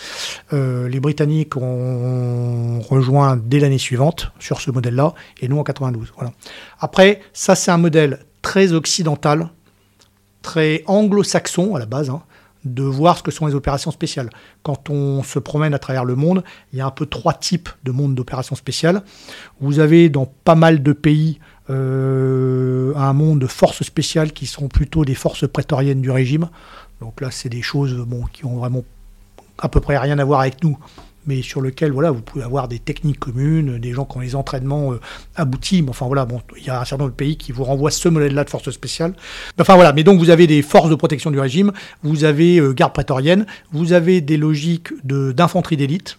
Euh, 0.53 0.89
les 0.89 0.99
Britanniques 0.99 1.55
ont 1.55 2.81
rejoint 2.81 3.37
dès 3.37 3.59
l'année 3.59 3.77
suivante 3.77 4.31
sur 4.39 4.59
ce 4.59 4.71
modèle-là, 4.71 5.13
et 5.41 5.47
nous 5.47 5.57
en 5.57 5.63
92. 5.63 6.11
Voilà. 6.15 6.31
Après, 6.79 7.21
ça 7.33 7.55
c'est 7.55 7.71
un 7.71 7.77
modèle 7.77 8.19
très 8.41 8.73
occidental, 8.73 9.49
très 10.41 10.83
anglo-saxon 10.85 11.75
à 11.75 11.79
la 11.79 11.85
base, 11.85 12.09
hein, 12.09 12.23
de 12.65 12.83
voir 12.83 13.17
ce 13.17 13.23
que 13.23 13.31
sont 13.31 13.45
les 13.47 13.55
opérations 13.55 13.91
spéciales. 13.91 14.29
Quand 14.63 14.89
on 14.89 15.23
se 15.23 15.39
promène 15.39 15.73
à 15.73 15.79
travers 15.79 16.05
le 16.05 16.15
monde, 16.15 16.43
il 16.73 16.79
y 16.79 16.81
a 16.81 16.85
un 16.85 16.91
peu 16.91 17.05
trois 17.05 17.33
types 17.33 17.69
de 17.83 17.91
monde 17.91 18.15
d'opérations 18.15 18.55
spéciales. 18.55 19.01
Vous 19.61 19.79
avez 19.79 20.09
dans 20.09 20.25
pas 20.25 20.55
mal 20.55 20.83
de 20.83 20.93
pays 20.93 21.39
euh, 21.69 22.93
un 22.95 23.13
monde 23.13 23.39
de 23.39 23.47
forces 23.47 23.83
spéciales 23.83 24.33
qui 24.33 24.45
sont 24.45 24.67
plutôt 24.67 25.05
des 25.05 25.15
forces 25.15 25.47
prétoriennes 25.47 26.01
du 26.01 26.11
régime. 26.11 26.49
Donc 26.99 27.21
là, 27.21 27.31
c'est 27.31 27.49
des 27.49 27.61
choses 27.61 28.05
qui 28.33 28.45
ont 28.45 28.57
vraiment 28.57 28.83
à 29.57 29.69
peu 29.69 29.79
près 29.79 29.97
rien 29.97 30.19
à 30.19 30.25
voir 30.25 30.41
avec 30.41 30.63
nous, 30.63 30.77
mais 31.29 31.43
sur 31.43 31.61
lequel 31.61 31.91
voilà, 31.91 32.09
vous 32.09 32.21
pouvez 32.21 32.43
avoir 32.43 32.67
des 32.67 32.79
techniques 32.79 33.19
communes, 33.19 33.77
des 33.77 33.93
gens 33.93 34.03
qui 34.03 34.17
ont 34.17 34.21
les 34.21 34.35
entraînements 34.35 34.93
euh, 34.93 34.99
aboutis. 35.35 35.83
Mais 35.83 35.91
enfin 35.91 36.07
voilà, 36.07 36.27
il 36.57 36.63
y 36.63 36.71
a 36.71 36.81
un 36.81 36.85
certain 36.85 37.03
nombre 37.03 37.11
de 37.11 37.15
pays 37.15 37.37
qui 37.37 37.51
vous 37.51 37.63
renvoient 37.63 37.91
ce 37.91 38.09
modèle-là 38.09 38.43
de 38.43 38.49
force 38.49 38.69
spéciale. 38.71 39.13
Enfin 39.59 39.75
voilà, 39.75 39.93
mais 39.93 40.03
donc 40.03 40.17
vous 40.17 40.31
avez 40.31 40.47
des 40.47 40.63
forces 40.63 40.89
de 40.89 40.95
protection 40.95 41.29
du 41.29 41.39
régime, 41.39 41.71
vous 42.01 42.23
avez 42.23 42.59
euh, 42.59 42.73
garde 42.73 42.93
prétorienne, 42.93 43.45
vous 43.71 43.93
avez 43.93 44.21
des 44.21 44.37
logiques 44.37 44.89
d'infanterie 45.03 45.77
d'élite 45.77 46.17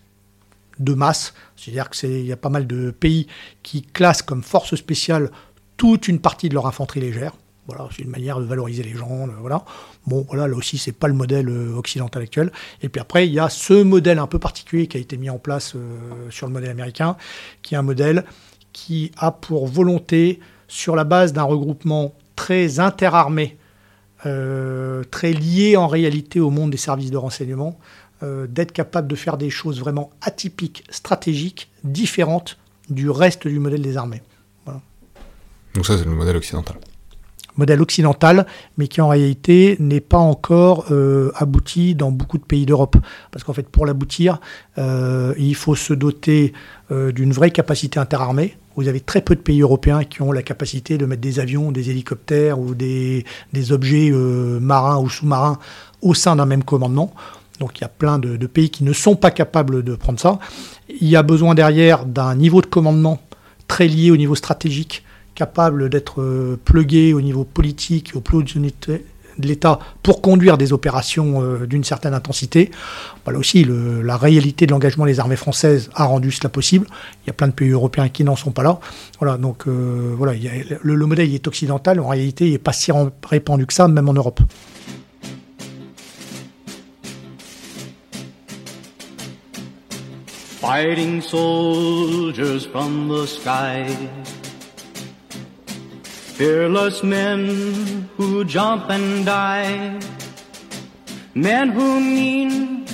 de 0.79 0.94
masse. 0.94 1.35
C'est-à-dire 1.57 1.90
qu'il 1.90 2.25
y 2.25 2.33
a 2.33 2.37
pas 2.37 2.49
mal 2.49 2.68
de 2.68 2.92
pays 2.92 3.27
qui 3.64 3.83
classent 3.83 4.23
comme 4.23 4.44
force 4.44 4.77
spéciale 4.77 5.31
toute 5.77 6.07
une 6.07 6.20
partie 6.20 6.49
de 6.49 6.55
leur 6.55 6.68
infanterie 6.68 7.01
légère. 7.01 7.33
Voilà, 7.70 7.88
c'est 7.94 8.02
une 8.02 8.11
manière 8.11 8.40
de 8.40 8.44
valoriser 8.44 8.83
les 8.83 8.94
gens. 8.94 9.28
Voilà. 9.38 9.64
Bon, 10.06 10.26
voilà, 10.28 10.48
là 10.48 10.56
aussi, 10.56 10.76
c'est 10.76 10.90
pas 10.92 11.06
le 11.06 11.14
modèle 11.14 11.48
euh, 11.48 11.76
occidental 11.76 12.22
actuel. 12.22 12.50
Et 12.83 12.88
puis 12.88 13.00
après, 13.00 13.28
il 13.28 13.33
y 13.33 13.38
a 13.38 13.48
ce 13.48 13.83
modèle 13.85 14.18
un 14.18 14.26
peu 14.26 14.40
particulier 14.40 14.88
qui 14.88 14.96
a 14.96 15.00
été 15.00 15.16
mis 15.16 15.30
en 15.30 15.38
place 15.38 15.74
euh, 15.76 16.30
sur 16.30 16.48
le 16.48 16.52
modèle 16.52 16.70
américain, 16.70 17.16
qui 17.62 17.74
est 17.74 17.78
un 17.78 17.83
modèle 17.83 18.24
qui 18.72 19.12
a 19.16 19.30
pour 19.30 19.68
volonté, 19.68 20.40
sur 20.66 20.96
la 20.96 21.04
base 21.04 21.33
d'un 21.33 21.44
regroupement 21.44 22.12
très 22.35 22.80
interarmé, 22.80 23.56
euh, 24.26 25.04
très 25.11 25.33
lié 25.33 25.76
en 25.76 25.87
réalité 25.87 26.40
au 26.40 26.50
monde 26.50 26.70
des 26.70 26.76
services 26.76 27.11
de 27.11 27.16
renseignement, 27.16 27.78
d'être 28.22 28.72
capable 28.72 29.09
de 29.09 29.16
faire 29.16 29.38
des 29.38 29.48
choses 29.48 29.80
vraiment 29.80 30.11
atypiques, 30.20 30.85
stratégiques, 30.90 31.70
différentes 31.85 32.59
du 32.90 33.09
reste 33.09 33.48
du 33.48 33.59
modèle 33.59 33.80
des 33.80 33.96
armées. 33.96 34.20
Donc 35.74 35.87
ça, 35.87 35.96
c'est 35.96 36.04
le 36.04 36.11
modèle 36.11 36.37
occidental. 36.37 36.76
Modèle 37.57 37.81
occidental, 37.81 38.47
mais 38.79 38.89
qui 38.89 39.01
en 39.01 39.09
réalité 39.09 39.77
n'est 39.79 40.01
pas 40.01 40.19
encore 40.19 40.87
euh, 40.91 41.33
abouti 41.37 41.95
dans 41.95 42.11
beaucoup 42.11 42.39
de 42.39 42.45
pays 42.45 42.67
d'Europe. 42.67 42.97
Parce 43.31 43.45
qu'en 43.45 43.53
fait, 43.53 43.69
pour 43.69 43.87
l'aboutir, 43.87 44.41
euh, 44.79 45.35
il 45.39 45.55
faut 45.55 45.75
se 45.75 45.95
doter 45.95 46.53
d'une 46.91 47.33
vraie 47.33 47.53
capacité 47.53 48.01
interarmée. 48.01 48.57
Vous 48.75 48.89
avez 48.89 48.99
très 48.99 49.21
peu 49.21 49.37
de 49.37 49.41
pays 49.41 49.61
européens 49.61 50.03
qui 50.03 50.23
ont 50.23 50.33
la 50.33 50.43
capacité 50.43 50.99
de 50.99 51.07
mettre 51.07 51.21
des 51.21 51.39
avions, 51.39 51.71
des 51.71 51.91
hélicoptères 51.91 52.59
ou 52.59 52.75
des, 52.75 53.25
objets 53.71 54.11
marins 54.11 54.99
ou 54.99 55.09
sous-marins 55.09 55.61
au 56.03 56.15
sein 56.15 56.35
d'un 56.35 56.47
même 56.47 56.65
commandement. 56.65 57.15
Donc 57.61 57.79
il 57.79 57.83
y 57.83 57.85
a 57.85 57.89
plein 57.89 58.19
de, 58.19 58.47
pays 58.47 58.71
qui 58.71 58.83
ne 58.85 58.93
sont 58.93 59.15
pas 59.15 59.31
capables 59.31 59.85
de 59.85 59.95
prendre 59.95 60.19
ça. 60.19 60.39
Il 60.89 61.09
y 61.09 61.15
a 61.15 61.23
besoin 61.23 61.55
derrière 61.55 62.07
d'un 62.07 62.35
niveau 62.35 62.63
de 62.63 62.67
commandement 62.67 63.21
très 63.69 63.87
lié 63.87 64.11
au 64.11 64.17
niveau 64.17 64.35
stratégique, 64.35 65.05
capable 65.40 65.88
d'être 65.88 66.59
plugué 66.66 67.14
au 67.14 67.22
niveau 67.22 67.44
politique, 67.44 68.12
au 68.14 68.20
plus 68.20 68.55
unités 68.55 69.07
de 69.40 69.48
l'État 69.48 69.79
pour 70.03 70.20
conduire 70.20 70.59
des 70.59 70.72
opérations 70.72 71.42
euh, 71.42 71.66
d'une 71.66 71.83
certaine 71.83 72.14
intensité. 72.14 72.70
Voilà 73.24 73.38
aussi, 73.38 73.66
la 73.66 74.16
réalité 74.16 74.66
de 74.66 74.72
l'engagement 74.72 75.07
des 75.07 75.18
armées 75.18 75.37
françaises 75.37 75.88
a 75.94 76.05
rendu 76.05 76.31
cela 76.31 76.50
possible. 76.50 76.87
Il 77.24 77.29
y 77.29 77.31
a 77.31 77.33
plein 77.33 77.48
de 77.48 77.53
pays 77.53 77.70
européens 77.70 78.09
qui 78.09 78.22
n'en 78.22 78.37
sont 78.37 78.53
pas 78.53 78.62
là. 78.62 78.79
Voilà, 79.18 79.38
donc 79.38 79.66
euh, 79.66 80.14
voilà, 80.16 80.35
le, 80.83 80.94
le, 80.94 81.07
modèle 81.07 81.35
est 81.35 81.46
occidental. 81.48 82.00
En 82.00 82.09
réalité, 82.09 82.46
il 82.46 82.53
n'est 82.53 82.59
pas 82.59 82.74
si 82.74 82.92
répandu 83.29 83.66
que 83.66 83.72
ça, 83.72 83.88
même 83.88 84.09
en 84.09 84.14
Europe. 84.14 84.40
Fighting 90.61 91.22
soldiers 91.22 92.66
from 92.70 93.09
the. 93.09 94.39
Fearless 96.40 97.03
men 97.03 98.09
who 98.16 98.46
jump 98.46 98.88
and 98.88 99.26
die. 99.26 100.00
Men 101.35 101.68
who 101.68 102.00
mean 102.00 102.87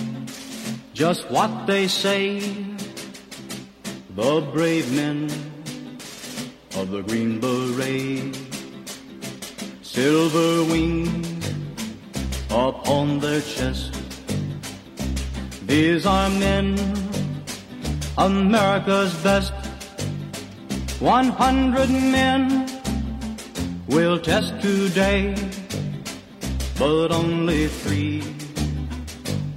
just 0.93 1.31
what 1.31 1.65
they 1.65 1.87
say. 1.87 2.41
The 4.17 4.41
brave 4.53 4.93
men 4.93 5.31
of 6.75 6.91
the 6.91 7.03
Green 7.03 7.39
Beret. 7.39 8.37
Silver 9.81 10.65
wings 10.65 11.47
upon 12.51 13.21
their 13.21 13.43
chest. 13.43 13.95
These 15.69 16.05
are 16.05 16.31
men, 16.31 16.75
America's 18.19 19.15
best. 19.23 19.53
One 20.99 21.29
hundred 21.29 21.91
men 21.91 22.67
will 23.97 24.19
test 24.19 24.53
today, 24.61 25.35
but 26.79 27.11
only 27.11 27.67
three 27.67 28.23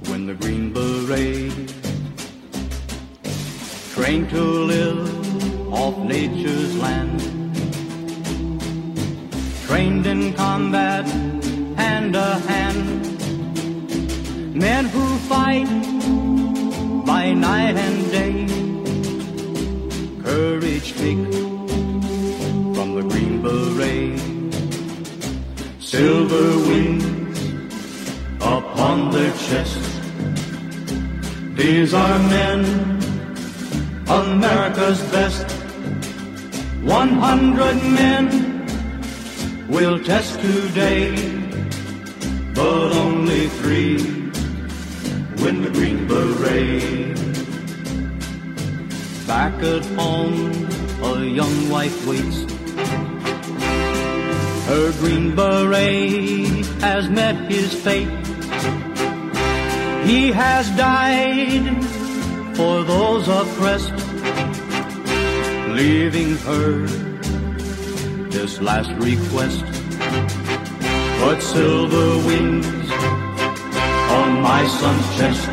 win 0.08 0.24
the 0.24 0.34
Green 0.40 0.72
Beret. 0.72 1.52
Trained 3.94 4.30
to 4.30 4.42
live 4.72 5.70
off 5.70 5.98
nature's 5.98 6.74
land, 6.78 7.20
trained 9.66 10.06
in 10.06 10.32
combat 10.32 11.04
hand 11.76 12.14
to 12.14 12.28
hand. 12.48 12.88
Men 14.54 14.86
who 14.86 15.04
fight 15.28 15.68
by 17.04 17.34
night 17.34 17.76
and 17.86 17.98
day, 18.18 18.36
courage 20.24 20.94
take 20.94 21.26
from 22.74 22.88
the 22.94 23.04
Green 23.06 23.42
Beret. 23.42 24.29
Silver 25.90 26.50
wings 26.68 27.36
upon 28.40 29.10
their 29.10 29.32
chests. 29.32 29.90
These 31.56 31.92
are 31.92 32.18
men, 32.30 32.62
America's 34.06 35.00
best. 35.10 35.50
One 36.82 37.08
hundred 37.08 37.82
men 37.82 38.28
will 39.68 39.98
test 39.98 40.38
today, 40.38 41.10
but 42.54 42.92
only 42.92 43.48
three 43.58 43.96
win 45.42 45.62
the 45.64 45.70
Green 45.72 46.06
Beret. 46.06 47.18
Back 49.26 49.60
at 49.60 49.84
home, 49.98 50.52
a 51.02 51.24
young 51.24 51.68
wife 51.68 52.06
waits 52.06 52.49
her 54.70 54.92
green 55.00 55.34
beret 55.34 56.64
has 56.80 57.08
met 57.08 57.34
his 57.50 57.74
fate. 57.74 58.08
He 60.06 60.30
has 60.30 60.70
died 60.76 61.66
for 62.54 62.84
those 62.84 63.26
oppressed, 63.26 63.98
leaving 65.78 66.36
her 66.48 66.86
this 68.30 68.60
last 68.60 68.92
request. 69.08 69.64
Put 71.20 71.42
silver 71.42 72.08
wings 72.28 72.88
on 74.18 74.28
my 74.40 74.62
son's 74.78 75.08
chest. 75.18 75.50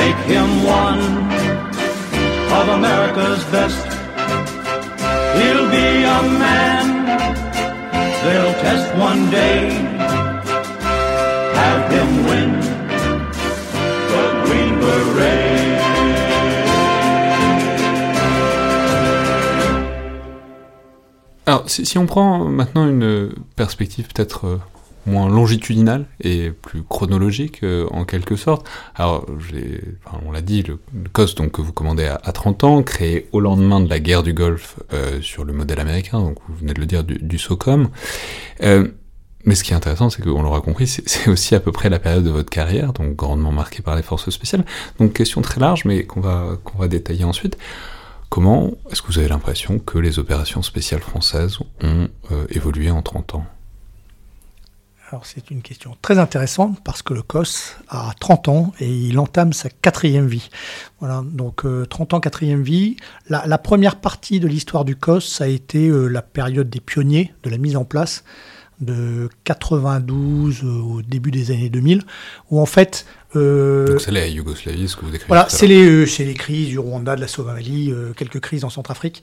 Make 0.00 0.20
him 0.32 0.48
one 0.64 1.04
of 2.58 2.68
America's 2.78 3.44
best. 3.56 3.84
He'll 5.36 5.70
be 5.70 5.88
a 6.16 6.20
man 6.44 6.97
test 8.60 8.94
one 8.96 9.30
day. 9.30 9.70
Have 11.54 11.90
him 11.92 12.26
win 12.26 12.60
the. 12.60 14.38
Alors, 21.46 21.64
si, 21.70 21.86
si, 21.86 21.96
on 21.96 22.04
prend 22.04 22.44
maintenant 22.44 22.86
une 22.86 23.32
perspective 23.56 24.08
peut-être 24.12 24.46
euh, 24.46 24.60
moins 25.08 25.28
longitudinale 25.28 26.06
et 26.20 26.50
plus 26.50 26.82
chronologique 26.82 27.60
euh, 27.62 27.86
en 27.90 28.04
quelque 28.04 28.36
sorte. 28.36 28.66
Alors, 28.94 29.26
on 30.24 30.32
l'a 30.32 30.40
dit, 30.40 30.62
le, 30.62 30.78
le, 30.94 31.08
COS 31.12 31.34
donc, 31.34 31.52
que 31.52 31.62
vous 31.62 31.72
commandez 31.72 32.04
à, 32.04 32.20
à, 32.22 32.32
30 32.32 32.64
ans, 32.64 32.82
créé 32.82 33.28
au 33.32 33.40
lendemain 33.40 33.80
de 33.80 33.88
la 33.88 33.98
guerre 33.98 34.22
du 34.22 34.32
Golfe 34.32 34.76
euh, 34.92 35.20
sur 35.20 35.44
le 35.44 35.52
modèle 35.52 35.80
américain, 35.80 36.20
donc 36.20 36.36
vous 36.48 36.56
venez 36.56 36.74
de 36.74 36.80
le 36.80 36.86
dire, 36.86 37.04
du, 37.04 37.38
SOCOM. 37.38 37.88
Euh, 38.62 38.88
mais 39.44 39.54
ce 39.54 39.64
qui 39.64 39.72
est 39.72 39.76
intéressant, 39.76 40.10
c'est 40.10 40.22
qu'on 40.22 40.42
l'aura 40.42 40.60
compris, 40.60 40.86
c'est 40.86 41.28
aussi 41.28 41.54
à 41.54 41.60
peu 41.60 41.72
près 41.72 41.88
la 41.88 41.98
période 41.98 42.24
de 42.24 42.30
votre 42.30 42.50
carrière, 42.50 42.92
donc 42.92 43.16
grandement 43.16 43.52
marquée 43.52 43.82
par 43.82 43.96
les 43.96 44.02
forces 44.02 44.30
spéciales. 44.30 44.64
Donc 44.98 45.12
question 45.14 45.40
très 45.40 45.60
large, 45.60 45.84
mais 45.84 46.04
qu'on 46.04 46.20
va, 46.20 46.58
va 46.78 46.88
détailler 46.88 47.24
ensuite. 47.24 47.56
Comment 48.28 48.72
est-ce 48.90 49.00
que 49.00 49.06
vous 49.06 49.18
avez 49.18 49.28
l'impression 49.28 49.78
que 49.78 49.98
les 49.98 50.18
opérations 50.18 50.60
spéciales 50.60 51.00
françaises 51.00 51.58
ont 51.82 52.08
évolué 52.50 52.90
en 52.90 53.00
30 53.00 53.36
ans? 53.36 53.46
Alors 55.10 55.24
c'est 55.24 55.50
une 55.50 55.62
question 55.62 55.96
très 56.02 56.18
intéressante 56.18 56.78
parce 56.84 57.00
que 57.00 57.14
le 57.14 57.22
COS 57.22 57.76
a 57.88 58.12
30 58.20 58.48
ans 58.48 58.72
et 58.78 58.90
il 58.90 59.18
entame 59.18 59.54
sa 59.54 59.70
quatrième 59.70 60.26
vie. 60.26 60.50
Voilà, 61.00 61.22
donc 61.24 61.64
euh, 61.64 61.86
30 61.86 62.14
ans, 62.14 62.20
quatrième 62.20 62.62
vie. 62.62 62.96
La, 63.28 63.46
la, 63.46 63.56
première 63.56 63.96
partie 63.96 64.38
de 64.38 64.46
l'histoire 64.46 64.84
du 64.84 64.96
COS, 64.96 65.26
ça 65.26 65.44
a 65.44 65.46
été 65.46 65.88
euh, 65.88 66.08
la 66.08 66.20
période 66.20 66.68
des 66.68 66.80
pionniers 66.80 67.32
de 67.42 67.48
la 67.48 67.56
mise 67.56 67.76
en 67.76 67.86
place 67.86 68.22
de 68.82 69.30
92 69.44 70.62
euh, 70.62 70.68
au 70.68 71.00
début 71.00 71.30
des 71.30 71.52
années 71.52 71.70
2000, 71.70 72.02
où 72.50 72.60
en 72.60 72.66
fait... 72.66 73.06
Euh, 73.34 73.86
donc 73.86 74.02
c'est 74.02 74.12
la 74.12 74.26
Yougoslavie, 74.26 74.88
ce 74.90 74.96
que 74.96 75.06
vous 75.06 75.10
décrivez 75.10 75.28
Voilà, 75.28 75.46
c'est 75.48 75.66
les, 75.66 76.04
les 76.04 76.34
crises 76.34 76.68
du 76.68 76.78
Rwanda, 76.78 77.16
de 77.16 77.22
la 77.22 77.28
Somalie, 77.28 77.94
quelques 78.14 78.40
crises 78.40 78.64
en 78.64 78.70
Centrafrique. 78.70 79.22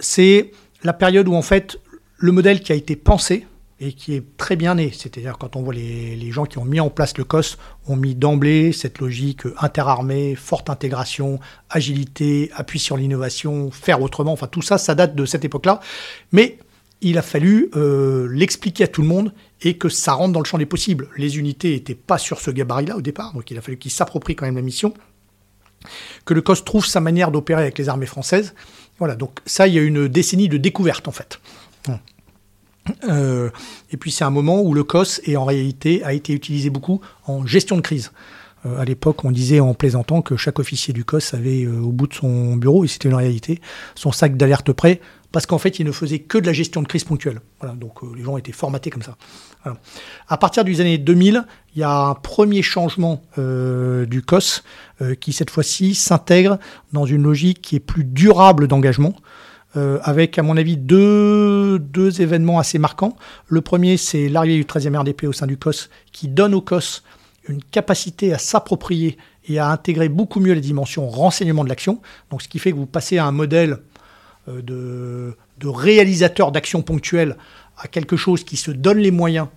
c'est 0.00 0.50
la 0.82 0.94
période 0.94 1.28
où 1.28 1.34
en 1.34 1.42
fait 1.42 1.78
le 2.16 2.32
modèle 2.32 2.60
qui 2.60 2.72
a 2.72 2.74
été 2.74 2.96
pensé, 2.96 3.46
et 3.80 3.92
qui 3.92 4.14
est 4.14 4.24
très 4.36 4.56
bien 4.56 4.74
né. 4.74 4.90
C'est-à-dire 4.92 5.36
quand 5.38 5.56
on 5.56 5.62
voit 5.62 5.74
les, 5.74 6.30
gens 6.30 6.46
qui 6.46 6.58
ont 6.58 6.64
mis 6.64 6.80
en 6.80 6.90
place 6.90 7.16
le 7.18 7.24
COS, 7.24 7.58
ont 7.86 7.96
mis 7.96 8.14
d'emblée 8.14 8.72
cette 8.72 8.98
logique 8.98 9.42
interarmée, 9.58 10.34
forte 10.34 10.70
intégration, 10.70 11.38
agilité, 11.70 12.50
appui 12.54 12.78
sur 12.78 12.96
l'innovation, 12.96 13.70
faire 13.70 14.00
autrement, 14.02 14.32
enfin 14.32 14.46
tout 14.46 14.62
ça, 14.62 14.78
ça 14.78 14.94
date 14.94 15.14
de 15.14 15.24
cette 15.24 15.44
époque-là. 15.44 15.80
Mais 16.32 16.58
il 17.02 17.18
a 17.18 17.22
fallu 17.22 17.70
euh, 17.76 18.26
l'expliquer 18.30 18.84
à 18.84 18.88
tout 18.88 19.02
le 19.02 19.08
monde 19.08 19.32
et 19.60 19.76
que 19.76 19.88
ça 19.88 20.14
rentre 20.14 20.32
dans 20.32 20.40
le 20.40 20.46
champ 20.46 20.58
des 20.58 20.66
possibles. 20.66 21.08
Les 21.16 21.38
unités 21.38 21.72
n'étaient 21.72 21.94
pas 21.94 22.18
sur 22.18 22.40
ce 22.40 22.50
gabarit-là 22.50 22.96
au 22.96 23.02
départ, 23.02 23.34
donc 23.34 23.50
il 23.50 23.58
a 23.58 23.60
fallu 23.60 23.76
qu'ils 23.76 23.90
s'approprient 23.90 24.36
quand 24.36 24.46
même 24.46 24.56
la 24.56 24.62
mission, 24.62 24.94
que 26.24 26.32
le 26.32 26.40
COS 26.40 26.64
trouve 26.64 26.86
sa 26.86 27.00
manière 27.00 27.30
d'opérer 27.30 27.62
avec 27.62 27.78
les 27.78 27.90
armées 27.90 28.06
françaises. 28.06 28.54
Voilà, 28.98 29.14
donc 29.14 29.40
ça, 29.44 29.66
il 29.66 29.74
y 29.74 29.78
a 29.78 29.82
une 29.82 30.08
décennie 30.08 30.48
de 30.48 30.56
découverte 30.56 31.06
en 31.06 31.12
fait. 31.12 31.38
Euh, 33.08 33.50
et 33.90 33.96
puis 33.96 34.10
c'est 34.10 34.24
un 34.24 34.30
moment 34.30 34.62
où 34.62 34.74
le 34.74 34.84
COS 34.84 35.20
est 35.24 35.36
en 35.36 35.44
réalité 35.44 36.02
a 36.04 36.12
été 36.12 36.32
utilisé 36.32 36.70
beaucoup 36.70 37.00
en 37.26 37.46
gestion 37.46 37.76
de 37.76 37.80
crise. 37.80 38.12
Euh, 38.64 38.80
à 38.80 38.84
l'époque, 38.84 39.24
on 39.24 39.30
disait 39.30 39.60
en 39.60 39.74
plaisantant 39.74 40.22
que 40.22 40.36
chaque 40.36 40.58
officier 40.58 40.92
du 40.92 41.04
COS 41.04 41.34
avait 41.34 41.64
euh, 41.64 41.80
au 41.80 41.92
bout 41.92 42.06
de 42.06 42.14
son 42.14 42.56
bureau, 42.56 42.84
et 42.84 42.88
c'était 42.88 43.08
une 43.08 43.14
réalité, 43.14 43.60
son 43.94 44.12
sac 44.12 44.36
d'alerte 44.36 44.72
prêt, 44.72 45.00
parce 45.30 45.46
qu'en 45.46 45.58
fait, 45.58 45.78
il 45.78 45.86
ne 45.86 45.92
faisait 45.92 46.20
que 46.20 46.38
de 46.38 46.46
la 46.46 46.52
gestion 46.52 46.82
de 46.82 46.88
crise 46.88 47.04
ponctuelle. 47.04 47.40
Voilà, 47.60 47.74
donc 47.74 47.98
les 48.16 48.22
gens 48.22 48.36
étaient 48.38 48.52
formatés 48.52 48.90
comme 48.90 49.02
ça. 49.02 49.16
Voilà. 49.62 49.78
À 50.28 50.36
partir 50.38 50.64
des 50.64 50.80
années 50.80 50.98
2000, 50.98 51.44
il 51.74 51.80
y 51.80 51.82
a 51.82 52.06
un 52.06 52.14
premier 52.14 52.62
changement 52.62 53.22
du 53.36 54.22
COS 54.22 54.62
qui 55.20 55.34
cette 55.34 55.50
fois-ci 55.50 55.94
s'intègre 55.94 56.58
dans 56.92 57.04
une 57.04 57.22
logique 57.22 57.60
qui 57.60 57.76
est 57.76 57.80
plus 57.80 58.04
durable 58.04 58.66
d'engagement. 58.66 59.14
Euh, 59.76 59.98
avec, 60.02 60.38
à 60.38 60.42
mon 60.42 60.56
avis, 60.56 60.76
deux, 60.76 61.80
événements 62.20 62.58
assez 62.58 62.78
marquants. 62.78 63.16
Le 63.46 63.60
premier, 63.60 63.96
c'est 63.96 64.28
l'arrivée 64.28 64.56
du 64.56 64.64
13e 64.64 64.96
RDP 64.96 65.24
au 65.24 65.32
sein 65.32 65.46
du 65.46 65.58
COS, 65.58 65.90
qui 66.12 66.28
donne 66.28 66.54
au 66.54 66.62
COS 66.62 67.02
une 67.48 67.62
capacité 67.62 68.32
à 68.32 68.38
s'approprier 68.38 69.18
et 69.48 69.58
à 69.58 69.68
intégrer 69.70 70.08
beaucoup 70.08 70.40
mieux 70.40 70.54
les 70.54 70.60
dimensions 70.60 71.06
renseignement 71.08 71.62
de 71.62 71.68
l'action. 71.68 72.00
Donc, 72.30 72.42
ce 72.42 72.48
qui 72.48 72.58
fait 72.58 72.70
que 72.72 72.76
vous 72.76 72.86
passez 72.86 73.18
à 73.18 73.26
un 73.26 73.32
modèle 73.32 73.78
euh, 74.48 74.62
de, 74.62 75.36
de 75.58 75.68
réalisateur 75.68 76.52
d'actions 76.52 76.82
ponctuelles 76.82 77.36
à 77.76 77.86
quelque 77.86 78.16
chose 78.16 78.44
qui 78.44 78.56
se 78.56 78.70
donne 78.70 78.98
les 78.98 79.10
moyens 79.10 79.48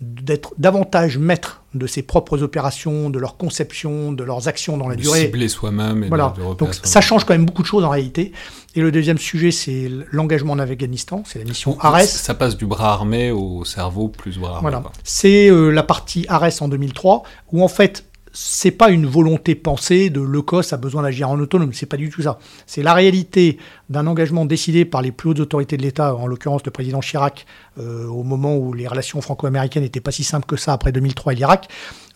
d'être 0.00 0.52
davantage 0.58 1.16
maître 1.18 1.62
de 1.74 1.86
ses 1.86 2.02
propres 2.02 2.42
opérations, 2.42 3.08
de 3.10 3.18
leur 3.18 3.36
conception, 3.36 4.12
de 4.12 4.24
leurs 4.24 4.46
actions 4.48 4.76
dans 4.76 4.88
la 4.88 4.96
De 4.96 5.00
durée. 5.00 5.22
Cibler 5.22 5.48
soi-même. 5.48 6.04
et 6.04 6.08
Voilà. 6.08 6.32
de- 6.36 6.42
de 6.42 6.46
repérer 6.46 6.70
Donc 6.70 6.80
ça 6.82 7.00
change 7.00 7.24
quand 7.24 7.34
même 7.34 7.46
beaucoup 7.46 7.62
de 7.62 7.66
choses 7.66 7.84
en 7.84 7.88
réalité. 7.90 8.32
Et 8.74 8.80
le 8.82 8.92
deuxième 8.92 9.16
sujet, 9.18 9.50
c'est 9.50 9.90
l'engagement 10.12 10.52
en 10.52 10.58
Afghanistan, 10.58 11.22
c'est 11.26 11.38
la 11.38 11.44
mission 11.46 11.78
ARES. 11.80 12.06
Ça 12.06 12.34
passe 12.34 12.56
du 12.56 12.66
bras 12.66 12.92
armé 12.92 13.30
au 13.30 13.64
cerveau 13.64 14.08
plus 14.08 14.38
bras 14.38 14.56
armé. 14.56 14.60
Voilà. 14.70 14.82
C'est 15.02 15.48
euh, 15.50 15.70
la 15.70 15.82
partie 15.82 16.26
ARES 16.28 16.60
en 16.60 16.68
2003, 16.68 17.22
où 17.52 17.62
en 17.64 17.68
fait, 17.68 18.04
c'est 18.38 18.70
pas 18.70 18.90
une 18.90 19.06
volonté 19.06 19.54
pensée 19.54 20.10
de 20.10 20.20
le 20.20 20.42
COS 20.42 20.74
a 20.74 20.76
besoin 20.76 21.00
d'agir 21.00 21.30
en 21.30 21.40
autonome, 21.40 21.72
c'est 21.72 21.86
pas 21.86 21.96
du 21.96 22.10
tout 22.10 22.20
ça. 22.20 22.38
C'est 22.66 22.82
la 22.82 22.92
réalité 22.92 23.56
d'un 23.88 24.06
engagement 24.06 24.44
décidé 24.44 24.84
par 24.84 25.00
les 25.00 25.10
plus 25.10 25.30
hautes 25.30 25.40
autorités 25.40 25.78
de 25.78 25.82
l'État, 25.82 26.14
en 26.14 26.26
l'occurrence 26.26 26.60
le 26.66 26.70
président 26.70 27.00
Chirac, 27.00 27.46
euh, 27.78 28.06
au 28.08 28.24
moment 28.24 28.54
où 28.54 28.74
les 28.74 28.86
relations 28.86 29.22
franco-américaines 29.22 29.84
n'étaient 29.84 30.02
pas 30.02 30.10
si 30.10 30.22
simples 30.22 30.44
que 30.44 30.56
ça 30.56 30.74
après 30.74 30.92
2003 30.92 31.32
et 31.32 31.36
l'Irak. 31.36 31.68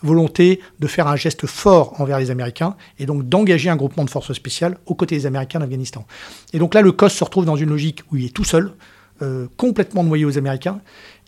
Volonté 0.03 0.61
de 0.79 0.85
faire 0.85 1.07
un 1.07 1.15
geste 1.15 1.47
fort 1.47 1.99
envers 1.99 2.19
les 2.19 2.29
Américains 2.29 2.75
et 2.99 3.07
donc 3.07 3.27
d'engager 3.27 3.71
un 3.71 3.75
groupement 3.75 4.05
de 4.05 4.09
forces 4.11 4.33
spéciales 4.33 4.77
aux 4.85 4.93
côtés 4.93 5.15
des 5.15 5.25
Américains 5.25 5.57
en 5.57 5.63
Afghanistan. 5.63 6.05
Et 6.53 6.59
donc 6.59 6.75
là, 6.75 6.83
le 6.83 6.91
COS 6.91 7.13
se 7.13 7.23
retrouve 7.23 7.45
dans 7.45 7.55
une 7.55 7.69
logique 7.69 8.03
où 8.11 8.17
il 8.17 8.25
est 8.25 8.33
tout 8.33 8.43
seul, 8.43 8.73
euh, 9.23 9.47
complètement 9.57 10.03
noyé 10.03 10.25
aux 10.25 10.37
Américains, 10.37 10.81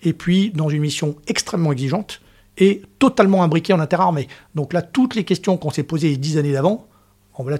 et 0.04 0.14
puis 0.14 0.52
dans 0.52 0.70
une 0.70 0.82
mission 0.82 1.16
extrêmement 1.26 1.72
exigeante 1.72 2.22
et 2.58 2.82
totalement 2.99 3.43
imbriqué 3.43 3.74
en 3.74 3.80
interarmée. 3.80 4.28
Donc 4.56 4.74
là, 4.74 4.82
toutes 4.82 5.16
les 5.16 5.24
questions 5.24 5.58
qu'on 5.58 5.72
s'est 5.72 5.84
posées 5.84 6.10
les 6.10 6.18
dix 6.18 6.38
années 6.38 6.54
d'avant, 6.54 6.88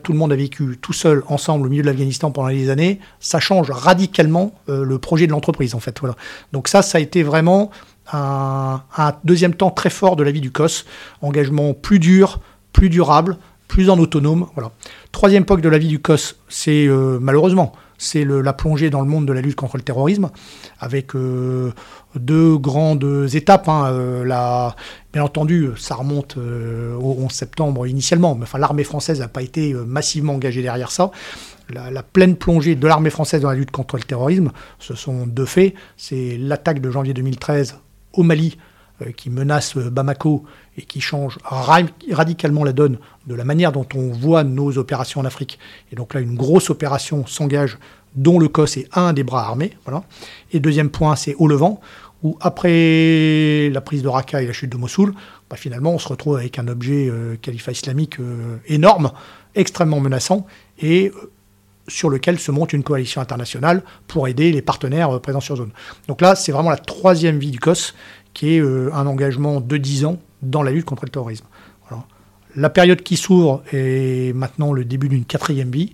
tout 0.04 0.12
le 0.12 0.18
monde 0.18 0.32
a 0.32 0.36
vécu 0.36 0.78
tout 0.82 0.94
seul, 0.94 1.24
ensemble, 1.28 1.68
au 1.68 1.70
milieu 1.70 1.82
de 1.82 1.88
l'Afghanistan 1.88 2.32
pendant 2.32 2.50
les 2.50 2.70
années, 2.70 3.00
ça 3.20 3.40
change 3.40 3.72
radicalement 3.72 4.54
euh, 4.70 4.84
le 4.84 5.00
projet 5.00 5.28
de 5.28 5.32
l'entreprise, 5.32 5.76
en 5.76 5.80
fait. 5.80 6.00
Voilà. 6.00 6.16
Donc 6.52 6.68
ça, 6.68 6.82
ça 6.82 6.98
a 6.98 7.02
été 7.02 7.24
vraiment 7.24 7.72
un, 8.12 8.82
deuxième 9.24 9.56
temps 9.56 9.72
très 9.72 9.90
fort 9.90 10.16
de 10.16 10.24
la 10.24 10.32
vie 10.32 10.42
du 10.42 10.52
COS. 10.52 10.86
Engagement 11.22 11.74
plus 11.74 12.00
dur, 12.00 12.40
plus 12.72 12.90
durable, 12.90 13.38
plus 13.68 13.90
en 13.90 13.98
autonome. 13.98 14.48
Voilà. 14.54 14.72
Troisième 15.12 15.44
époque 15.44 15.62
de 15.62 15.70
la 15.70 15.78
vie 15.78 15.88
du 15.88 16.00
COS, 16.00 16.36
c'est 16.50 16.86
euh, 16.88 17.18
malheureusement, 17.20 17.74
c'est 17.98 18.26
la 18.26 18.54
plongée 18.54 18.90
dans 18.90 19.02
le 19.02 19.08
monde 19.08 19.26
de 19.26 19.34
la 19.34 19.42
lutte 19.42 19.56
contre 19.56 19.78
le 19.78 19.84
terrorisme, 19.84 20.30
avec 20.80 21.16
euh, 21.16 21.72
deux 22.16 22.58
grandes 22.58 23.28
étapes. 23.34 23.68
hein, 23.70 23.86
euh, 23.92 24.70
bien 25.12 25.24
entendu, 25.24 25.70
ça 25.78 25.96
remonte 25.96 26.36
euh, 26.38 26.96
au 26.96 27.16
11 27.20 27.32
septembre 27.32 27.88
initialement, 27.88 28.36
mais 28.36 28.44
enfin, 28.44 28.58
l'armée 28.60 28.84
française 28.84 29.20
n'a 29.20 29.28
pas 29.28 29.42
été 29.42 29.74
euh, 29.74 29.84
massivement 29.86 30.34
engagée 30.36 30.62
derrière 30.62 30.92
ça. 30.92 31.12
La, 31.70 32.04
pleine 32.04 32.36
plongée 32.36 32.76
de 32.76 32.88
l'armée 32.88 33.10
française 33.10 33.42
dans 33.42 33.50
la 33.50 33.56
lutte 33.56 33.72
contre 33.72 33.98
le 33.98 34.04
terrorisme, 34.04 34.52
ce 34.80 34.96
sont 34.96 35.26
deux 35.26 35.46
faits. 35.46 35.74
C'est 35.98 36.38
l'attaque 36.38 36.82
de 36.82 36.92
janvier 36.92 37.14
2013 37.14 37.78
au 38.14 38.24
Mali, 38.24 38.58
qui 39.18 39.30
menace 39.30 39.76
Bamako 39.78 40.44
et 40.78 40.84
qui 40.84 41.02
change 41.02 41.40
ra- 41.44 41.80
radicalement 42.12 42.64
la 42.64 42.74
donne 42.74 43.00
de 43.28 43.34
la 43.34 43.44
manière 43.44 43.72
dont 43.72 43.88
on 43.96 44.12
voit 44.12 44.44
nos 44.44 44.78
opérations 44.78 45.22
en 45.22 45.26
Afrique. 45.26 45.58
Et 45.92 45.96
donc 45.96 46.14
là, 46.14 46.20
une 46.20 46.36
grosse 46.36 46.70
opération 46.70 47.26
s'engage, 47.26 47.78
dont 48.16 48.38
le 48.40 48.48
COS 48.50 48.78
est 48.78 48.88
un 48.94 49.12
des 49.14 49.24
bras 49.24 49.44
armés. 49.44 49.74
Voilà. 49.86 50.04
Et 50.52 50.60
deuxième 50.60 50.90
point, 50.92 51.16
c'est 51.16 51.34
au 51.36 51.48
Levant, 51.48 51.82
où 52.24 52.38
après 52.40 53.70
la 53.70 53.82
prise 53.82 54.02
de 54.02 54.08
Raqqa 54.08 54.42
et 54.42 54.48
la 54.48 54.54
chute 54.54 54.72
de 54.72 54.78
Mossoul, 54.78 55.14
bah, 55.50 55.58
finalement, 55.58 55.94
on 55.94 56.00
se 56.00 56.08
retrouve 56.08 56.38
avec 56.38 56.58
un 56.58 56.68
objet 56.68 57.10
euh, 57.10 57.36
califat 57.36 57.74
islamique 57.74 58.20
euh, 58.20 58.58
énorme, 58.68 59.12
extrêmement 59.56 60.00
menaçant, 60.00 60.48
et 60.82 61.10
euh, 61.10 61.32
sur 61.90 62.10
lequel 62.10 62.40
se 62.40 62.50
monte 62.50 62.72
une 62.72 62.84
coalition 62.84 63.20
internationale 63.22 63.84
pour 64.08 64.30
aider 64.30 64.54
les 64.54 64.62
partenaires 64.62 65.12
euh, 65.12 65.20
présents 65.20 65.42
sur 65.42 65.58
zone. 65.58 65.72
Donc 66.08 66.22
là, 66.22 66.36
c'est 66.36 66.54
vraiment 66.54 66.70
la 66.70 66.78
troisième 66.78 67.40
vie 67.40 67.52
du 67.52 67.60
COS, 67.60 67.94
qui 68.34 68.56
est 68.56 68.62
un 68.62 69.06
engagement 69.06 69.62
de 69.62 69.78
10 69.78 70.06
ans 70.06 70.18
dans 70.42 70.64
la 70.64 70.72
lutte 70.72 70.86
contre 70.86 71.06
le 71.06 71.12
terrorisme. 71.12 71.46
La 72.56 72.70
période 72.72 73.02
qui 73.02 73.16
s'ouvre 73.16 73.64
est 73.72 74.36
maintenant 74.36 74.74
le 74.74 74.86
début 74.86 75.08
d'une 75.08 75.26
quatrième 75.26 75.70
vie. 75.70 75.94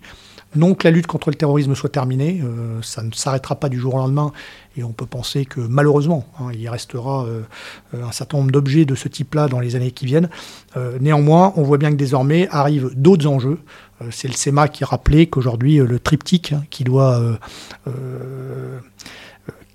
Non 0.56 0.74
que 0.74 0.88
la 0.88 0.92
lutte 0.92 1.06
contre 1.06 1.30
le 1.30 1.36
terrorisme 1.36 1.76
soit 1.76 1.90
terminée, 1.90 2.42
euh, 2.44 2.82
ça 2.82 3.04
ne 3.04 3.12
s'arrêtera 3.12 3.56
pas 3.56 3.70
du 3.70 3.78
jour 3.78 3.94
au 3.94 3.98
lendemain, 3.98 4.32
et 4.78 4.84
on 4.84 4.94
peut 4.94 5.06
penser 5.06 5.46
que 5.46 5.60
malheureusement, 5.60 6.26
hein, 6.40 6.48
il 6.54 6.68
restera 6.68 7.26
euh, 7.26 7.42
euh, 7.94 8.04
un 8.04 8.12
certain 8.12 8.40
nombre 8.40 8.50
d'objets 8.50 8.86
de 8.86 8.96
ce 8.96 9.08
type-là 9.08 9.48
dans 9.48 9.60
les 9.60 9.76
années 9.76 9.92
qui 9.92 10.06
viennent. 10.06 10.30
Néanmoins, 11.00 11.54
on 11.56 11.64
voit 11.64 11.78
bien 11.78 11.92
que 11.92 11.96
désormais 11.96 12.48
arrivent 12.52 12.92
d'autres 12.96 13.28
enjeux. 13.28 13.60
C'est 14.12 14.28
le 14.28 14.34
SEMA 14.34 14.68
qui 14.70 14.86
rappelait 14.86 15.26
qu'aujourd'hui, 15.26 15.78
le 15.78 16.00
triptyque 16.00 16.54
hein, 16.54 16.64
qui 16.70 16.84
doit 16.84 17.22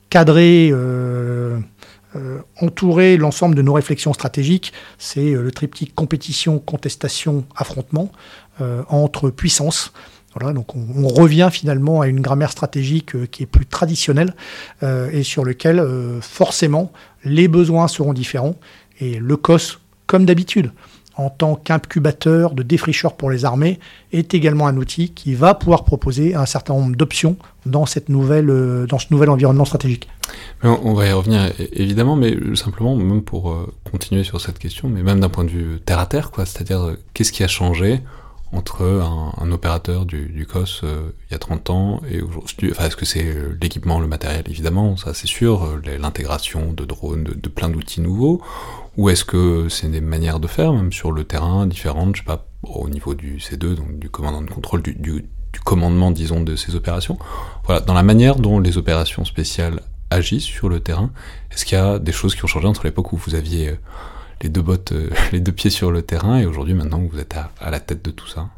cadrer, 0.09 0.73
entourer 2.61 3.17
l'ensemble 3.17 3.55
de 3.55 3.63
nos 3.63 3.75
réflexions 3.75 4.13
stratégiques, 4.13 4.73
c'est 4.99 5.33
le 5.33 5.51
triptyque 5.51 5.95
compétition, 5.95 6.59
contestation, 6.59 7.45
affrontement 7.57 8.11
entre 8.89 9.31
puissances. 9.31 9.93
Donc 10.41 10.75
on, 10.75 11.09
revient 11.09 11.49
finalement 11.53 12.01
à 12.01 12.09
une 12.09 12.21
grammaire 12.21 12.51
stratégique 12.51 13.15
euh, 13.15 13.27
qui 13.27 13.45
est 13.45 13.47
plus 13.47 13.67
traditionnelle 13.67 14.35
euh, 14.83 15.09
et 15.13 15.23
sur 15.23 15.45
lequel 15.45 15.79
euh, 15.79 16.21
forcément 16.21 16.93
les 17.25 17.47
besoins 17.47 17.87
seront 17.87 18.13
différents 18.13 18.57
et 19.01 19.19
le 19.19 19.37
COS, 19.37 19.79
comme 20.07 20.25
d'habitude, 20.27 20.73
en 21.17 21.31
tant 21.31 21.55
qu'incubateur 21.55 22.55
de 22.55 22.65
défricheur 22.65 23.15
pour 23.15 23.31
les 23.31 23.45
armées, 23.45 23.79
est 24.13 24.35
également 24.35 24.67
un 24.67 24.77
outil 24.77 25.11
qui 25.11 25.35
va 25.35 25.55
pouvoir 25.55 25.85
proposer 25.85 26.35
un 26.35 26.47
certain 26.47 26.75
nombre 26.75 26.97
d'options 26.97 27.37
dans, 27.67 27.87
ce 27.87 28.01
nouvel 28.09 28.51
environnement 29.31 29.65
stratégique. 29.65 30.09
On, 30.63 30.95
va 30.95 31.07
y 31.07 31.13
revenir 31.13 31.53
évidemment, 31.73 32.17
mais 32.17 32.37
simplement, 32.57 32.97
même 32.97 33.23
pour 33.23 33.57
continuer 33.91 34.25
sur 34.25 34.41
cette 34.41 34.59
question, 34.59 34.89
mais 34.89 35.03
même 35.03 35.21
d'un 35.21 35.29
point 35.29 35.45
de 35.45 35.51
vue 35.51 35.81
terre 35.85 36.01
à 36.01 36.07
terre, 36.07 36.31
c'est-à-dire 36.37 36.97
qu'est-ce 37.15 37.33
qui 37.33 37.45
a 37.45 37.49
changé 37.49 38.01
entre 38.55 38.83
un, 38.83 39.51
opérateur 39.51 40.07
du, 40.07 40.47
COS 40.51 40.83
euh, 40.85 41.11
il 41.29 41.33
y 41.33 41.35
a 41.35 41.39
30 41.39 41.71
ans 41.71 42.01
et 42.11 42.21
aujourd'hui 42.21 42.71
Enfin, 42.71 42.87
est-ce 42.87 42.97
que 42.97 43.05
c'est 43.05 43.25
euh, 43.25 43.57
l'équipement, 43.61 44.01
le 44.01 44.07
matériel, 44.07 44.45
évidemment, 44.49 44.97
ça 44.97 45.13
c'est 45.13 45.27
sûr, 45.27 45.65
euh, 45.65 45.99
l'intégration 45.99 46.73
de 46.73 46.85
drones, 46.85 47.25
de, 47.25 47.49
plein 47.49 47.69
d'outils 47.69 48.01
nouveaux, 48.01 48.41
ou 48.97 49.11
est-ce 49.11 49.25
que 49.25 49.69
c'est 49.69 49.91
des 49.91 50.01
manières 50.01 50.41
de 50.41 50.47
faire, 50.47 50.73
même 50.73 50.93
sur 50.93 51.13
le 51.13 51.25
terrain, 51.25 51.67
différentes, 51.67 52.17
je 52.17 52.21
sais 52.21 52.27
pas, 52.27 52.47
au 52.63 52.89
niveau 52.89 53.15
du 53.15 53.39
C2, 53.39 53.75
donc 53.75 53.99
du 53.99 54.09
commandant 54.09 54.43
de 54.43 54.51
contrôle, 54.51 54.83
du, 54.83 55.25
commandement, 55.65 56.11
disons, 56.11 56.41
de 56.41 56.57
ces 56.57 56.75
opérations. 56.75 57.19
Voilà, 57.65 57.81
dans 57.81 57.95
la 57.95 58.03
manière 58.03 58.37
dont 58.37 58.61
les 58.61 58.79
opérations 58.79 59.25
spéciales 59.25 59.81
agissent 60.11 60.45
sur 60.45 60.69
le 60.69 60.81
terrain, 60.81 61.11
est-ce 61.51 61.65
qu'il 61.65 61.77
y 61.77 61.81
a 61.81 61.99
des 61.99 62.13
choses 62.13 62.35
qui 62.35 62.45
ont 62.45 62.49
changé 62.49 62.67
entre 62.67 62.85
l'époque 62.85 63.13
où 63.13 63.17
vous 63.17 63.35
aviez 63.35 63.75
les 64.43 64.49
deux 64.49 64.63
bottes, 64.63 64.93
euh, 64.93 65.11
les 65.33 65.41
deux 65.41 65.53
pieds 65.53 65.71
sur 65.71 65.91
le 65.91 66.03
terrain, 66.03 66.39
et 66.39 66.47
aujourd'hui, 66.47 66.75
maintenant, 66.75 67.05
que 67.05 67.13
vous 67.13 67.21
êtes 67.21 67.35
à, 67.35 67.71
la 67.71 67.81
tête 67.81 68.05
de 68.05 68.11
tout 68.11 68.27
ça 68.27 68.49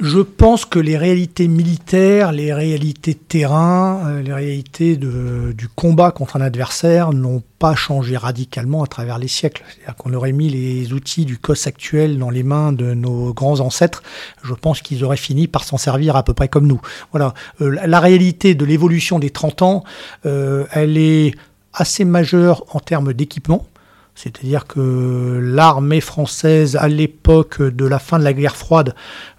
Je 0.00 0.20
pense 0.20 0.64
que 0.64 0.78
les 0.78 0.96
réalités 0.96 1.48
militaires, 1.48 2.32
les 2.32 2.52
réalités 2.52 3.14
de 3.14 3.18
terrain, 3.18 4.02
euh, 4.06 4.22
les 4.22 4.32
réalités 4.32 4.96
du 4.96 5.68
combat 5.74 6.10
contre 6.10 6.36
un 6.36 6.40
adversaire 6.40 7.12
n'ont 7.12 7.42
pas 7.58 7.74
changé 7.74 8.16
radicalement 8.16 8.82
à 8.82 8.86
travers 8.86 9.18
les 9.18 9.28
siècles. 9.28 9.64
C'est-à-dire 9.68 9.96
qu'on 9.96 10.12
aurait 10.12 10.32
mis 10.32 10.50
les 10.50 10.92
outils 10.92 11.24
du 11.24 11.38
COS 11.38 11.66
actuel 11.66 12.18
dans 12.18 12.30
les 12.30 12.42
mains 12.42 12.72
de 12.72 12.92
nos 12.92 13.32
grands 13.32 13.60
ancêtres, 13.60 14.02
je 14.42 14.52
pense 14.52 14.82
qu'ils 14.82 15.04
auraient 15.04 15.16
fini 15.16 15.48
par 15.48 15.64
s'en 15.64 15.78
servir 15.78 16.16
à 16.16 16.22
peu 16.24 16.34
près 16.34 16.48
comme 16.48 16.66
nous. 16.66 16.80
Voilà. 17.12 17.32
Euh, 17.60 17.78
la, 17.86 18.00
réalité 18.00 18.54
de 18.54 18.64
l'évolution 18.64 19.18
des 19.18 19.30
30 19.30 19.62
ans, 19.62 19.84
elle 20.24 20.98
est 20.98 21.34
assez 21.72 22.04
majeure 22.04 22.64
en 22.74 22.80
termes 22.80 23.12
d'équipement. 23.12 23.66
C'est-à-dire 24.14 24.66
que 24.66 25.40
l'armée 25.42 26.00
française, 26.00 26.76
à 26.76 26.88
l'époque 26.88 27.60
de 27.60 27.84
la 27.84 27.98
fin 27.98 28.18
de 28.18 28.24
la 28.24 28.32
guerre 28.32 28.56
froide, 28.56 28.94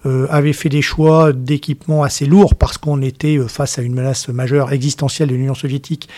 euh, 0.05 0.27
avait 0.29 0.53
fait 0.53 0.69
des 0.69 0.81
choix 0.81 1.31
d'équipement 1.31 2.03
assez 2.03 2.25
lourds 2.25 2.55
parce 2.55 2.77
qu'on 2.77 3.01
était 3.01 3.37
euh, 3.37 3.47
face 3.47 3.79
à 3.79 3.81
une 3.81 3.93
menace 3.93 4.27
majeure 4.27 4.73
existentielle 4.73 5.29
de 5.29 5.35
l'Union 5.35 5.55
soviétique 5.55 6.09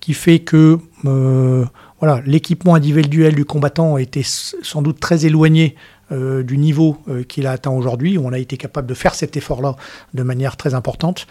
qui 0.00 0.14
fait 0.14 0.38
que 0.38 0.78
euh, 1.04 1.64
voilà, 2.00 2.22
l'équipement 2.24 2.74
individuel 2.74 3.34
du 3.34 3.44
combattant 3.44 3.98
était 3.98 4.22
sans 4.24 4.80
doute 4.80 5.00
très 5.00 5.26
éloigné 5.26 5.76
du 6.10 6.56
niveau 6.56 6.96
qu'il 7.28 7.46
a 7.46 7.50
atteint 7.50 7.70
aujourd'hui. 7.70 8.16
On 8.16 8.32
a 8.32 8.38
été 8.38 8.56
capable 8.56 8.86
de 8.86 8.94
faire 8.94 9.14
cet 9.14 9.36
effort-là 9.36 9.76
de 10.14 10.22
manière 10.22 10.56
très 10.56 10.72
importante. 10.72 11.26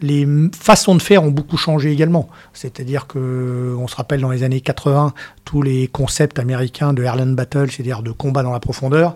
Les 0.00 0.26
façons 0.58 0.94
de 0.94 1.02
faire 1.02 1.22
ont 1.22 1.30
beaucoup 1.30 1.56
changé 1.56 1.90
également. 1.90 2.28
C'est-à-dire 2.52 3.06
que, 3.06 3.74
on 3.78 3.86
se 3.86 3.96
rappelle 3.96 4.20
dans 4.20 4.30
les 4.30 4.42
années 4.42 4.60
80, 4.60 5.14
tous 5.44 5.62
les 5.62 5.86
concepts 5.86 6.38
américains 6.38 6.92
de 6.92 7.02
Airland 7.02 7.34
Battle, 7.34 7.70
c'est-à-dire 7.70 8.02
de 8.02 8.10
combat 8.10 8.42
dans 8.42 8.52
la 8.52 8.60
profondeur. 8.60 9.14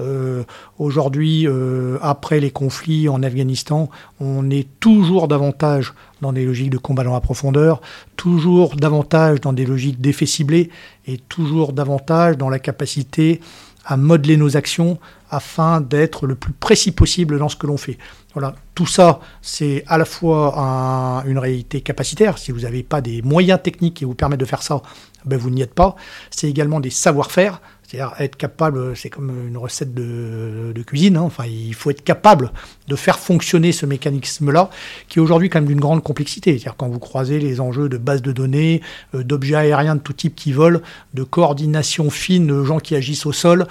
Euh, 0.00 0.44
Aujourd'hui, 0.80 1.46
euh, 1.46 1.98
après 2.00 2.40
les 2.40 2.50
conflits 2.50 3.08
en 3.10 3.22
Afghanistan, 3.22 3.90
on 4.18 4.48
est 4.48 4.66
toujours 4.80 5.28
davantage 5.28 5.92
dans 6.22 6.32
des 6.32 6.46
logiques 6.46 6.70
de 6.70 6.78
combat 6.78 7.04
dans 7.04 7.12
la 7.12 7.20
profondeur, 7.20 7.82
toujours 8.16 8.76
davantage 8.76 9.42
dans 9.42 9.52
des 9.52 9.66
logiques 9.66 10.00
d'effets 10.00 10.24
ciblés 10.24 10.70
et 11.06 11.18
toujours 11.18 11.74
davantage 11.74 12.38
dans 12.38 12.48
la 12.48 12.58
capacité 12.58 13.40
à 13.84 13.98
modeler 13.98 14.38
nos 14.38 14.56
actions 14.56 14.98
afin 15.30 15.80
d'être 15.80 16.26
le 16.26 16.34
plus 16.34 16.52
précis 16.52 16.92
possible 16.92 17.38
dans 17.38 17.48
ce 17.48 17.56
que 17.56 17.66
l'on 17.66 17.76
fait. 17.76 17.98
Voilà, 18.34 18.54
tout 18.74 18.86
ça, 18.86 19.20
c'est 19.42 19.84
à 19.86 19.96
la 19.98 20.04
fois 20.04 21.22
une 21.26 21.38
réalité 21.38 21.80
capacitaire. 21.80 22.38
Si 22.38 22.52
vous 22.52 22.60
n'avez 22.60 22.82
pas 22.82 23.00
des 23.00 23.22
moyens 23.22 23.60
techniques 23.62 23.94
qui 23.94 24.04
vous 24.04 24.14
permettent 24.14 24.40
de 24.40 24.44
faire 24.44 24.62
ça, 24.62 24.82
ben 25.24 25.38
vous 25.38 25.50
n'y 25.50 25.62
êtes 25.62 25.74
pas. 25.74 25.96
C'est 26.30 26.48
également 26.48 26.80
des 26.80 26.90
savoir-faire. 26.90 27.60
C'est-à-dire 27.90 28.14
être 28.20 28.36
capable, 28.36 28.96
c'est 28.96 29.10
comme 29.10 29.48
une 29.48 29.56
recette 29.56 29.92
de, 29.94 30.80
cuisine, 30.86 31.16
hein. 31.16 31.22
enfin 31.22 31.44
il 31.46 31.74
faut 31.74 31.90
être 31.90 32.04
capable 32.04 32.52
de 32.86 32.94
faire 32.94 33.18
fonctionner 33.18 33.72
ce 33.72 33.84
mécanisme-là, 33.84 34.70
qui 35.08 35.18
est 35.18 35.22
aujourd'hui 35.22 35.48
quand 35.48 35.58
même 35.58 35.66
d'une 35.66 35.80
grande 35.80 36.00
complexité. 36.04 36.52
C'est-à-dire 36.52 36.76
quand 36.76 36.88
vous 36.88 37.00
croisez 37.00 37.40
les 37.40 37.60
enjeux 37.60 37.88
de 37.88 37.98
base 37.98 38.22
de 38.22 38.30
données, 38.30 38.80
euh, 39.16 39.24
d'objets 39.24 39.56
aériens 39.56 39.96
de 39.96 40.00
tout 40.00 40.12
type 40.12 40.36
qui 40.36 40.52
volent, 40.52 40.78
de 41.14 41.24
coordination 41.24 42.10
fine 42.10 42.46
de 42.46 42.62
gens 42.62 42.78
qui 42.78 42.94
agissent 42.94 43.26
au 43.26 43.32
sol, 43.32 43.66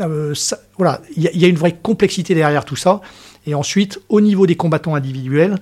euh, 0.00 0.34
voilà, 0.76 1.00
il 1.16 1.24
y, 1.24 1.44
a 1.44 1.48
une 1.48 1.56
vraie 1.56 1.76
complexité 1.76 2.32
derrière 2.36 2.64
tout 2.64 2.76
ça. 2.76 3.00
Et 3.44 3.56
ensuite, 3.56 4.00
au 4.08 4.20
niveau 4.20 4.46
des 4.46 4.54
combattants 4.54 4.94
individuels, 4.94 5.56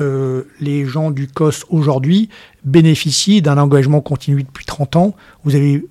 euh, 0.00 0.48
les 0.58 0.84
gens 0.84 1.12
du 1.12 1.28
COS 1.28 1.64
aujourd'hui 1.68 2.28
bénéficient 2.64 3.40
d'un 3.40 3.56
engagement 3.56 4.00
continu 4.00 4.42
depuis 4.42 4.64
30 4.64 4.96
ans. 4.96 5.14
Vous 5.44 5.54
avez 5.54 5.84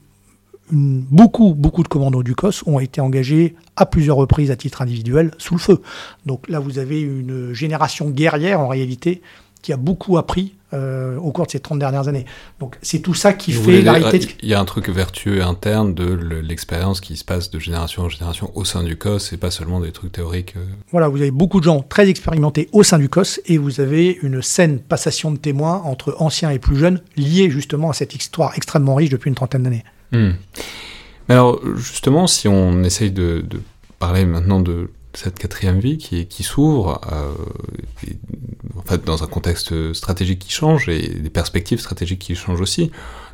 beaucoup, 0.72 1.54
beaucoup 1.54 1.84
de 1.84 1.88
commandos 1.88 2.24
du 2.24 2.36
COS 2.36 2.64
ont 2.66 2.80
été 2.80 3.02
engagés 3.02 3.56
à 3.76 3.86
plusieurs 3.86 4.18
reprises 4.18 4.52
à 4.52 4.56
titre 4.56 4.82
individuel 4.82 5.32
sous 5.38 5.56
le 5.56 5.60
feu. 5.60 5.82
Donc 6.26 6.48
là, 6.50 6.60
vous 6.60 6.80
avez 6.80 7.02
une 7.02 7.54
génération 7.54 8.10
guerrière 8.10 8.60
en 8.60 8.68
réalité 8.68 9.22
qui 9.62 9.74
a 9.74 9.78
beaucoup 9.78 10.18
appris 10.18 10.56
euh, 10.74 11.18
au 11.18 11.32
cours 11.32 11.46
de 11.46 11.52
ces 11.52 11.60
30 11.60 11.80
dernières 11.80 12.08
années. 12.08 12.26
Donc 12.60 12.78
c'est 12.82 13.00
tout 13.00 13.14
ça 13.14 13.34
qui 13.34 13.52
fait 13.52 13.82
la 13.82 13.94
réalité. 13.94 14.36
Il 14.42 14.50
y 14.50 14.54
a 14.54 14.60
un 14.60 14.66
truc 14.66 14.90
vertueux 14.90 15.44
interne 15.44 15.94
de 15.94 16.14
l'expérience 16.42 17.02
qui 17.02 17.18
se 17.18 17.26
passe 17.26 17.52
de 17.52 17.60
génération 17.60 18.04
en 18.04 18.10
génération 18.10 18.52
au 18.56 18.66
sein 18.66 18.84
du 18.84 18.98
COS 18.98 19.34
et 19.34 19.38
pas 19.38 19.52
seulement 19.52 19.80
des 19.82 19.92
trucs 19.92 20.14
théoriques. 20.14 20.56
Euh. 20.56 20.66
Voilà, 20.92 21.10
vous 21.10 21.22
avez 21.22 21.32
beaucoup 21.32 21.60
de 21.60 21.66
gens 21.66 21.82
très 21.82 22.10
expérimentés 22.10 22.70
au 22.72 22.84
sein 22.84 23.00
du 23.00 23.10
COS 23.10 23.42
et 23.46 23.58
vous 23.58 23.82
avez 23.82 24.18
une 24.24 24.42
saine 24.42 24.80
passation 24.80 25.32
de 25.32 25.38
témoins 25.38 25.82
entre 25.86 26.16
anciens 26.20 26.50
et 26.50 26.60
plus 26.60 26.78
jeunes 26.78 27.02
liés 27.18 27.50
justement 27.52 27.90
à 27.90 27.94
cette 27.94 28.16
histoire 28.16 28.54
extrêmement 28.56 28.96
riche 28.96 29.10
depuis 29.10 29.28
une 29.28 29.36
trentaine 29.36 29.64
d'années. 29.64 29.84
Hmm. 30.12 30.32
Alors 31.30 31.62
justement, 31.78 32.28
si 32.28 32.48
on 32.48 32.84
essaye 32.84 33.12
de, 33.12 33.46
parler 34.00 34.26
maintenant 34.26 34.60
de 34.60 34.90
cette 35.14 35.38
quatrième 35.38 35.80
vie 35.80 35.98
qui, 35.98 36.26
qui 36.26 36.44
s'ouvre, 36.44 37.00
euh, 37.12 37.34
en 38.78 38.82
fait, 38.82 39.06
dans 39.06 39.24
un 39.24 39.28
contexte 39.28 39.94
stratégique 39.94 40.40
qui 40.40 40.52
change 40.52 40.90
et 40.90 41.08
des 41.08 41.30
perspectives 41.30 41.80
stratégiques 41.80 42.20
qui 42.20 42.36
changent 42.36 42.62
aussi, 42.62 42.92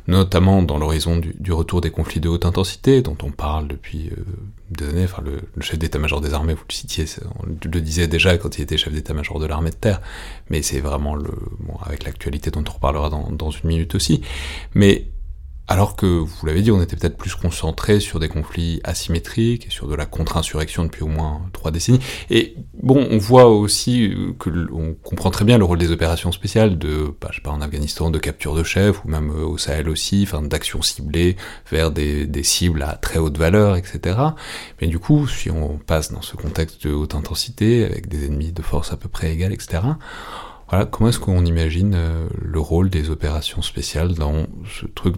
notamment 0.08 0.62
dans 0.62 0.78
l'horizon 0.78 1.18
du, 1.18 1.52
retour 1.52 1.80
des 1.80 1.90
conflits 1.90 2.20
de 2.20 2.28
haute 2.28 2.46
intensité 2.46 3.02
dont 3.02 3.16
on 3.22 3.30
parle 3.30 3.68
depuis 3.68 4.10
euh, 4.10 4.24
des 4.70 4.88
années. 4.88 5.04
Enfin, 5.04 5.22
le, 5.24 5.62
chef 5.62 5.78
d'état-major 5.78 6.20
des 6.20 6.34
armées, 6.34 6.54
vous 6.54 6.64
le 6.68 6.74
citiez, 6.74 7.04
on 7.38 7.46
le 7.46 7.80
disait 7.80 8.08
déjà 8.08 8.36
quand 8.38 8.58
il 8.58 8.62
était 8.62 8.78
chef 8.78 8.92
d'état-major 8.92 9.38
de 9.38 9.46
l'armée 9.46 9.70
de 9.70 9.76
terre, 9.76 10.00
mais 10.50 10.62
c'est 10.62 10.80
vraiment 10.80 11.14
le, 11.14 11.30
bon, 11.60 11.76
avec 11.84 12.04
l'actualité 12.04 12.50
dont 12.50 12.64
on 12.66 12.72
reparlera 12.72 13.10
dans, 13.10 13.30
dans 13.30 13.50
une 13.50 13.68
minute 13.68 13.94
aussi. 13.94 14.22
Mais 14.74 15.08
alors 15.68 15.96
que, 15.96 16.06
vous 16.06 16.46
l'avez 16.46 16.62
dit, 16.62 16.70
on 16.70 16.80
était 16.80 16.96
peut-être 16.96 17.18
plus 17.18 17.34
concentré 17.34 18.00
sur 18.00 18.18
des 18.18 18.28
conflits 18.28 18.80
asymétriques 18.84 19.66
et 19.66 19.70
sur 19.70 19.86
de 19.86 19.94
la 19.94 20.06
contre-insurrection 20.06 20.84
depuis 20.84 21.02
au 21.02 21.08
moins 21.08 21.42
trois 21.52 21.70
décennies. 21.70 22.00
Et 22.30 22.56
bon, 22.82 23.06
on 23.10 23.18
voit 23.18 23.48
aussi 23.48 24.14
que 24.38 24.48
on 24.72 24.94
comprend 24.94 25.30
très 25.30 25.44
bien 25.44 25.58
le 25.58 25.64
rôle 25.64 25.76
des 25.76 25.90
opérations 25.90 26.32
spéciales 26.32 26.78
de, 26.78 27.14
bah, 27.20 27.28
je 27.30 27.36
sais 27.36 27.42
pas, 27.42 27.50
en 27.50 27.60
Afghanistan, 27.60 28.10
de 28.10 28.18
capture 28.18 28.54
de 28.54 28.62
chefs, 28.62 29.04
ou 29.04 29.08
même 29.08 29.30
euh, 29.30 29.44
au 29.44 29.58
Sahel 29.58 29.90
aussi, 29.90 30.22
enfin, 30.22 30.40
d'actions 30.40 30.80
ciblées 30.80 31.36
vers 31.70 31.90
des, 31.90 32.26
des, 32.26 32.42
cibles 32.42 32.82
à 32.82 32.94
très 32.94 33.18
haute 33.18 33.36
valeur, 33.36 33.76
etc. 33.76 34.16
Mais 34.80 34.86
du 34.86 34.98
coup, 34.98 35.28
si 35.28 35.50
on 35.50 35.76
passe 35.76 36.10
dans 36.12 36.22
ce 36.22 36.34
contexte 36.34 36.86
de 36.86 36.94
haute 36.94 37.14
intensité, 37.14 37.84
avec 37.84 38.08
des 38.08 38.24
ennemis 38.24 38.52
de 38.52 38.62
force 38.62 38.94
à 38.94 38.96
peu 38.96 39.10
près 39.10 39.32
égales, 39.32 39.52
etc., 39.52 39.82
voilà, 40.68 40.84
comment 40.84 41.08
est-ce 41.08 41.18
qu'on 41.18 41.44
imagine 41.44 41.94
euh, 41.94 42.28
le 42.40 42.60
rôle 42.60 42.90
des 42.90 43.08
opérations 43.10 43.62
spéciales 43.62 44.14
dans 44.14 44.46
ce 44.66 44.86
truc 44.86 45.16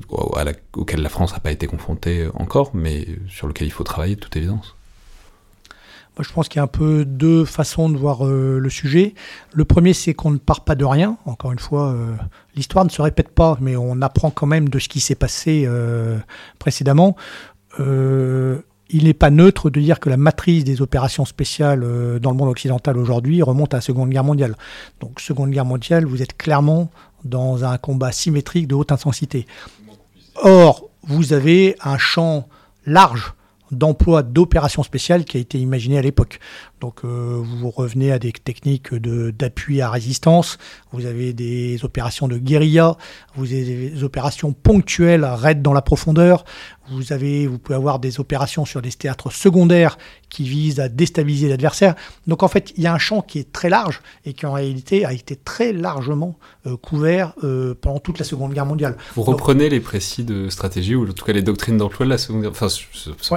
auquel 0.76 1.02
la 1.02 1.08
France 1.08 1.32
n'a 1.32 1.40
pas 1.40 1.50
été 1.50 1.66
confrontée 1.66 2.28
encore, 2.34 2.70
mais 2.74 3.06
sur 3.28 3.48
lequel 3.48 3.66
il 3.66 3.72
faut 3.72 3.82
travailler 3.82 4.14
de 4.14 4.20
toute 4.20 4.36
évidence? 4.36 4.76
Moi, 6.16 6.24
je 6.28 6.32
pense 6.32 6.48
qu'il 6.48 6.58
y 6.58 6.60
a 6.60 6.64
un 6.64 6.68
peu 6.68 7.04
deux 7.04 7.44
façons 7.44 7.88
de 7.88 7.96
voir 7.96 8.26
euh, 8.26 8.58
le 8.58 8.70
sujet. 8.70 9.14
Le 9.52 9.64
premier, 9.64 9.92
c'est 9.92 10.14
qu'on 10.14 10.30
ne 10.30 10.38
part 10.38 10.64
pas 10.64 10.74
de 10.74 10.84
rien. 10.84 11.16
Encore 11.24 11.50
une 11.50 11.58
fois, 11.58 11.92
euh, 11.92 12.14
l'histoire 12.54 12.84
ne 12.84 12.90
se 12.90 13.02
répète 13.02 13.30
pas, 13.30 13.58
mais 13.60 13.76
on 13.76 14.02
apprend 14.02 14.30
quand 14.30 14.46
même 14.46 14.68
de 14.68 14.78
ce 14.78 14.88
qui 14.88 15.00
s'est 15.00 15.14
passé 15.14 15.68
précédemment 16.58 17.16
il 18.92 19.04
n'est 19.04 19.14
pas 19.14 19.30
neutre 19.30 19.70
de 19.70 19.80
dire 19.80 20.00
que 20.00 20.10
la 20.10 20.16
matrice 20.16 20.64
des 20.64 20.82
opérations 20.82 21.24
spéciales 21.24 21.82
euh, 21.84 22.18
dans 22.18 22.30
le 22.30 22.36
monde 22.36 22.48
occidental 22.48 22.96
aujourd'hui 22.98 23.42
remonte 23.42 23.74
à 23.74 23.78
la 23.78 23.80
Seconde 23.80 24.10
Guerre 24.10 24.24
mondiale. 24.24 24.56
Donc 25.00 25.20
Seconde 25.20 25.50
Guerre 25.50 25.64
mondiale, 25.64 26.04
vous 26.04 26.22
êtes 26.22 26.36
clairement 26.36 26.90
dans 27.24 27.64
un 27.64 27.78
combat 27.78 28.12
symétrique 28.12 28.66
de 28.66 28.74
haute 28.74 28.92
intensité. 28.92 29.46
Or, 30.36 30.88
vous 31.02 31.32
avez 31.32 31.76
un 31.82 31.98
champ 31.98 32.48
large 32.86 33.34
d'emploi 33.70 34.22
d'opérations 34.22 34.82
spéciales 34.82 35.24
qui 35.24 35.36
a 35.36 35.40
été 35.40 35.58
imaginé 35.58 35.98
à 35.98 36.02
l'époque. 36.02 36.40
Donc 36.80 37.00
euh, 37.04 37.42
vous 37.42 37.70
revenez 37.70 38.10
à 38.10 38.18
des 38.18 38.32
techniques 38.32 38.94
d'appui 38.94 39.82
à 39.82 39.90
résistance, 39.90 40.58
vous 40.92 41.04
avez 41.04 41.32
des 41.32 41.84
opérations 41.84 42.26
de 42.26 42.38
guérilla, 42.38 42.96
vous 43.36 43.52
avez 43.52 43.90
des 43.90 44.04
opérations 44.04 44.52
ponctuelles, 44.52 45.24
raids 45.24 45.56
dans 45.56 45.74
la 45.74 45.82
profondeur, 45.82 46.44
vous, 46.90 47.12
avez, 47.12 47.46
vous 47.46 47.58
pouvez 47.58 47.76
avoir 47.76 47.98
des 47.98 48.20
opérations 48.20 48.64
sur 48.64 48.82
des 48.82 48.90
théâtres 48.90 49.30
secondaires 49.30 49.98
qui 50.28 50.44
visent 50.44 50.80
à 50.80 50.88
déstabiliser 50.88 51.48
l'adversaire. 51.48 51.94
Donc 52.26 52.42
en 52.42 52.48
fait, 52.48 52.72
il 52.76 52.82
y 52.82 52.86
a 52.86 52.94
un 52.94 52.98
champ 52.98 53.20
qui 53.20 53.38
est 53.38 53.52
très 53.52 53.68
large 53.68 54.00
et 54.24 54.32
qui 54.32 54.46
en 54.46 54.52
réalité 54.52 55.04
a 55.04 55.12
été 55.12 55.36
très 55.36 55.72
largement 55.72 56.36
euh, 56.66 56.76
couvert 56.76 57.34
euh, 57.44 57.74
pendant 57.80 57.98
toute 57.98 58.18
la 58.18 58.24
Seconde 58.24 58.54
Guerre 58.54 58.66
mondiale. 58.66 58.96
Vous 59.14 59.22
reprenez 59.22 59.68
les 59.68 59.80
précis 59.80 60.24
de 60.24 60.48
stratégie 60.48 60.94
ou 60.94 61.08
en 61.08 61.12
tout 61.12 61.24
cas 61.24 61.32
les 61.32 61.42
doctrines 61.42 61.76
d'emploi 61.76 62.06
de 62.06 62.10
la 62.10 62.18
Seconde 62.18 62.42
Guerre? 62.42 62.50
Enfin, 62.52 62.68
ça, 62.68 62.80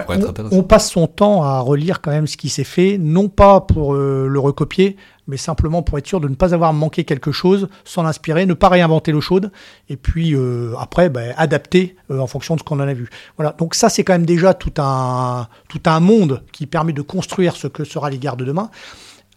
pourrait 0.04 0.18
être 0.18 0.30
intéressant. 0.30 0.56
on 0.56 0.64
passe 0.64 0.92
son 0.92 1.08
temps 1.08 1.44
à 1.44 1.60
relire 1.60 2.02
quand 2.02 2.12
même 2.12 2.28
ce 2.28 2.38
qui 2.38 2.50
s'est 2.50 2.64
fait, 2.64 2.98
non 2.98 3.30
pas 3.36 3.62
pour 3.62 3.94
euh, 3.94 4.28
le 4.30 4.40
recopier, 4.40 4.98
mais 5.28 5.38
simplement 5.38 5.82
pour 5.82 5.98
être 5.98 6.08
sûr 6.08 6.20
de 6.20 6.28
ne 6.28 6.36
pas 6.36 6.54
avoir 6.54 6.74
manqué 6.74 7.04
quelque 7.04 7.32
chose, 7.32 7.68
s'en 7.84 8.06
inspirer, 8.06 8.46
ne 8.46 8.54
pas 8.54 8.70
réinventer 8.70 9.12
l'eau 9.12 9.22
chaude, 9.22 9.52
et 9.90 9.98
puis 9.98 10.36
euh, 10.36 10.74
après 10.80 11.10
ben, 11.10 11.34
adapter 11.38 11.96
euh, 12.12 12.20
en 12.20 12.28
fonction 12.28 12.56
de 12.56 12.60
ce 12.60 12.64
qu'on 12.64 12.80
en 12.80 12.88
a 12.88 12.94
vu. 12.94 13.10
Voilà, 13.38 13.54
donc 13.58 13.76
ça 13.76 13.90
c'est 13.90 14.04
quand 14.04 14.14
même 14.14 14.26
déjà 14.26 14.54
tout 14.54 14.74
un, 14.78 15.48
tout 15.70 15.82
un 15.86 16.00
monde 16.00 16.44
qui 16.52 16.66
permet 16.68 16.94
de 16.94 17.02
construire 17.02 17.56
ce 17.56 17.68
que 17.68 17.84
sera 17.84 18.10
les 18.10 18.18
guerres 18.18 18.38
de 18.38 18.46
demain. 18.46 18.70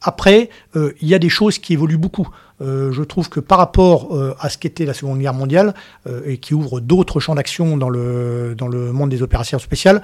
Après, 0.03 0.51
il 0.75 1.09
y 1.09 1.15
a 1.15 1.19
des 1.19 1.31
choses 1.31 1.59
qui 1.59 1.73
évoluent 1.73 1.97
beaucoup. 1.97 2.29
je 2.61 3.03
trouve 3.03 3.31
que 3.31 3.41
par 3.41 3.57
rapport 3.57 4.15
à 4.39 4.51
ce 4.51 4.59
qu'était 4.59 4.85
la 4.85 4.93
Seconde 4.93 5.19
Guerre 5.19 5.33
mondiale, 5.33 5.75
et 6.27 6.37
qui 6.37 6.53
ouvre 6.53 6.81
d'autres 6.81 7.19
champs 7.19 7.35
d'action 7.35 7.79
dans 7.79 7.89
le, 7.89 8.55
dans 8.57 8.69
le 8.69 8.93
monde 8.93 9.09
des 9.09 9.23
opérations 9.23 9.59
spéciales, 9.59 10.03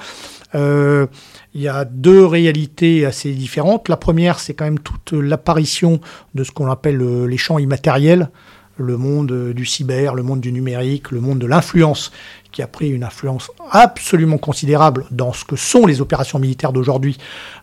il 1.54 1.60
y 1.60 1.68
a 1.68 1.84
deux 1.84 2.24
réalités 2.24 3.04
assez 3.04 3.32
différentes. 3.32 3.88
La 3.88 3.96
première, 3.96 4.38
c'est 4.38 4.54
quand 4.54 4.64
même 4.64 4.78
toute 4.78 5.12
l'apparition 5.12 6.00
de 6.34 6.44
ce 6.44 6.50
qu'on 6.50 6.70
appelle 6.70 7.00
euh, 7.02 7.26
les 7.26 7.36
champs 7.36 7.58
immatériels, 7.58 8.30
le 8.78 8.96
monde 8.96 9.52
du 9.52 9.66
cyber, 9.66 10.14
le 10.14 10.22
monde 10.22 10.40
du 10.40 10.52
numérique, 10.52 11.10
le 11.10 11.20
monde 11.20 11.38
de 11.38 11.46
l'influence, 11.46 12.10
qui 12.52 12.62
a 12.62 12.66
pris 12.66 12.88
une 12.88 13.04
influence 13.04 13.50
absolument 13.70 14.38
considérable 14.38 15.04
dans 15.10 15.32
ce 15.32 15.44
que 15.44 15.56
sont 15.56 15.86
les 15.86 16.00
opérations 16.00 16.38
militaires 16.38 16.72
d'aujourd'hui. 16.72 17.18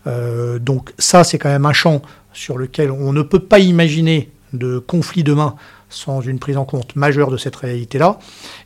Euh, 0.08 0.60
donc 0.60 0.94
ça, 0.98 1.24
c'est 1.24 1.38
quand 1.38 1.50
même 1.50 1.66
un 1.66 1.74
champ 1.74 2.02
sur 2.32 2.58
lequel 2.58 2.92
on 2.92 3.12
ne 3.12 3.22
peut 3.22 3.40
pas 3.40 3.60
imaginer 3.60 4.30
de 4.54 4.80
conflit 4.80 5.24
demain 5.24 5.56
sans 5.90 6.22
une 6.22 6.40
prise 6.40 6.58
en 6.58 6.66
compte 6.66 6.96
majeure 6.96 7.32
de 7.32 7.38
cette 7.38 7.56
réalité-là. 7.56 8.20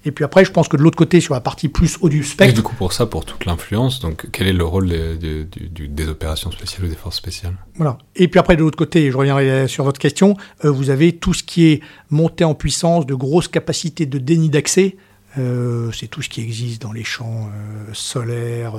Et 0.06 0.12
puis 0.12 0.26
après, 0.26 0.46
je 0.46 0.52
pense 0.52 0.68
que 0.68 0.78
de 0.78 0.82
l'autre 0.82 0.98
côté, 0.98 1.22
sur 1.22 1.34
la 1.34 1.40
partie 1.40 1.70
plus 1.70 1.98
haut 2.02 2.10
du 2.10 2.24
spectre... 2.24 2.54
Et 2.54 2.56
du 2.56 2.62
coup, 2.62 2.76
pour 2.76 2.94
ça, 2.94 3.06
pour 3.06 3.26
toute 3.26 3.46
l'influence, 3.46 4.00
donc 4.00 4.28
quel 4.32 4.48
est 4.48 4.54
le 4.54 4.66
rôle 4.66 4.90
des, 4.90 6.08
opérations 6.08 6.52
spéciales 6.52 6.86
ou 6.86 6.90
des 6.90 6.96
forces 6.96 7.18
spéciales? 7.18 7.56
Voilà. 7.76 7.98
Et 8.16 8.28
puis 8.28 8.40
après, 8.40 8.56
de 8.56 8.62
l'autre 8.62 8.78
côté, 8.78 9.10
je 9.10 9.18
reviendrai 9.18 9.68
sur 9.68 9.84
votre 9.84 10.00
question, 10.00 10.36
euh, 10.66 10.72
vous 10.72 10.90
avez 10.90 11.14
tout 11.14 11.34
ce 11.34 11.44
qui 11.44 11.68
est 11.68 11.82
monté 12.10 12.44
en 12.44 12.54
puissance, 12.56 13.06
de 13.06 13.16
grosses 13.16 13.48
capacités 13.48 14.06
de 14.06 14.18
déni 14.18 14.50
d'accès, 14.50 14.98
euh, 15.40 15.92
c'est 15.92 16.08
tout 16.08 16.22
ce 16.22 16.30
qui 16.30 16.42
existe 16.42 16.82
dans 16.82 16.92
les 16.92 17.04
champs 17.04 17.48
euh, 17.48 17.92
solaires, 17.94 18.76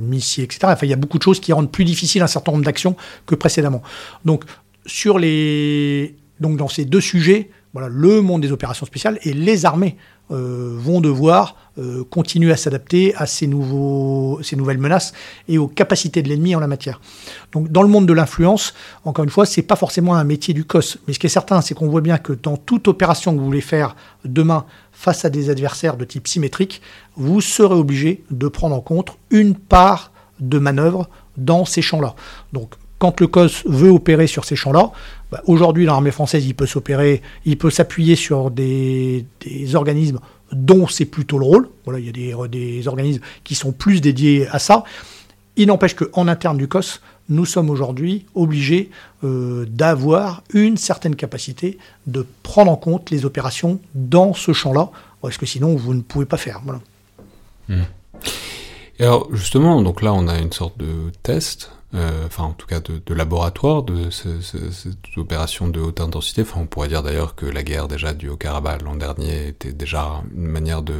missiles, 0.00 0.44
etc. 0.44 0.60
Enfin, 0.64 0.86
il 0.86 0.90
y 0.90 0.94
a 0.94 0.96
beaucoup 0.96 1.18
de 1.18 1.22
choses 1.22 1.40
qui 1.40 1.52
rendent 1.52 1.70
plus 1.70 1.84
difficile 1.84 2.22
un 2.22 2.26
certain 2.26 2.52
nombre 2.52 2.64
d'actions 2.64 2.96
que 3.26 3.34
précédemment. 3.34 3.82
Donc, 4.24 4.44
sur 4.86 5.18
les... 5.18 6.16
Donc, 6.40 6.56
dans 6.56 6.68
ces 6.68 6.84
deux 6.84 7.00
sujets, 7.00 7.50
Voilà, 7.72 7.88
le 7.88 8.20
monde 8.20 8.42
des 8.42 8.52
opérations 8.52 8.84
spéciales 8.84 9.18
et 9.22 9.32
les 9.32 9.64
armées 9.64 9.96
euh, 10.30 10.74
vont 10.76 11.00
devoir 11.00 11.56
euh, 11.78 12.04
continuer 12.04 12.52
à 12.52 12.56
s'adapter 12.56 13.14
à 13.16 13.26
ces, 13.26 13.46
nouveaux, 13.46 14.38
ces 14.42 14.56
nouvelles 14.56 14.78
menaces 14.78 15.14
et 15.48 15.56
aux 15.56 15.68
capacités 15.68 16.22
de 16.22 16.28
l'ennemi 16.28 16.54
en 16.54 16.60
la 16.60 16.66
matière. 16.66 17.00
Donc, 17.52 17.72
dans 17.72 17.82
le 17.82 17.88
monde 17.88 18.06
de 18.06 18.12
l'influence, 18.12 18.74
encore 19.04 19.24
une 19.24 19.30
fois, 19.30 19.46
c'est 19.46 19.62
pas 19.62 19.76
forcément 19.76 20.14
un 20.14 20.24
métier 20.24 20.52
du 20.52 20.64
COS. 20.64 20.98
Mais 21.06 21.14
ce 21.14 21.18
qui 21.18 21.26
est 21.26 21.30
certain, 21.30 21.62
c'est 21.62 21.74
qu'on 21.74 21.88
voit 21.88 22.02
bien 22.02 22.18
que 22.18 22.34
dans 22.34 22.58
toute 22.58 22.88
opération 22.88 23.32
que 23.32 23.38
vous 23.38 23.46
voulez 23.46 23.62
faire 23.62 23.96
demain 24.26 24.66
face 24.92 25.24
à 25.24 25.30
des 25.30 25.48
adversaires 25.48 25.96
de 25.96 26.04
type 26.04 26.28
symétrique, 26.28 26.82
vous 27.16 27.40
serez 27.40 27.74
obligé 27.74 28.22
de 28.30 28.48
prendre 28.48 28.76
en 28.76 28.80
compte 28.80 29.16
une 29.30 29.54
part 29.54 30.12
de 30.40 30.58
manœuvre 30.58 31.08
dans 31.38 31.64
ces 31.64 31.80
champs-là. 31.80 32.14
Donc, 32.52 32.74
quand 33.02 33.20
le 33.20 33.26
COS 33.26 33.64
veut 33.66 33.90
opérer 33.90 34.28
sur 34.28 34.44
ces 34.44 34.54
champs-là, 34.54 34.92
bah, 35.32 35.42
aujourd'hui 35.48 35.86
l'armée 35.86 36.12
française, 36.12 36.46
il 36.46 36.54
peut 36.54 36.66
s'opérer, 36.66 37.20
il 37.44 37.58
peut 37.58 37.68
s'appuyer 37.68 38.14
sur 38.14 38.52
des, 38.52 39.26
organismes 39.74 40.20
dont 40.52 40.86
c'est 40.86 41.04
plutôt 41.04 41.40
le 41.40 41.44
rôle. 41.44 41.68
Voilà, 41.84 41.98
il 41.98 42.06
y 42.06 42.32
a 42.32 42.46
des, 42.46 42.86
organismes 42.86 43.20
qui 43.42 43.56
sont 43.56 43.72
plus 43.72 44.00
dédiés 44.00 44.46
à 44.52 44.60
ça. 44.60 44.84
Il 45.56 45.66
n'empêche 45.66 45.96
qu'en 45.96 46.28
interne 46.28 46.56
du 46.56 46.68
COS, 46.68 47.00
nous 47.28 47.44
sommes 47.44 47.70
aujourd'hui 47.70 48.24
obligés 48.36 48.88
euh, 49.24 49.66
d'avoir 49.68 50.44
une 50.54 50.76
certaine 50.76 51.16
capacité 51.16 51.78
de 52.06 52.24
prendre 52.44 52.70
en 52.70 52.76
compte 52.76 53.10
les 53.10 53.24
opérations 53.24 53.80
dans 53.96 54.32
ce 54.32 54.52
champ-là, 54.52 54.90
parce 55.20 55.38
que 55.38 55.46
sinon 55.46 55.74
vous 55.74 55.94
ne 55.94 56.02
pouvez 56.02 56.26
pas 56.26 56.36
faire. 56.36 56.60
Mmh. 57.68 57.80
Et 59.00 59.02
alors 59.02 59.26
justement, 59.34 59.82
donc 59.82 60.02
là 60.02 60.14
on 60.14 60.28
a 60.28 60.38
une 60.38 60.52
sorte 60.52 60.78
de 60.78 61.10
test 61.24 61.72
euh, 61.94 62.26
enfin 62.26 62.44
en 62.44 62.52
tout 62.52 62.66
cas 62.66 62.80
de, 62.80 63.14
laboratoire 63.14 63.82
de 63.82 64.10
cette 64.10 65.16
opération 65.16 65.68
de 65.68 65.80
haute 65.80 66.00
intensité. 66.00 66.42
Enfin, 66.42 66.60
on 66.60 66.66
pourrait 66.66 66.88
dire 66.88 67.02
d'ailleurs 67.02 67.34
que 67.34 67.46
la 67.46 67.62
guerre 67.62 67.88
déjà 67.88 68.14
du 68.14 68.28
Haut-Karabakh 68.28 68.82
l'an 68.82 68.96
dernier 68.96 69.48
était 69.48 69.72
déjà 69.72 70.22
une 70.34 70.46
manière 70.46 70.82
de, 70.82 70.94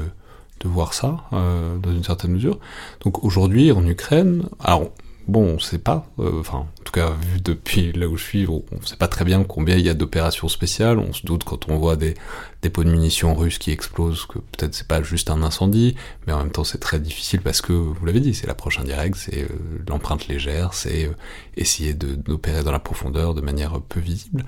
de 0.61 0.69
voir 0.69 0.95
ça 0.95 1.25
euh, 1.33 1.79
dans 1.79 1.91
une 1.91 2.05
certaine 2.05 2.33
mesure. 2.33 2.59
Donc 3.03 3.25
aujourd'hui 3.25 3.73
en 3.73 3.87
Ukraine, 3.87 4.45
alors 4.61 4.91
bon, 5.29 5.55
on 5.55 5.59
sait 5.59 5.79
pas, 5.79 6.07
euh, 6.19 6.41
enfin, 6.41 6.59
en 6.59 6.83
tout 6.85 6.93
cas, 6.93 7.11
vu 7.11 7.41
depuis 7.41 7.93
là 7.93 8.09
où 8.09 8.17
je 8.17 8.25
suis, 8.25 8.47
on 8.47 8.63
ne 8.73 8.85
sait 8.85 8.97
pas 8.97 9.09
très 9.09 9.25
bien 9.25 9.45
combien 9.45 9.77
il 9.77 9.85
y 9.85 9.89
a 9.89 9.95
d'opérations 9.95 10.49
spéciales. 10.49 10.99
On 10.99 11.13
se 11.13 11.25
doute 11.27 11.45
quand 11.45 11.69
on 11.69 11.77
voit 11.77 11.97
des 11.97 12.15
dépôts 12.63 12.85
de 12.85 12.91
munitions 12.91 13.35
russes 13.35 13.59
qui 13.59 13.71
explosent 13.71 14.27
que 14.27 14.39
peut-être 14.39 14.75
c'est 14.75 14.87
pas 14.87 15.03
juste 15.03 15.31
un 15.31 15.43
incendie, 15.43 15.97
mais 16.27 16.33
en 16.33 16.39
même 16.39 16.51
temps 16.51 16.65
c'est 16.65 16.79
très 16.79 17.01
difficile 17.01 17.41
parce 17.41 17.61
que, 17.61 17.73
vous 17.73 18.05
l'avez 18.05 18.21
dit, 18.21 18.35
c'est 18.35 18.47
l'approche 18.47 18.79
indirecte, 18.79 19.17
c'est 19.17 19.43
euh, 19.43 19.49
l'empreinte 19.89 20.29
légère, 20.29 20.75
c'est 20.75 21.07
euh, 21.07 21.13
essayer 21.57 21.95
d'opérer 21.95 22.63
dans 22.63 22.73
la 22.73 22.79
profondeur 22.79 23.35
de 23.35 23.41
manière 23.41 23.81
peu 23.81 24.01
visible. 24.01 24.45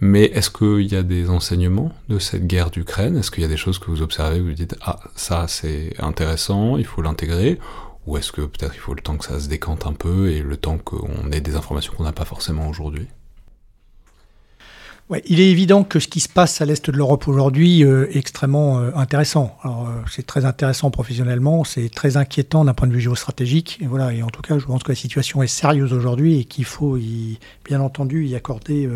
Mais 0.00 0.24
est-ce 0.24 0.50
qu'il 0.50 0.92
y 0.92 0.96
a 0.96 1.02
des 1.02 1.30
enseignements 1.30 1.92
de 2.08 2.18
cette 2.18 2.46
guerre 2.46 2.70
d'Ukraine? 2.70 3.16
Est-ce 3.16 3.30
qu'il 3.30 3.42
y 3.42 3.46
a 3.46 3.48
des 3.48 3.56
choses 3.56 3.78
que 3.78 3.86
vous 3.86 4.02
observez, 4.02 4.40
vous 4.40 4.52
dites, 4.52 4.76
ah, 4.82 4.98
ça 5.14 5.46
c'est 5.48 5.94
intéressant, 5.98 6.76
il 6.76 6.84
faut 6.84 7.00
l'intégrer? 7.00 7.58
Ou 8.06 8.16
est-ce 8.16 8.32
que 8.32 8.42
peut-être 8.42 8.74
il 8.74 8.80
faut 8.80 8.94
le 8.94 9.00
temps 9.00 9.16
que 9.16 9.24
ça 9.24 9.40
se 9.40 9.48
décante 9.48 9.86
un 9.86 9.92
peu 9.92 10.30
et 10.30 10.40
le 10.40 10.56
temps 10.56 10.78
qu'on 10.78 11.30
ait 11.32 11.40
des 11.40 11.56
informations 11.56 11.92
qu'on 11.96 12.04
n'a 12.04 12.12
pas 12.12 12.24
forcément 12.24 12.68
aujourd'hui? 12.68 13.08
Ouais, 15.10 15.22
il 15.26 15.38
est 15.38 15.50
évident 15.50 15.84
que 15.84 16.00
ce 16.00 16.08
qui 16.08 16.20
se 16.20 16.30
passe 16.30 16.62
à 16.62 16.64
l'est 16.64 16.88
de 16.88 16.96
l'Europe 16.96 17.28
aujourd'hui 17.28 17.84
euh, 17.84 18.08
est 18.10 18.16
extrêmement 18.16 18.78
euh, 18.78 18.90
intéressant. 18.94 19.54
Alors, 19.62 19.86
euh, 19.86 20.00
c'est 20.10 20.24
très 20.24 20.46
intéressant 20.46 20.90
professionnellement, 20.90 21.62
c'est 21.62 21.90
très 21.90 22.16
inquiétant 22.16 22.64
d'un 22.64 22.72
point 22.72 22.88
de 22.88 22.94
vue 22.94 23.02
géostratégique. 23.02 23.78
Et 23.82 23.86
voilà, 23.86 24.14
et 24.14 24.22
en 24.22 24.28
tout 24.28 24.40
cas, 24.40 24.58
je 24.58 24.64
pense 24.64 24.82
que 24.82 24.92
la 24.92 24.96
situation 24.96 25.42
est 25.42 25.46
sérieuse 25.46 25.92
aujourd'hui 25.92 26.40
et 26.40 26.44
qu'il 26.46 26.64
faut, 26.64 26.98
bien 27.66 27.80
entendu, 27.82 28.26
y 28.26 28.34
accorder 28.34 28.88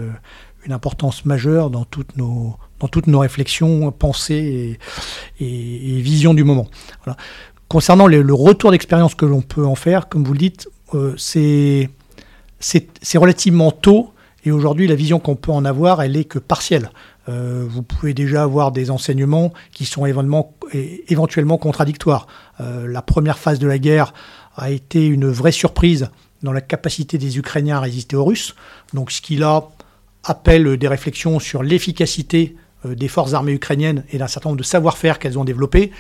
une 0.65 0.73
importance 0.73 1.27
majeure 1.27 1.69
dans 1.69 1.85
toutes 1.85 2.17
nos, 2.17 2.57
dans 2.81 2.89
toutes 2.89 3.07
nos 3.07 3.19
réflexions, 3.19 3.93
pensées 3.93 4.79
et, 5.41 5.45
et, 5.45 5.99
et 5.99 6.01
visions 6.01 6.33
du 6.33 6.43
moment. 6.43 6.69
Voilà. 7.05 7.19
Concernant 7.69 8.07
le 8.07 8.33
retour 8.33 8.71
d'expérience 8.71 9.15
que 9.15 9.27
l'on 9.27 9.43
peut 9.43 9.67
en 9.67 9.75
faire, 9.75 10.09
comme 10.09 10.25
vous 10.25 10.33
le 10.33 10.39
dites, 10.39 10.69
euh, 10.95 11.15
c'est 11.19 11.89
relativement 13.15 13.73
tôt 13.73 14.15
et 14.45 14.51
aujourd'hui 14.51 14.87
la 14.87 14.95
vision 14.95 15.19
qu'on 15.19 15.37
peut 15.37 15.53
en 15.53 15.67
avoir, 15.67 16.01
elle 16.01 16.17
est 16.17 16.25
que 16.25 16.39
partielle. 16.39 16.91
Euh, 17.29 17.67
vous 17.69 17.83
pouvez 17.83 18.15
déjà 18.15 18.43
avoir 18.43 18.73
des 18.73 18.91
enseignements 18.91 19.53
qui 19.73 19.85
sont 19.85 20.07
éventuellement, 20.07 21.59
contradictoires. 21.59 22.27
Euh, 22.61 22.87
la 22.89 23.03
première 23.03 23.39
phase 23.39 23.59
de 23.59 23.67
la 23.67 23.79
guerre 23.79 24.15
a 24.57 24.71
été 24.71 25.07
une 25.07 25.29
vraie 25.29 25.53
surprise 25.53 26.09
dans 26.43 26.53
la 26.53 26.63
capacité 26.63 27.19
des 27.19 27.37
Ukrainiens 27.37 27.77
à 27.77 27.81
résister 27.81 28.17
aux 28.17 28.25
Russes. 28.25 28.55
Donc 28.95 29.11
ce 29.11 29.21
qui 29.21 29.37
là 29.37 29.69
appelle 30.25 30.79
des 30.79 30.89
réflexions 30.89 31.39
sur 31.39 31.63
l'efficacité 31.63 32.57
des 32.85 33.09
forces 33.09 33.35
armées 33.35 33.53
ukrainiennes 33.53 34.05
et 34.11 34.19
d'un 34.19 34.27
certain 34.27 34.49
nombre 34.49 34.59
de 34.59 34.65
savoir-faire 34.65 35.19
qu'elles 35.19 35.39
ont 35.39 35.45
développés. 35.45 35.93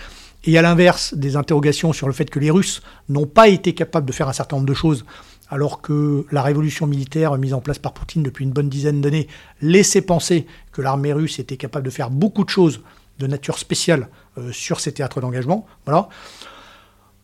Et 0.44 0.56
à 0.56 0.62
l'inverse, 0.62 1.14
des 1.14 1.36
interrogations 1.36 1.92
sur 1.92 2.06
le 2.06 2.12
fait 2.12 2.30
que 2.30 2.38
les 2.38 2.50
Russes 2.50 2.82
n'ont 3.08 3.26
pas 3.26 3.48
été 3.48 3.74
capables 3.74 4.06
de 4.06 4.12
faire 4.12 4.28
un 4.28 4.32
certain 4.32 4.56
nombre 4.56 4.68
de 4.68 4.74
choses, 4.74 5.04
alors 5.50 5.80
que 5.80 6.26
la 6.30 6.42
révolution 6.42 6.86
militaire 6.86 7.36
mise 7.38 7.54
en 7.54 7.60
place 7.60 7.78
par 7.78 7.92
Poutine 7.92 8.22
depuis 8.22 8.44
une 8.44 8.52
bonne 8.52 8.68
dizaine 8.68 9.00
d'années 9.00 9.28
laissait 9.62 10.02
penser 10.02 10.46
que 10.72 10.82
l'armée 10.82 11.12
russe 11.12 11.38
était 11.38 11.56
capable 11.56 11.86
de 11.86 11.90
faire 11.90 12.10
beaucoup 12.10 12.44
de 12.44 12.50
choses 12.50 12.80
de 13.18 13.26
nature 13.26 13.58
spéciale 13.58 14.08
euh, 14.36 14.52
sur 14.52 14.80
ces 14.80 14.92
théâtres 14.92 15.20
d'engagement. 15.20 15.66
Voilà. 15.86 16.08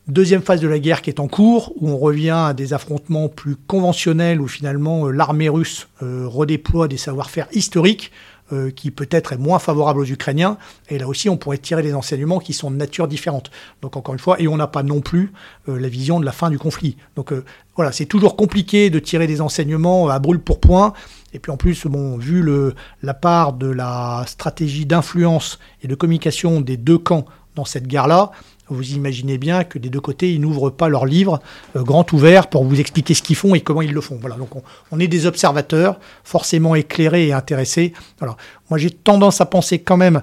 Deuxième 0.07 0.43
phase 0.43 0.61
de 0.61 0.69
la 0.69 0.79
guerre 0.79 1.01
qui 1.01 1.09
est 1.09 1.21
en 1.21 1.29
cours, 1.29 1.73
où 1.77 1.89
on 1.89 1.97
revient 1.97 2.31
à 2.31 2.53
des 2.53 2.75
affrontements 2.75 3.29
plus 3.29 3.57
conventionnels, 3.57 4.41
où 4.41 4.49
finalement 4.49 5.07
euh, 5.07 5.11
l'armée 5.11 5.49
russe 5.49 5.89
euh, 6.03 6.27
redéploie 6.27 6.89
des 6.89 6.99
savoir-faire 6.99 7.47
historiques 7.53 8.11
euh, 8.53 8.71
qui 8.71 8.91
peut-être 8.91 9.33
est 9.33 9.39
moins 9.39 9.59
favorable 9.59 10.01
aux 10.01 10.05
Ukrainiens. 10.05 10.59
Et 10.91 10.99
là 10.99 11.09
aussi, 11.09 11.31
on 11.31 11.39
pourrait 11.39 11.57
tirer 11.57 11.83
des 11.83 11.95
enseignements 11.95 12.39
qui 12.39 12.53
sont 12.53 12.71
de 12.71 12.77
nature 12.77 13.09
différente. 13.09 13.51
Donc 13.81 13.97
encore 13.97 14.13
une 14.13 14.21
fois, 14.21 14.39
et 14.39 14.49
on 14.49 14.59
n'a 14.59 14.67
pas 14.67 14.83
non 14.83 15.01
plus 15.01 15.33
euh, 15.69 15.81
la 15.81 15.89
vision 15.89 16.21
de 16.21 16.27
la 16.27 16.33
fin 16.33 16.51
du 16.51 16.59
conflit. 16.59 16.99
Donc 17.17 17.33
euh, 17.33 17.43
voilà, 17.75 17.91
c'est 17.91 18.05
toujours 18.05 18.37
compliqué 18.37 18.91
de 18.91 18.99
tirer 18.99 19.27
des 19.27 19.41
enseignements 19.41 20.11
à 20.11 20.19
brûle 20.19 20.41
pour 20.41 20.61
point. 20.61 20.93
Et 21.33 21.39
puis 21.39 21.51
en 21.51 21.57
plus, 21.57 21.87
bon, 21.87 22.19
vu 22.19 22.43
le, 22.43 22.75
la 23.03 23.15
part 23.15 23.55
de 23.55 23.67
la 23.67 24.25
stratégie 24.27 24.85
d'influence 24.85 25.59
et 25.83 25.89
de 25.89 25.95
communication 25.95 26.61
des 26.61 26.77
deux 26.77 26.99
camps 26.99 27.25
dans 27.55 27.65
cette 27.65 27.87
guerre-là, 27.87 28.31
vous 28.69 28.93
imaginez 28.93 29.39
bien 29.39 29.65
que 29.65 29.79
des 29.79 29.91
deux 29.91 30.01
côtés, 30.01 30.33
ils 30.33 30.41
n'ouvrent 30.41 30.71
pas 30.71 30.89
leur 30.89 31.07
livre 31.07 31.41
euh, 31.77 31.83
grand 31.83 32.11
ouvert 32.13 32.49
pour 32.49 32.65
vous 32.65 32.81
expliquer 32.81 33.15
ce 33.15 33.23
qu'ils 33.23 33.37
font 33.37 33.55
et 33.55 33.61
comment 33.61 33.83
ils 33.83 33.93
le 33.93 34.01
font. 34.01 34.19
Voilà, 34.21 34.37
donc 34.37 34.51
on, 34.91 35.01
est 35.01 35.09
des 35.09 35.27
observateurs, 35.27 35.99
forcément 36.23 36.75
éclairés 36.75 37.29
et 37.29 37.33
intéressés. 37.33 37.93
Alors, 38.21 38.37
moi, 38.71 38.79
j'ai 38.79 38.91
tendance 38.91 39.41
à 39.41 39.47
penser 39.47 39.81
quand 39.81 39.97
même 39.97 40.23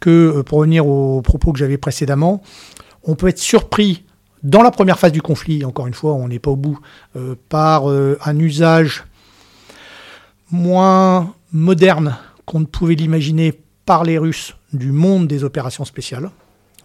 que, 0.00 0.38
euh, 0.38 0.42
pour 0.42 0.58
revenir 0.58 0.86
aux 0.86 1.20
propos 1.22 1.52
que 1.52 1.58
j'avais 1.58 1.78
précédemment, 1.78 2.42
on 3.04 3.14
peut 3.14 3.28
être 3.28 3.38
surpris 3.38 4.04
dans 4.42 4.62
la 4.62 4.70
première 4.70 4.98
phase 4.98 5.12
du 5.12 5.22
conflit, 5.22 5.64
encore 5.64 5.86
une 5.86 5.94
fois, 5.94 6.14
on 6.14 6.28
n'est 6.28 6.38
pas 6.38 6.50
au 6.50 6.56
bout, 6.56 6.78
euh, 7.16 7.34
par 7.48 7.86
un 7.88 8.38
usage 8.38 9.04
moins 10.50 11.34
moderne 11.52 12.16
qu'on 12.44 12.60
ne 12.60 12.64
pouvait 12.64 12.94
l'imaginer 12.94 13.60
par 13.84 14.04
les 14.04 14.18
Russes 14.18 14.54
du 14.72 14.92
monde 14.92 15.26
des 15.26 15.42
opérations 15.42 15.84
spéciales. 15.84 16.30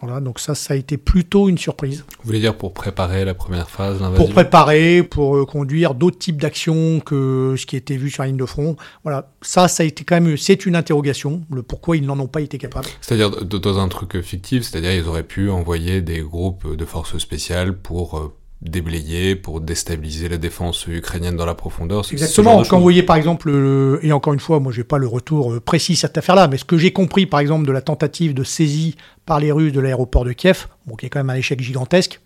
Voilà, 0.02 0.20
donc 0.20 0.40
ça, 0.40 0.56
ça 0.56 0.74
a 0.74 0.78
été 0.78 0.98
plutôt 0.98 1.48
une 1.48 1.58
surprise. 1.58 2.06
Vous 2.10 2.26
voulez 2.26 2.40
dire 2.40 2.58
pour 2.58 2.74
préparer 2.74 3.24
la 3.24 3.34
première 3.34 3.70
phase 3.70 4.00
Pour 4.16 4.32
préparer, 4.32 5.04
pour 5.04 5.38
euh, 5.38 5.46
conduire 5.46 5.94
d'autres 5.94 6.18
types 6.18 6.42
d'actions 6.42 7.00
que 7.00 7.56
ce 7.58 7.66
qui 7.66 7.76
était 7.76 7.98
vu 7.98 8.10
sur 8.10 8.24
la 8.24 8.28
ligne 8.28 8.38
de 8.38 8.46
front. 8.46 8.76
Voilà, 9.04 9.32
ça, 9.42 9.68
ça 9.68 9.84
a 9.84 9.86
été 9.86 10.04
quand 10.04 10.20
même, 10.20 10.38
c'est 10.38 10.66
une 10.66 10.76
interrogation, 10.76 11.42
le 11.52 11.62
pourquoi 11.62 11.98
ils 11.98 12.06
n'en 12.06 12.20
ont 12.20 12.28
pas 12.28 12.42
été 12.42 12.58
capables. 12.58 12.88
C'est-à-dire 13.02 13.30
dans 13.46 13.80
un 13.80 13.88
truc 13.88 14.22
fictif, 14.22 14.64
c'est-à-dire 14.64 14.94
ils 14.94 15.08
auraient 15.08 15.24
pu 15.24 15.50
envoyer 15.50 16.02
des 16.02 16.22
groupes 16.22 16.76
de 16.76 16.86
forces 16.86 17.18
spéciales 17.18 17.78
pour 17.78 18.18
euh, 18.18 18.34
déblayer 18.62 19.36
pour 19.36 19.60
déstabiliser 19.60 20.30
la 20.30 20.38
défense 20.38 20.86
ukrainienne 20.88 21.36
dans 21.36 21.46
la 21.46 21.56
profondeur. 21.56 22.06
Exactement. 22.12 22.64
Quand 22.64 22.78
vous 22.78 22.84
voyez 22.84 23.04
par 23.04 23.16
exemple, 23.16 24.00
et 24.04 24.12
encore 24.12 24.34
une 24.34 24.40
fois, 24.40 24.60
moi 24.60 24.72
j'ai 24.72 24.84
pas 24.84 24.98
le 24.98 25.08
retour 25.08 25.54
euh, 25.54 25.60
précis 25.60 25.96
cette 25.96 26.18
affaire-là, 26.18 26.48
mais 26.48 26.58
ce 26.58 26.66
que 26.66 26.78
j'ai 26.78 26.94
compris 26.94 27.26
par 27.26 27.40
exemple 27.40 27.66
de 27.66 27.72
la 27.72 27.82
tentative 27.82 28.34
de 28.34 28.44
saisie 28.44 28.96
par 29.26 29.40
les 29.40 29.52
Russes 29.52 29.74
de 29.74 29.80
l'aéroport 29.80 30.26
de 30.26 30.34
Kiev, 30.34 30.68
bon, 30.86 30.96
qui 30.96 31.08
est 31.08 31.10
quand 31.10 31.20
même 31.20 31.32
un 31.32 31.36
échec 31.36 31.60
gigantesque, 31.62 32.22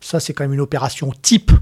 ça 0.00 0.18
c'est 0.18 0.32
quand 0.32 0.44
même 0.44 0.54
une 0.54 0.60
opération 0.60 1.12
type 1.22 1.52
euh, 1.52 1.56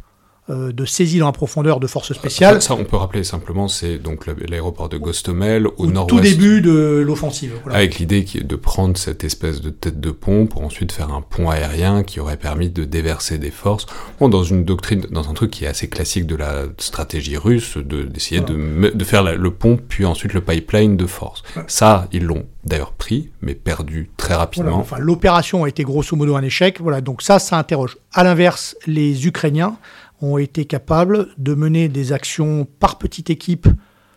de 0.49 0.84
saisie 0.84 1.18
dans 1.18 1.26
la 1.26 1.32
profondeur 1.32 1.80
de 1.80 1.86
forces 1.86 2.12
spéciales. 2.12 2.62
Ça, 2.62 2.74
on 2.74 2.84
peut 2.84 2.97
rappeler 2.97 3.24
simplement, 3.24 3.68
c'est 3.68 3.99
donc 3.99 4.26
l'aéroport 4.26 4.88
de 4.88 4.97
Gostomel 4.97 5.66
au, 5.76 5.86
nord-ouest. 5.86 6.09
Tout 6.09 6.20
début 6.20 6.61
de 6.61 7.03
l'offensive. 7.05 7.55
Avec 7.70 7.99
l'idée 7.99 8.24
de 8.24 8.57
prendre 8.57 8.97
cette 8.97 9.24
espèce 9.24 9.61
de 9.61 9.70
tête 9.70 10.01
de 10.01 10.11
pont 10.11 10.47
pour 10.47 10.62
ensuite 10.62 10.92
faire 10.92 11.12
un 11.12 11.20
pont 11.20 11.51
aérien 11.51 12.03
qui 12.03 12.20
aurait 12.20 12.36
permis 12.36 12.70
de 12.70 12.84
déverser 12.84 13.38
des 13.38 13.51
forces. 13.51 13.86
Bon, 14.20 14.28
dans 14.28 14.44
une 14.44 14.64
doctrine, 14.64 15.07
dans 15.11 15.28
un 15.28 15.34
truc 15.34 15.51
qui 15.51 15.64
est 15.64 15.68
assez 15.68 15.88
classique 15.88 16.26
de 16.26 16.36
la 16.36 16.64
stratégie 16.78 17.36
russe, 17.36 17.76
d'essayer 17.78 18.40
de, 18.40 18.90
de, 18.90 19.05
faire 19.05 19.22
le 19.22 19.51
pont 19.51 19.76
puis 19.76 20.05
ensuite 20.05 20.32
le 20.32 20.40
pipeline 20.40 20.97
de 20.97 21.07
force. 21.07 21.42
Ça, 21.66 22.09
ils 22.12 22.24
l'ont 22.24 22.47
d'ailleurs 22.64 22.92
pris, 22.92 23.30
mais 23.42 23.55
perdu 23.55 24.11
très 24.16 24.34
rapidement. 24.34 24.78
enfin, 24.78 24.99
l'opération 24.99 25.64
a 25.64 25.68
été 25.68 25.84
grosso 25.84 26.16
modo 26.16 26.36
un 26.36 26.42
échec. 26.42 26.80
Voilà, 26.80 27.01
donc 27.01 27.22
ça, 27.22 27.38
ça 27.38 27.59
interroge. 27.59 27.97
À 28.12 28.24
l'inverse, 28.24 28.76
les 28.86 29.26
Ukrainiens 29.26 29.76
ont 30.21 30.39
été 30.39 30.64
capables 30.64 31.29
de 31.39 31.55
mener 31.55 31.89
des 31.89 32.12
actions 32.12 32.67
par 32.79 32.99
petite 32.99 33.31
équipe 33.31 33.69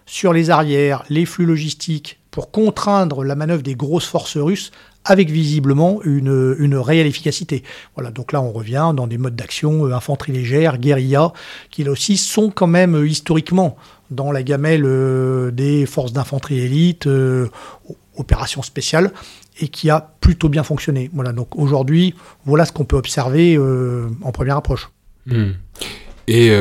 sur 0.06 0.34
les 0.34 0.50
arrières, 0.50 1.04
les 1.10 1.26
flux 1.26 1.46
logistiques, 1.46 2.20
pour 2.32 2.52
contraindre 2.52 3.24
la 3.24 3.36
manœuvre 3.36 3.64
des 3.64 3.76
grosses 3.76 4.06
forces 4.06 4.38
russes 4.38 4.72
avec 5.06 5.30
visiblement 5.30 6.02
une, 6.04 6.76
réelle 6.76 7.08
efficacité. 7.08 7.64
Voilà, 7.96 8.12
donc 8.12 8.32
là 8.32 8.42
on 8.42 8.52
revient 8.52 8.92
dans 8.96 9.08
des 9.08 9.18
modes 9.18 9.36
d'action, 9.36 9.86
euh, 9.86 9.94
infanterie 9.94 10.34
légère, 10.34 10.78
guérilla, 10.78 11.34
qui 11.72 11.84
là 11.84 11.92
aussi 11.92 12.18
sont 12.18 12.52
quand 12.52 12.68
même 12.68 12.96
euh, 12.96 13.08
historiquement 13.08 13.78
dans 14.12 14.32
la 14.32 14.44
gamelle 14.44 14.84
euh, 14.86 15.52
des 15.52 15.86
forces 15.86 16.14
d'infanterie 16.14 16.60
élite, 16.60 17.08
opérations 18.18 18.62
spéciales, 18.62 19.12
et 19.62 19.68
qui 19.68 19.90
a 19.90 20.14
plutôt 20.22 20.50
bien 20.50 20.64
fonctionné. 20.64 21.10
Voilà, 21.14 21.34
donc 21.34 21.56
aujourd'hui, 21.58 22.16
voilà 22.46 22.66
ce 22.66 22.72
qu'on 22.72 22.86
peut 22.86 22.98
observer 22.98 23.58
en 23.58 24.32
première 24.32 24.58
approche. 24.58 24.90
Et 26.28 26.52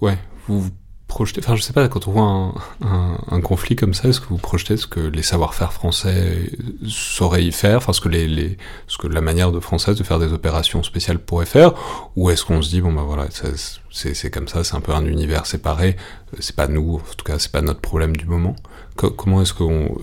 ouais, 0.00 0.18
vous 0.48 0.70
projetez, 1.10 1.40
enfin 1.44 1.56
je 1.56 1.62
sais 1.62 1.72
pas, 1.72 1.88
quand 1.88 2.06
on 2.06 2.12
voit 2.12 2.54
un, 2.80 3.40
conflit 3.40 3.74
comme 3.74 3.94
ça, 3.94 4.08
est-ce 4.08 4.20
que 4.20 4.28
vous 4.28 4.38
projetez 4.38 4.76
ce 4.76 4.86
que 4.86 5.00
les 5.00 5.22
savoir-faire 5.22 5.72
français 5.72 6.52
sauraient 6.88 7.44
y 7.44 7.52
faire, 7.52 7.78
enfin 7.78 7.92
ce 7.92 8.00
que 8.00 8.08
les, 8.08 8.56
ce 8.86 8.96
que 8.96 9.08
la 9.08 9.20
manière 9.20 9.50
de 9.50 9.58
française 9.58 9.96
de 9.96 10.04
faire 10.04 10.20
des 10.20 10.32
opérations 10.32 10.82
spéciales 10.82 11.18
pourrait 11.18 11.46
faire, 11.46 11.72
ou 12.16 12.30
est-ce 12.30 12.44
qu'on 12.44 12.62
se 12.62 12.70
dit 12.70 12.80
bon 12.80 12.92
bah 12.92 13.02
voilà 13.02 13.26
c'est 13.90 14.30
comme 14.30 14.46
ça, 14.48 14.62
c'est 14.62 14.76
un 14.76 14.80
peu 14.80 14.92
un 14.92 15.04
univers 15.04 15.46
séparé, 15.46 15.96
c'est 16.38 16.54
pas 16.54 16.68
nous, 16.68 16.94
en 16.96 17.14
tout 17.16 17.24
cas 17.24 17.38
c'est 17.38 17.52
pas 17.52 17.60
notre 17.60 17.80
problème 17.80 18.16
du 18.16 18.26
moment? 18.26 18.54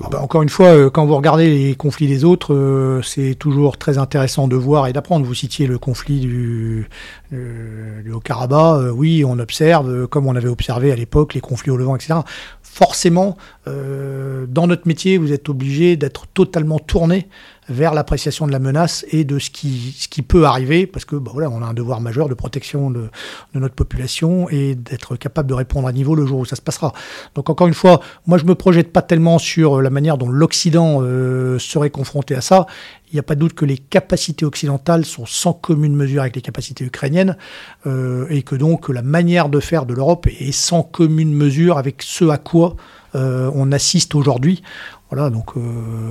Ah 0.03 0.09
bah, 0.09 0.21
encore 0.21 0.41
une 0.41 0.49
fois, 0.49 0.67
euh, 0.67 0.89
quand 0.89 1.05
vous 1.05 1.15
regardez 1.15 1.49
les 1.49 1.75
conflits 1.75 2.07
des 2.07 2.23
autres, 2.23 2.53
euh, 2.53 3.01
c'est 3.03 3.35
toujours 3.35 3.77
très 3.77 3.97
intéressant 3.97 4.47
de 4.47 4.55
voir 4.55 4.87
et 4.87 4.93
d'apprendre. 4.93 5.25
Vous 5.25 5.33
citiez 5.33 5.67
le 5.67 5.77
conflit 5.77 6.19
du, 6.19 6.89
euh, 7.33 8.01
du 8.01 8.11
Haut-Karabakh. 8.11 8.93
oui, 8.95 9.23
on 9.25 9.37
observe, 9.39 10.07
comme 10.07 10.25
on 10.27 10.35
avait 10.35 10.49
observé 10.49 10.91
à 10.91 10.95
l'époque, 10.95 11.33
les 11.33 11.41
conflits 11.41 11.71
au 11.71 11.77
Levant, 11.77 11.95
etc. 11.95 12.15
Forcément, 12.61 13.37
dans 13.65 14.67
notre 14.67 14.87
métier, 14.87 15.17
vous 15.17 15.33
êtes 15.33 15.49
obligé 15.49 15.97
d'être 15.97 16.27
totalement 16.27 16.77
tourné 16.77 17.27
vers 17.69 17.93
l'appréciation 17.93 18.47
de 18.47 18.51
la 18.51 18.59
menace 18.59 19.05
et 19.11 19.23
de 19.23 19.39
ce 19.39 19.49
qui, 19.49 19.95
ce 19.97 20.07
qui 20.07 20.21
peut 20.21 20.45
arriver, 20.45 20.87
parce 20.87 21.05
que 21.05 21.15
bah, 21.15 21.31
voilà, 21.33 21.49
on 21.49 21.61
a 21.61 21.65
un 21.65 21.73
devoir 21.73 22.01
majeur 22.01 22.29
de 22.29 22.33
protection 22.33 22.89
de, 22.89 23.09
notre 23.53 23.75
population 23.75 24.49
et 24.49 24.75
d'être 24.75 25.15
capable 25.15 25.49
de 25.49 25.53
répondre 25.53 25.87
à 25.87 25.91
niveau 25.91 26.15
le 26.15 26.25
jour 26.25 26.39
où 26.39 26.45
ça 26.45 26.55
se 26.55 26.61
passera. 26.61 26.93
Donc 27.35 27.49
encore 27.49 27.67
une 27.67 27.73
fois, 27.73 28.01
moi 28.25 28.37
je 28.37 28.45
me 28.45 28.55
projette 28.55 28.93
pas 28.93 29.01
tellement 29.01 29.39
sur 29.39 29.81
la 29.81 29.89
manière 29.89 30.17
dont 30.17 30.29
l'Occident 30.29 30.99
euh, 31.01 31.59
serait 31.59 31.89
confronté 31.89 32.35
à 32.35 32.41
ça. 32.41 32.67
Il 33.11 33.15
n'y 33.15 33.19
a 33.19 33.23
pas 33.23 33.35
de 33.35 33.39
doute 33.39 33.53
que 33.53 33.65
les 33.65 33.77
capacités 33.77 34.45
occidentales 34.45 35.05
sont 35.05 35.25
sans 35.25 35.53
commune 35.53 35.95
mesure 35.95 36.21
avec 36.21 36.35
les 36.35 36.41
capacités 36.41 36.83
ukrainiennes 36.83 37.37
euh, 37.85 38.27
et 38.29 38.43
que 38.43 38.55
donc 38.55 38.89
la 38.89 39.01
manière 39.01 39.49
de 39.49 39.59
faire 39.59 39.85
de 39.85 39.93
l'Europe 39.93 40.27
est 40.27 40.51
sans 40.51 40.83
commune 40.83 41.33
mesure 41.33 41.77
avec 41.77 42.01
ce 42.01 42.25
à 42.25 42.37
quoi 42.37 42.75
euh, 43.15 43.49
on 43.55 43.71
assiste 43.71 44.15
aujourd'hui. 44.15 44.61
Voilà, 45.09 45.29
donc 45.29 45.55
euh, 45.55 45.61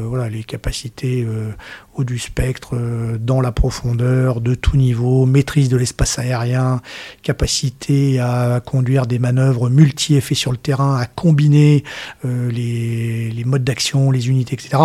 voilà, 0.07 0.31
les 0.31 0.43
capacités 0.43 1.23
euh, 1.23 1.51
haut 1.95 2.05
du 2.05 2.19
spectre, 2.19 2.71
euh, 2.75 3.19
dans 3.19 3.43
la 3.43 3.53
profondeur, 3.53 4.41
de 4.41 4.55
tout 4.55 4.79
niveau, 4.79 5.27
maîtrise 5.27 5.69
de 5.69 5.77
l'espace 5.77 6.19
aérien, 6.19 6.81
capacité 7.23 8.19
à 8.21 8.63
conduire 8.65 9.07
des 9.07 9.19
manœuvres 9.19 9.69
multi-effets 9.69 10.35
sur 10.35 10.51
le 10.51 10.57
terrain, 10.57 10.97
à 10.97 11.05
combiner 11.05 11.85
les, 12.25 13.31
les, 13.31 13.45
modes 13.45 13.65
d'action, 13.65 14.11
les 14.11 14.29
unités, 14.29 14.55
etc. 14.55 14.83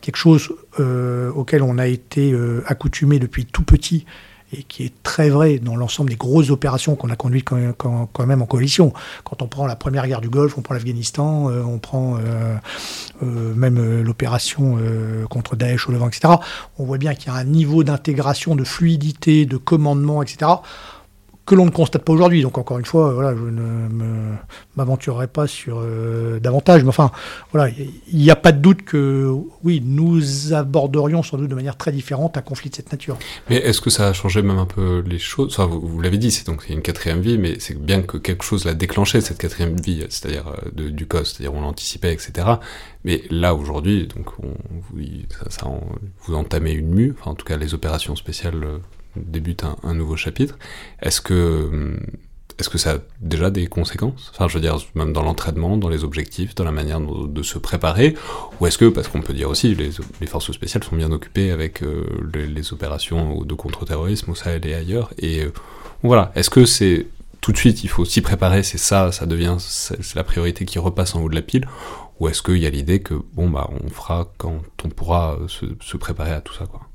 Quelque 0.00 0.16
chose 0.16 0.54
auquel 0.78 1.62
on 1.62 1.78
a 1.78 1.86
été 1.86 2.34
accoutumé 2.66 3.18
depuis 3.18 3.44
tout 3.44 3.64
petit 3.64 4.06
et 4.52 4.62
qui 4.62 4.84
est 4.84 5.02
très 5.02 5.28
vrai 5.28 5.58
dans 5.58 5.76
l'ensemble 5.76 6.10
des 6.10 6.16
grosses 6.16 6.50
opérations 6.50 6.96
qu'on 6.96 7.10
a 7.10 7.16
conduites 7.16 7.44
quand, 7.44 8.26
même 8.26 8.42
en 8.42 8.46
coalition. 8.46 8.92
Quand 9.24 9.42
on 9.42 9.46
prend 9.46 9.66
la 9.66 9.76
première 9.76 10.06
guerre 10.06 10.20
du 10.20 10.28
Golfe, 10.28 10.56
on 10.56 10.62
prend 10.62 10.74
l'Afghanistan, 10.74 11.50
euh, 11.50 11.62
on 11.62 11.78
prend 11.78 12.16
euh, 12.16 12.56
euh, 13.22 13.54
même 13.54 14.02
l'opération 14.02 14.78
contre 15.30 15.56
Daesh 15.56 15.88
au 15.88 15.92
Levant, 15.92 16.08
etc. 16.08 16.34
On 16.78 16.84
voit 16.84 16.98
bien 16.98 17.14
qu'il 17.14 17.32
y 17.32 17.34
a 17.34 17.38
un 17.38 17.44
niveau 17.44 17.84
d'intégration, 17.84 18.56
de 18.56 18.64
fluidité, 18.64 19.46
de 19.46 19.56
commandement, 19.56 20.22
etc 20.22 20.50
que 21.48 21.54
l'on 21.54 21.64
ne 21.64 21.70
constate 21.70 22.04
pas 22.04 22.12
aujourd'hui. 22.12 22.42
Donc 22.42 22.58
encore 22.58 22.78
une 22.78 22.84
fois, 22.84 23.12
voilà, 23.14 23.34
je 23.34 23.42
ne 23.42 23.88
m'aventurerai 24.76 25.26
pas 25.28 25.46
sur 25.46 25.80
euh, 25.82 26.38
davantage, 26.38 26.82
mais 26.82 26.90
enfin, 26.90 27.10
voilà, 27.52 27.72
il 28.12 28.18
n'y 28.18 28.30
a 28.30 28.36
pas 28.36 28.52
de 28.52 28.58
doute 28.58 28.82
que 28.82 29.32
oui, 29.64 29.82
nous 29.84 30.52
aborderions 30.52 31.22
sans 31.22 31.38
doute 31.38 31.48
de 31.48 31.54
manière 31.54 31.76
très 31.76 31.90
différente 31.90 32.36
un 32.36 32.42
conflit 32.42 32.68
de 32.68 32.76
cette 32.76 32.92
nature. 32.92 33.18
Mais 33.48 33.56
est-ce 33.56 33.80
que 33.80 33.88
ça 33.88 34.08
a 34.08 34.12
changé 34.12 34.42
même 34.42 34.58
un 34.58 34.66
peu 34.66 35.02
les 35.06 35.18
choses? 35.18 35.58
Enfin, 35.58 35.66
Vous, 35.66 36.00
l'avez 36.02 36.18
dit, 36.18 36.30
c'est 36.30 36.46
donc 36.46 36.68
une 36.68 36.82
quatrième 36.82 37.22
vie, 37.22 37.38
mais 37.38 37.56
c'est 37.60 37.78
bien 37.78 38.02
que 38.02 38.18
quelque 38.18 38.44
chose 38.44 38.66
l'a 38.66 38.74
déclenché 38.74 39.22
cette 39.22 39.38
quatrième 39.38 39.80
vie, 39.80 40.04
c'est-à-dire 40.10 40.52
euh, 40.78 40.90
du 40.90 41.06
COS, 41.06 41.32
c'est-à-dire 41.32 41.54
on 41.54 41.62
l'anticipait, 41.62 42.12
etc. 42.12 42.46
Mais 43.04 43.22
là 43.30 43.54
aujourd'hui, 43.54 44.06
donc 44.06 44.38
on, 44.42 44.54
vous, 44.92 46.34
entamez 46.34 46.72
une 46.72 46.90
mue, 46.90 47.14
enfin 47.18 47.30
en 47.30 47.34
tout 47.34 47.46
cas 47.46 47.56
les 47.56 47.72
opérations 47.72 48.16
spéciales 48.16 48.62
euh, 48.64 48.78
débute 49.26 49.64
un, 49.64 49.94
nouveau 49.94 50.16
chapitre. 50.16 50.58
Est-ce 51.00 51.20
que 51.20 51.96
est-ce 52.58 52.68
que 52.68 52.78
ça 52.78 52.94
a 52.94 52.98
déjà 53.20 53.50
des 53.50 53.68
conséquences? 53.68 54.32
Enfin, 54.34 54.48
je 54.48 54.54
veux 54.54 54.60
dire, 54.60 54.76
même 54.96 55.12
dans 55.12 55.22
l'entraînement, 55.22 55.76
dans 55.76 55.88
les 55.88 56.02
objectifs, 56.02 56.56
dans 56.56 56.64
la 56.64 56.72
manière 56.72 57.00
de, 57.00 57.42
se 57.44 57.56
préparer, 57.56 58.16
ou 58.60 58.66
est-ce 58.66 58.78
que, 58.78 58.86
parce 58.86 59.06
qu'on 59.06 59.22
peut 59.22 59.32
dire 59.32 59.48
aussi, 59.48 59.76
les, 59.76 60.26
forces 60.26 60.50
spéciales 60.50 60.82
sont 60.82 60.96
bien 60.96 61.12
occupées 61.12 61.52
avec 61.52 61.84
euh, 61.84 62.04
les, 62.34 62.72
opérations 62.72 63.44
de 63.44 63.54
contre-terrorisme 63.54 64.32
au 64.32 64.34
Sahel 64.34 64.66
et 64.66 64.74
ailleurs, 64.74 65.12
et 65.18 65.44
euh, 65.44 65.52
voilà, 66.02 66.32
est-ce 66.34 66.50
que 66.50 66.64
c'est 66.64 67.06
tout 67.40 67.52
de 67.52 67.56
suite, 67.56 67.84
il 67.84 67.88
faut 67.88 68.04
s'y 68.04 68.22
préparer, 68.22 68.64
c'est 68.64 68.78
ça, 68.78 69.12
ça 69.12 69.24
devient, 69.24 69.56
c'est 69.60 70.16
la 70.16 70.24
priorité 70.24 70.64
qui 70.64 70.80
repasse 70.80 71.14
en 71.14 71.22
haut 71.22 71.28
de 71.28 71.36
la 71.36 71.42
pile, 71.42 71.68
ou 72.18 72.28
est-ce 72.28 72.42
qu'il 72.42 72.58
y 72.58 72.66
a 72.66 72.70
l'idée 72.70 73.00
que, 73.00 73.14
bon, 73.34 73.48
bah, 73.48 73.70
on 73.84 73.88
fera 73.88 74.32
quand 74.36 74.60
on 74.84 74.88
pourra 74.88 75.38
se, 75.46 75.66
se 75.80 75.96
préparer 75.96 76.32
à 76.32 76.40
tout 76.40 76.54
ça, 76.54 76.66
quoi? 76.66 76.87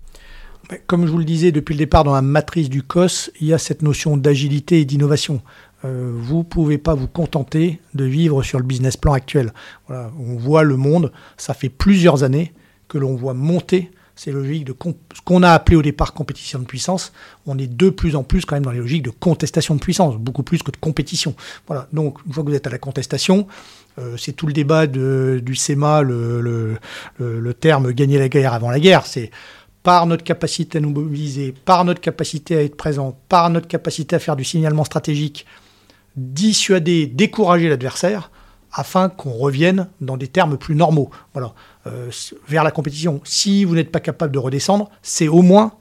Comme 0.88 1.05
je 1.05 1.11
vous 1.11 1.18
le 1.18 1.26
disais 1.26 1.51
depuis 1.51 1.74
le 1.74 1.80
départ 1.80 2.03
dans 2.03 2.14
la 2.14 2.22
matrice 2.22 2.70
du 2.70 2.84
COS, 2.84 3.32
il 3.41 3.47
y 3.47 3.53
a 3.53 3.57
cette 3.57 3.82
notion 3.82 4.18
d'agilité 4.18 4.80
et 4.82 4.86
d'innovation. 4.86 5.41
Euh, 5.86 6.11
vous 6.16 6.39
ne 6.39 6.43
pouvez 6.43 6.78
pas 6.78 6.93
vous 6.93 7.07
contenter 7.07 7.80
de 7.93 8.05
vivre 8.05 8.43
sur 8.43 8.59
le 8.59 8.66
business 8.66 8.97
plan 8.97 9.14
actuel. 9.14 9.53
on 9.89 10.36
voit 10.38 10.64
le 10.64 10.78
monde, 10.78 11.11
ça 11.38 11.53
fait 11.53 11.70
plusieurs 11.70 12.24
années 12.24 12.53
que 12.88 12.97
l'on 12.97 13.16
voit 13.16 13.34
monter 13.34 13.91
ces 14.16 14.32
logiques 14.32 14.66
de 14.66 14.76
ce 15.16 15.22
qu'on 15.26 15.41
a 15.41 15.49
appelé 15.49 15.76
au 15.76 15.82
départ 15.82 16.14
compétition 16.14 16.59
de 16.59 16.66
puissance. 16.66 17.14
On 17.47 17.57
est 17.57 17.68
de 17.68 17.89
plus 17.89 18.16
en 18.16 18.24
plus 18.24 18.45
quand 18.45 18.55
même 18.55 18.64
dans 18.64 18.72
les 18.72 18.78
logiques 18.78 19.03
de 19.03 19.09
contestation 19.09 19.74
de 19.74 19.80
puissance, 19.80 20.18
beaucoup 20.18 20.43
plus 20.43 20.61
que 20.61 20.70
de 20.70 20.78
compétition. 20.78 21.36
Voilà. 21.68 21.88
Donc 21.93 22.20
une 22.28 22.34
fois 22.34 22.43
que 22.43 22.49
vous 22.49 22.55
êtes 22.55 22.68
à 22.68 22.70
la 22.70 22.78
contestation, 22.78 23.47
euh, 23.97 24.16
c'est 24.18 24.34
tout 24.34 24.45
le 24.45 24.53
débat 24.53 24.86
du 24.86 25.55
SEMA, 25.55 26.03
le, 26.03 26.78
le 27.20 27.53
terme 27.55 27.91
gagner 27.91 28.20
la 28.20 28.30
guerre 28.30 28.53
avant 28.53 28.70
la 28.70 28.80
guerre. 28.80 29.07
C'est 29.07 29.32
par 29.84 30.05
notre 30.07 30.23
capacité 30.23 30.77
à 30.77 30.81
nous 30.81 30.89
mobiliser, 30.89 31.53
par 31.65 31.86
notre 31.86 32.01
capacité 32.01 32.55
à 32.55 32.63
être 32.63 32.77
présent, 32.77 33.17
par 33.29 33.49
notre 33.49 33.67
capacité 33.67 34.15
à 34.15 34.19
faire 34.19 34.36
du 34.36 34.43
signalement 34.43 34.86
stratégique, 34.86 35.45
dissuader, 36.15 37.05
décourager 37.05 37.69
l'adversaire, 37.69 38.31
afin 38.71 39.09
qu'on 39.09 39.34
revienne 39.34 39.88
dans 40.01 40.17
des 40.17 40.27
termes 40.27 40.57
plus 40.57 40.75
normaux. 40.75 41.11
Euh, 41.86 42.09
vers 42.47 42.63
la 42.63 42.71
compétition. 42.71 43.21
Si 43.23 43.65
vous 43.65 43.75
n'êtes 43.75 43.91
pas 43.91 43.99
capable 43.99 44.34
de 44.34 44.39
redescendre, 44.39 44.89
c'est 45.01 45.27
au 45.27 45.41
moins 45.41 45.73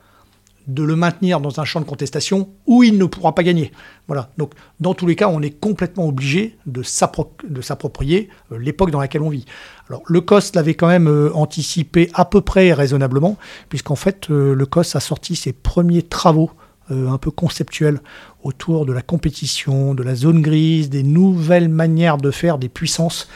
de 0.66 0.82
le 0.82 0.96
maintenir 0.96 1.40
dans 1.40 1.60
un 1.60 1.64
champ 1.64 1.80
de 1.80 1.84
contestation 1.84 2.50
où 2.66 2.82
il 2.82 2.98
ne 2.98 3.04
pourra 3.04 3.34
pas 3.34 3.42
gagner. 3.42 3.72
Voilà. 4.06 4.30
Donc, 4.38 4.52
dans 4.80 4.94
tous 4.94 5.06
les 5.06 5.16
cas, 5.16 5.28
on 5.28 5.42
est 5.42 5.50
complètement 5.50 6.06
obligé 6.06 6.56
de 6.66 6.82
s'approprier 6.82 8.28
euh, 8.50 8.58
l'époque 8.58 8.90
dans 8.90 9.00
laquelle 9.00 9.22
on 9.22 9.30
vit. 9.30 9.46
Alors, 9.88 10.02
le 10.06 10.20
COS 10.20 10.54
l'avait 10.54 10.74
quand 10.74 10.88
même 10.88 11.08
euh, 11.08 11.30
anticipé 11.34 12.10
à 12.14 12.24
peu 12.24 12.40
près 12.40 12.72
raisonnablement, 12.72 13.36
puisqu'en 13.68 13.96
fait, 13.96 14.30
euh, 14.30 14.54
le 14.54 14.66
COS 14.66 14.96
a 14.96 15.00
sorti 15.00 15.36
ses 15.36 15.52
premiers 15.52 16.02
travaux 16.02 16.50
un 16.90 17.16
peu 17.16 17.30
conceptuels 17.30 18.00
autour 18.42 18.84
de 18.84 18.92
la 18.92 19.00
compétition, 19.00 19.94
de 19.94 20.02
la 20.02 20.14
zone 20.14 20.42
grise, 20.42 20.90
des 20.90 21.04
nouvelles 21.04 21.70
manières 21.70 22.18
de 22.18 22.30
faire 22.30 22.58
des 22.58 22.68
puissances 22.68 23.28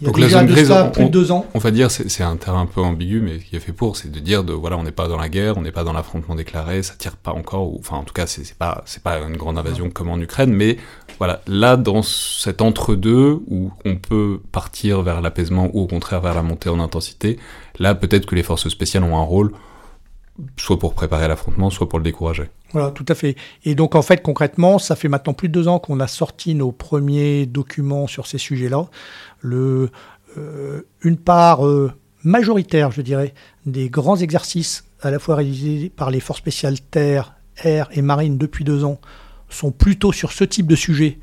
donc 0.00 0.18
la 0.18 0.28
zone 0.28 0.46
grise, 0.46 0.70
on, 0.70 0.90
plus 0.90 1.04
de 1.04 1.10
deux 1.10 1.32
ans. 1.32 1.46
on 1.54 1.58
va 1.58 1.70
dire, 1.70 1.90
c'est 1.90 2.22
un 2.22 2.36
terrain 2.36 2.62
un 2.62 2.66
peu 2.66 2.80
ambigu, 2.80 3.20
mais 3.20 3.38
qui 3.38 3.56
est 3.56 3.60
fait 3.60 3.72
pour, 3.72 3.96
c'est 3.96 4.10
de 4.10 4.20
dire 4.20 4.44
de 4.44 4.52
voilà, 4.52 4.76
on 4.76 4.82
n'est 4.82 4.92
pas 4.92 5.08
dans 5.08 5.16
la 5.16 5.28
guerre, 5.28 5.56
on 5.56 5.62
n'est 5.62 5.72
pas 5.72 5.84
dans 5.84 5.92
l'affrontement 5.92 6.34
déclaré, 6.34 6.82
ça 6.82 6.94
tire 6.96 7.16
pas 7.16 7.32
encore, 7.32 7.72
ou, 7.72 7.78
enfin 7.78 7.96
en 7.96 8.04
tout 8.04 8.14
cas, 8.14 8.26
c'est 8.26 8.54
pas 8.54 8.82
c'est 8.86 9.02
pas 9.02 9.18
une 9.18 9.36
grande 9.36 9.58
invasion 9.58 9.90
comme 9.90 10.10
en 10.10 10.18
Ukraine, 10.18 10.52
mais 10.52 10.76
voilà, 11.18 11.40
là 11.46 11.76
dans 11.76 12.02
cet 12.02 12.60
entre-deux 12.60 13.40
où 13.48 13.70
on 13.84 13.96
peut 13.96 14.40
partir 14.52 15.02
vers 15.02 15.20
l'apaisement 15.20 15.70
ou 15.72 15.82
au 15.82 15.86
contraire 15.86 16.20
vers 16.20 16.34
la 16.34 16.42
montée 16.42 16.68
en 16.68 16.80
intensité, 16.80 17.38
là 17.78 17.94
peut-être 17.94 18.26
que 18.26 18.34
les 18.34 18.42
forces 18.42 18.68
spéciales 18.68 19.04
ont 19.04 19.16
un 19.16 19.22
rôle 19.22 19.52
soit 20.56 20.78
pour 20.78 20.94
préparer 20.94 21.28
l'affrontement, 21.28 21.70
soit 21.70 21.88
pour 21.88 21.98
le 21.98 22.04
décourager. 22.04 22.50
Voilà, 22.72 22.90
tout 22.90 23.04
à 23.08 23.14
fait. 23.14 23.36
Et 23.64 23.74
donc 23.74 23.94
en 23.94 24.02
fait, 24.02 24.22
concrètement, 24.22 24.78
ça 24.78 24.96
fait 24.96 25.08
maintenant 25.08 25.32
plus 25.32 25.48
de 25.48 25.52
deux 25.52 25.68
ans 25.68 25.78
qu'on 25.78 26.00
a 26.00 26.08
sorti 26.08 26.54
nos 26.54 26.72
premiers 26.72 27.46
documents 27.46 28.06
sur 28.06 28.26
ces 28.26 28.38
sujets-là. 28.38 28.86
Euh, 29.44 29.88
une 31.02 31.16
part 31.16 31.66
euh, 31.66 31.92
majoritaire, 32.24 32.90
je 32.90 33.02
dirais, 33.02 33.34
des 33.66 33.88
grands 33.88 34.16
exercices 34.16 34.84
à 35.00 35.10
la 35.10 35.18
fois 35.18 35.36
réalisés 35.36 35.90
par 35.94 36.10
les 36.10 36.20
forces 36.20 36.40
spéciales 36.40 36.80
terre, 36.80 37.34
air 37.62 37.88
et 37.92 38.02
marine 38.02 38.36
depuis 38.38 38.64
deux 38.64 38.84
ans 38.84 39.00
sont 39.48 39.70
plutôt 39.70 40.10
sur 40.10 40.32
ce 40.32 40.42
type 40.42 40.66
de 40.66 40.74
sujet 40.74 41.18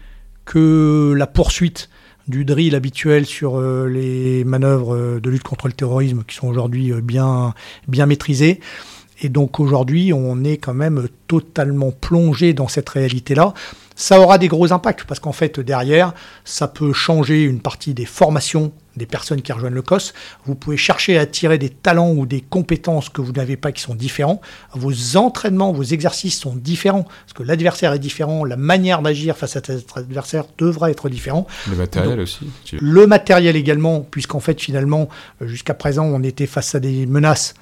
que 0.45 1.13
la 1.17 1.27
poursuite 1.27 1.89
du 2.27 2.45
drill 2.45 2.75
habituel 2.75 3.25
sur 3.25 3.59
les 3.59 4.45
manœuvres 4.45 5.19
de 5.19 5.29
lutte 5.29 5.43
contre 5.43 5.67
le 5.67 5.73
terrorisme 5.73 6.23
qui 6.25 6.35
sont 6.35 6.47
aujourd'hui 6.47 6.93
bien, 7.01 7.53
bien 7.87 8.05
maîtrisées. 8.05 8.61
Et 9.21 9.29
donc 9.29 9.59
aujourd'hui, 9.59 10.13
on 10.13 10.43
est 10.43 10.57
quand 10.57 10.73
même 10.73 11.07
totalement 11.27 11.91
plongé 11.91 12.53
dans 12.53 12.67
cette 12.67 12.89
réalité-là. 12.89 13.53
Ça 13.95 14.19
aura 14.19 14.39
des 14.39 14.47
gros 14.47 14.73
impacts 14.73 15.03
parce 15.03 15.19
qu'en 15.19 15.31
fait, 15.31 15.59
derrière, 15.59 16.13
ça 16.43 16.67
peut 16.67 16.91
changer 16.91 17.43
une 17.43 17.59
partie 17.59 17.93
des 17.93 18.05
formations 18.05 18.71
des 18.97 19.05
personnes 19.05 19.41
qui 19.41 19.53
rejoignent 19.53 19.75
le 19.75 19.81
COS. 19.81 20.13
Vous 20.45 20.55
pouvez 20.55 20.75
chercher 20.75 21.17
à 21.17 21.21
attirer 21.21 21.57
des 21.57 21.69
talents 21.69 22.11
ou 22.11 22.25
des 22.25 22.41
compétences 22.41 23.09
que 23.09 23.21
vous 23.21 23.31
n'avez 23.31 23.55
pas 23.55 23.71
qui 23.71 23.81
sont 23.81 23.95
différents. 23.95 24.41
Vos 24.73 25.17
entraînements, 25.17 25.71
vos 25.71 25.83
exercices 25.83 26.37
sont 26.37 26.55
différents 26.55 27.03
parce 27.03 27.33
que 27.33 27.43
l'adversaire 27.43 27.93
est 27.93 27.99
différent, 27.99 28.43
la 28.43 28.57
manière 28.57 29.01
d'agir 29.01 29.37
face 29.37 29.55
à 29.55 29.61
cet 29.63 29.97
adversaire 29.97 30.45
devra 30.57 30.91
être 30.91 31.09
différent. 31.09 31.47
Le 31.69 31.77
matériel 31.77 32.19
aussi. 32.19 32.47
Le 32.79 33.07
matériel 33.07 33.55
également, 33.55 34.01
puisqu'en 34.01 34.39
fait, 34.39 34.59
finalement, 34.59 35.07
jusqu'à 35.39 35.73
présent, 35.73 36.05
on 36.05 36.23
était 36.23 36.47
face 36.47 36.75
à 36.75 36.79
des 36.79 37.05
menaces 37.05 37.53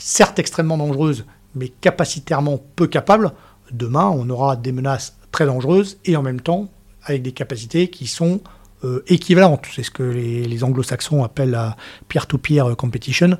certes 0.00 0.38
extrêmement 0.38 0.78
dangereuses, 0.78 1.24
mais 1.54 1.68
capacitairement 1.68 2.60
peu 2.74 2.86
capables. 2.86 3.32
Demain, 3.70 4.10
on 4.12 4.28
aura 4.30 4.56
des 4.56 4.72
menaces 4.72 5.16
très 5.30 5.46
dangereuses 5.46 5.98
et 6.04 6.16
en 6.16 6.22
même 6.22 6.40
temps 6.40 6.68
avec 7.04 7.22
des 7.22 7.32
capacités 7.32 7.88
qui 7.88 8.06
sont 8.06 8.40
euh, 8.84 9.02
équivalentes. 9.08 9.66
C'est 9.74 9.82
ce 9.82 9.90
que 9.90 10.02
les, 10.02 10.64
anglo-saxons 10.64 11.22
appellent 11.22 11.50
la 11.50 11.76
peer-to-peer 12.08 12.76
competition, 12.76 13.38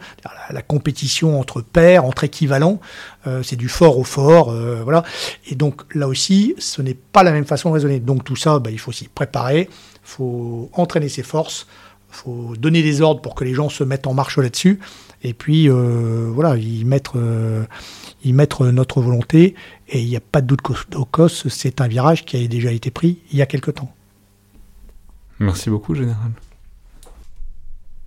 la, 0.51 0.63
compétition 0.63 1.41
entre 1.41 1.63
pairs, 1.63 2.05
entre 2.05 2.25
équivalents. 2.25 2.79
Euh, 3.27 3.43
c'est 3.43 3.57
du 3.57 3.69
fort 3.69 3.99
au 3.99 4.05
fort, 4.05 4.51
euh, 4.51 4.81
voilà. 4.83 5.03
Et 5.47 5.55
donc 5.55 5.83
là 5.95 6.09
aussi, 6.09 6.55
ce 6.59 6.83
n'est 6.83 6.95
pas 6.95 7.23
la 7.23 7.33
même 7.33 7.47
façon 7.47 7.71
de 7.71 7.75
raisonner. 7.75 8.01
Donc 8.01 8.25
tout 8.25 8.37
ça, 8.37 8.59
bah, 8.59 8.71
il 8.71 8.79
faut 8.79 8.93
s'y 8.93 9.09
préparer, 9.09 9.69
il 9.71 9.99
faut 10.03 10.71
entraîner 10.75 11.09
ses 11.09 11.23
forces, 11.23 11.67
il 12.11 12.17
faut 12.17 12.55
donner 12.59 12.83
des 12.83 13.01
ordres 13.01 13.23
pour 13.23 13.35
que 13.35 13.45
les 13.45 13.55
gens 13.55 13.71
se 13.71 13.83
mettent 13.83 14.07
en 14.07 14.15
marche 14.15 14.37
là-dessus 14.39 14.79
et 15.23 15.35
puis 15.35 15.69
euh, 15.69 16.31
voilà, 16.33 16.57
y 16.57 16.85
mettre, 16.85 17.15
euh, 17.17 17.67
notre 18.25 19.01
volonté. 19.03 19.55
Et 19.89 20.01
il 20.01 20.09
n'y 20.09 20.17
a 20.17 20.21
pas 20.21 20.41
de 20.41 20.47
doute 20.47 20.63
qu'au 20.63 21.05
COS, 21.05 21.49
c'est 21.49 21.81
un 21.81 21.89
virage 21.89 22.25
qui 22.25 22.37
a 22.43 22.47
déjà 22.47 22.73
été 22.73 22.91
pris 22.91 23.19
il 23.33 23.39
y 23.39 23.43
a 23.43 23.47
quelque 23.47 23.71
temps. 23.71 23.93
Merci 25.39 25.71
beaucoup, 25.71 25.95
Général. 25.95 26.33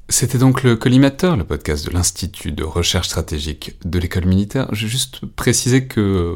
C'était 0.10 0.38
donc 0.38 0.64
le 0.64 0.76
collimateur, 0.76 1.38
le 1.38 1.44
podcast 1.44 1.86
de 1.88 1.92
l'Institut 1.92 2.52
de 2.52 2.64
recherche 2.64 3.08
stratégique 3.08 3.78
de 3.86 3.98
l'école 3.98 4.26
militaire. 4.26 4.68
J'ai 4.72 4.88
juste 4.88 5.26
précisé 5.26 5.88
que 5.88 6.00
euh, 6.00 6.36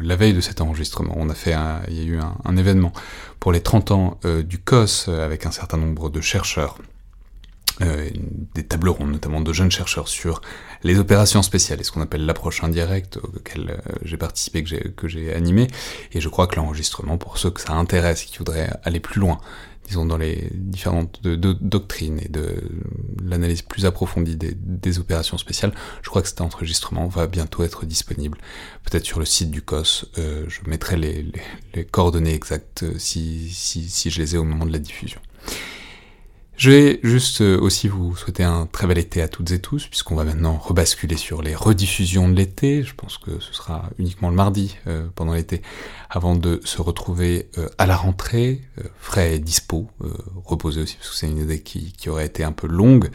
la 0.00 0.16
veille 0.16 0.34
de 0.34 0.40
cet 0.40 0.60
enregistrement, 0.60 1.14
on 1.16 1.28
a 1.28 1.34
fait 1.34 1.54
il 1.88 1.96
y 1.96 2.00
a 2.00 2.04
eu 2.04 2.18
un, 2.44 2.56
événement 2.56 2.92
pour 3.40 3.52
les 3.52 3.62
30 3.62 3.90
ans 3.90 4.20
du 4.44 4.58
COS 4.58 5.08
avec 5.08 5.46
un 5.46 5.50
certain 5.50 5.78
nombre 5.78 6.10
de 6.10 6.20
chercheurs 6.20 6.78
euh, 7.82 8.10
des 8.54 8.64
tables 8.64 8.88
rondes, 8.88 9.12
notamment 9.12 9.40
de 9.40 9.52
jeunes 9.52 9.70
chercheurs 9.70 10.08
sur 10.08 10.40
les 10.82 10.98
opérations 10.98 11.42
spéciales 11.42 11.80
et 11.80 11.84
ce 11.84 11.92
qu'on 11.92 12.02
appelle 12.02 12.26
l'approche 12.26 12.62
indirecte 12.62 13.18
auquel 13.18 13.70
euh, 13.70 13.92
j'ai 14.02 14.16
participé, 14.16 14.62
que 14.64 15.08
j'ai 15.08 15.32
animé. 15.34 15.66
Et 16.12 16.20
je 16.20 16.28
crois 16.28 16.46
que 16.46 16.56
l'enregistrement, 16.56 17.18
pour 17.18 17.38
ceux 17.38 17.50
que 17.50 17.60
ça 17.60 17.72
intéresse 17.72 18.24
et 18.24 18.26
qui 18.26 18.38
voudraient 18.38 18.70
aller 18.84 19.00
plus 19.00 19.20
loin, 19.20 19.40
disons 19.90 20.06
dans 20.06 20.18
les 20.18 20.50
différentes 20.52 21.20
doctrines 21.22 22.20
et 22.20 22.28
de 22.28 22.62
l'analyse 23.24 23.62
plus 23.62 23.86
approfondie 23.86 24.36
des, 24.36 24.98
opérations 25.00 25.36
spéciales, 25.36 25.72
je 26.02 26.10
crois 26.10 26.22
que 26.22 26.28
cet 26.28 26.40
enregistrement 26.40 27.08
va 27.08 27.26
bientôt 27.26 27.64
être 27.64 27.86
disponible. 27.86 28.38
Peut-être 28.84 29.04
sur 29.04 29.18
le 29.18 29.24
site 29.24 29.50
du 29.50 29.62
COS, 29.62 30.06
euh, 30.18 30.44
je 30.48 30.60
mettrai 30.68 30.96
les, 30.96 31.32
coordonnées 31.90 32.34
exactes 32.34 32.84
si, 32.98 33.50
si, 33.50 33.88
si 33.88 34.10
je 34.10 34.20
les 34.20 34.36
ai 34.36 34.38
au 34.38 34.44
moment 34.44 34.64
de 34.64 34.72
la 34.72 34.78
diffusion. 34.78 35.20
Je 36.60 36.70
vais 36.70 37.00
juste 37.02 37.40
euh, 37.40 37.58
aussi 37.58 37.88
vous 37.88 38.14
souhaiter 38.14 38.44
un 38.44 38.66
très 38.66 38.86
bel 38.86 38.98
été 38.98 39.22
à 39.22 39.28
toutes 39.28 39.50
et 39.50 39.60
tous, 39.60 39.86
puisqu'on 39.86 40.14
va 40.14 40.24
maintenant 40.24 40.58
rebasculer 40.58 41.16
sur 41.16 41.40
les 41.40 41.54
rediffusions 41.54 42.28
de 42.28 42.34
l'été. 42.34 42.82
Je 42.82 42.94
pense 42.94 43.16
que 43.16 43.40
ce 43.40 43.54
sera 43.54 43.88
uniquement 43.98 44.28
le 44.28 44.36
mardi 44.36 44.76
euh, 44.86 45.06
pendant 45.14 45.32
l'été, 45.32 45.62
avant 46.10 46.34
de 46.34 46.60
se 46.62 46.82
retrouver 46.82 47.48
euh, 47.56 47.70
à 47.78 47.86
la 47.86 47.96
rentrée, 47.96 48.60
frais 48.98 49.36
et 49.36 49.38
dispo, 49.38 49.88
reposé 50.44 50.82
aussi, 50.82 50.96
parce 50.96 51.08
que 51.08 51.16
c'est 51.16 51.28
une 51.28 51.38
idée 51.38 51.62
qui, 51.62 51.94
qui, 51.94 52.10
aurait 52.10 52.26
été 52.26 52.44
un 52.44 52.52
peu 52.52 52.66
longue, 52.66 53.08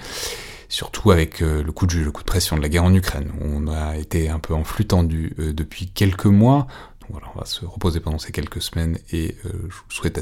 surtout 0.68 1.12
avec 1.12 1.42
le 1.42 1.72
coup 1.72 1.86
de 1.86 1.92
jus, 1.92 2.04
le 2.04 2.12
coup 2.12 2.24
de 2.24 2.28
pression 2.28 2.58
de 2.58 2.64
la 2.64 2.70
guerre 2.70 2.84
en 2.84 2.96
Ukraine. 2.96 3.32
On 3.42 3.68
a 3.68 3.96
été 3.96 4.28
un 4.28 4.40
peu 4.40 4.56
en 4.56 4.64
flux 4.64 4.86
tendu 4.86 5.36
depuis 5.38 5.88
quelques 5.88 6.26
mois 6.26 6.66
on 7.12 7.40
va 7.40 7.46
se 7.46 7.66
reposer 7.66 8.00
pendant 8.00 8.18
ces 8.18 8.32
quelques 8.32 8.62
semaines 8.62 8.98
et 9.12 9.36
euh, 9.46 9.50
je 9.70 9.76
vous 9.76 9.90
souhaite 9.90 10.18
à, 10.18 10.22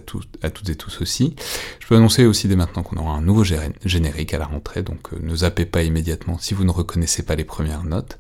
toutes 0.50 0.70
et 0.70 0.76
tous 0.76 1.02
aussi. 1.02 1.36
Je 1.80 1.88
peux 1.88 1.96
annoncer 1.96 2.26
aussi 2.26 2.48
dès 2.48 2.56
maintenant 2.56 2.84
qu'on 2.84 2.98
aura 2.98 3.14
un 3.14 3.22
nouveau 3.22 3.44
générique 3.44 4.34
à 4.34 4.38
la 4.38 4.46
rentrée, 4.46 4.84
donc 4.84 5.14
euh, 5.14 5.20
ne 5.22 5.36
zappez 5.36 5.66
pas 5.66 5.84
immédiatement 5.84 6.38
si 6.38 6.54
vous 6.54 6.64
ne 6.64 6.72
reconnaissez 6.72 7.24
pas 7.24 7.36
les 7.36 7.46
premières 7.46 7.84
notes. 7.84 8.20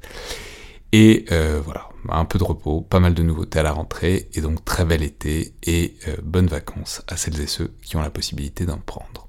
Et 0.91 1.25
euh, 1.31 1.59
voilà, 1.63 1.89
un 2.09 2.25
peu 2.25 2.37
de 2.37 2.43
repos, 2.43 2.81
pas 2.81 2.99
mal 2.99 3.13
de 3.13 3.23
nouveautés 3.23 3.59
à 3.59 3.63
la 3.63 3.71
rentrée, 3.71 4.29
et 4.33 4.41
donc 4.41 4.63
très 4.63 4.85
bel 4.85 5.01
été 5.01 5.53
et 5.63 5.95
bonnes 6.21 6.47
vacances 6.47 7.01
à 7.07 7.17
celles 7.17 7.41
et 7.41 7.47
ceux 7.47 7.73
qui 7.81 7.95
ont 7.95 8.01
la 8.01 8.11
possibilité 8.11 8.65
d'en 8.65 8.77
prendre. 8.77 9.27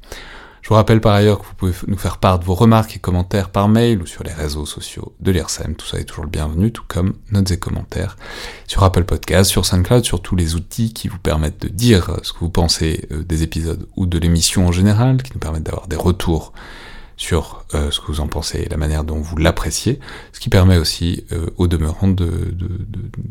Je 0.64 0.70
vous 0.70 0.76
rappelle 0.76 1.02
par 1.02 1.12
ailleurs 1.12 1.40
que 1.40 1.44
vous 1.44 1.54
pouvez 1.54 1.74
nous 1.88 1.98
faire 1.98 2.16
part 2.16 2.38
de 2.38 2.44
vos 2.46 2.54
remarques 2.54 2.96
et 2.96 2.98
commentaires 2.98 3.50
par 3.50 3.68
mail 3.68 4.00
ou 4.00 4.06
sur 4.06 4.24
les 4.24 4.32
réseaux 4.32 4.64
sociaux 4.64 5.14
de 5.20 5.30
l'IRSEM. 5.30 5.74
Tout 5.76 5.84
ça 5.84 5.98
est 5.98 6.04
toujours 6.04 6.24
le 6.24 6.30
bienvenu, 6.30 6.72
tout 6.72 6.84
comme 6.88 7.12
notes 7.32 7.50
et 7.50 7.58
commentaires 7.58 8.16
sur 8.66 8.82
Apple 8.82 9.04
Podcast, 9.04 9.50
sur 9.50 9.66
SoundCloud, 9.66 10.06
sur 10.06 10.22
tous 10.22 10.36
les 10.36 10.54
outils 10.54 10.94
qui 10.94 11.08
vous 11.08 11.18
permettent 11.18 11.60
de 11.60 11.68
dire 11.68 12.18
ce 12.22 12.32
que 12.32 12.38
vous 12.38 12.48
pensez 12.48 13.06
euh, 13.12 13.22
des 13.22 13.42
épisodes 13.42 13.86
ou 13.94 14.06
de 14.06 14.18
l'émission 14.18 14.66
en 14.66 14.72
général, 14.72 15.22
qui 15.22 15.32
nous 15.34 15.38
permettent 15.38 15.64
d'avoir 15.64 15.86
des 15.86 15.96
retours 15.96 16.54
sur 17.16 17.64
euh, 17.74 17.90
ce 17.90 18.00
que 18.00 18.06
vous 18.06 18.20
en 18.20 18.26
pensez 18.26 18.60
et 18.60 18.68
la 18.68 18.76
manière 18.76 19.04
dont 19.04 19.20
vous 19.20 19.36
l'appréciez, 19.36 20.00
ce 20.32 20.40
qui 20.40 20.48
permet 20.48 20.76
aussi 20.76 21.24
euh, 21.32 21.46
au 21.56 21.66
demeurant 21.66 22.08
de, 22.08 22.54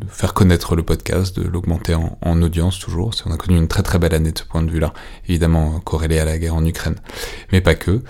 faire 0.08 0.34
connaître 0.34 0.76
le 0.76 0.84
podcast, 0.84 1.38
de 1.38 1.48
l'augmenter 1.48 1.96
en, 1.96 2.18
en, 2.22 2.42
audience 2.42 2.80
toujours. 2.80 3.12
On 3.26 3.32
a 3.32 3.38
connu 3.38 3.58
une 3.58 3.68
très 3.68 3.84
très 3.84 4.00
belle 4.00 4.14
année 4.14 4.32
de 4.32 4.38
ce 4.38 4.46
point 4.46 4.62
de 4.62 4.72
vue-là, 4.72 4.94
évidemment 5.28 5.80
corrélée 5.80 6.20
à 6.20 6.26
la 6.26 6.38
guerre 6.38 6.56
en 6.56 6.66
Ukraine, 6.66 6.96
mais 7.52 7.62
pas 7.62 7.76
que. 7.76 8.02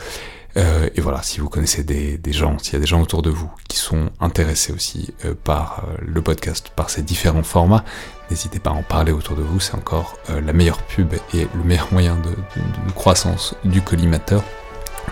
Euh, 0.56 0.88
et 0.94 1.02
voilà, 1.02 1.24
si 1.24 1.40
vous 1.40 1.50
connaissez 1.50 1.84
des, 1.84 2.20
des 2.20 2.32
gens, 2.32 2.60
s'il 2.60 2.74
y 2.74 2.76
a 2.76 2.80
des 2.80 2.86
gens 2.86 3.02
autour 3.02 3.24
de 3.24 3.32
vous 3.32 3.50
qui 3.68 3.78
sont 3.78 4.12
intéressés 4.20 4.72
aussi 4.72 5.12
euh, 5.26 5.34
par 5.34 5.88
le 6.00 6.22
podcast, 6.22 6.72
par 6.76 6.92
ces 6.92 7.02
différents 7.02 7.42
formats, 7.42 7.84
n'hésitez 8.30 8.60
pas 8.60 8.70
à 8.70 8.74
en 8.74 8.84
parler 8.84 9.12
autour 9.12 9.36
de 9.36 9.42
vous, 9.42 9.60
c'est 9.60 9.76
encore 9.76 10.18
la 10.30 10.54
meilleure 10.54 10.82
pub 10.84 11.14
et 11.34 11.48
le 11.56 11.64
meilleur 11.64 11.92
moyen 11.92 12.16
de 12.18 12.92
croissance 12.94 13.56
du 13.64 13.82
collimateur 13.82 14.44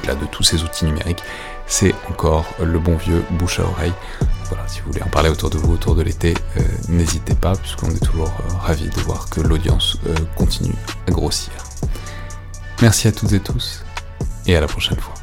là 0.05 0.15
de 0.15 0.25
tous 0.25 0.43
ces 0.43 0.63
outils 0.63 0.85
numériques, 0.85 1.23
c'est 1.65 1.93
encore 2.09 2.45
le 2.59 2.79
bon 2.79 2.97
vieux 2.97 3.23
bouche 3.31 3.59
à 3.59 3.63
oreille. 3.63 3.93
Voilà, 4.49 4.67
si 4.67 4.81
vous 4.81 4.91
voulez 4.91 5.03
en 5.03 5.09
parler 5.09 5.29
autour 5.29 5.49
de 5.49 5.57
vous, 5.57 5.73
autour 5.73 5.95
de 5.95 6.01
l'été, 6.01 6.33
euh, 6.57 6.61
n'hésitez 6.89 7.35
pas, 7.35 7.55
puisqu'on 7.55 7.89
est 7.89 8.03
toujours 8.03 8.27
euh, 8.27 8.53
ravis 8.57 8.89
de 8.89 8.99
voir 9.01 9.29
que 9.29 9.39
l'audience 9.39 9.97
euh, 10.07 10.15
continue 10.35 10.75
à 11.07 11.11
grossir. 11.11 11.53
Merci 12.81 13.07
à 13.07 13.11
toutes 13.11 13.31
et 13.31 13.39
tous, 13.39 13.85
et 14.47 14.55
à 14.55 14.59
la 14.59 14.67
prochaine 14.67 14.99
fois. 14.99 15.13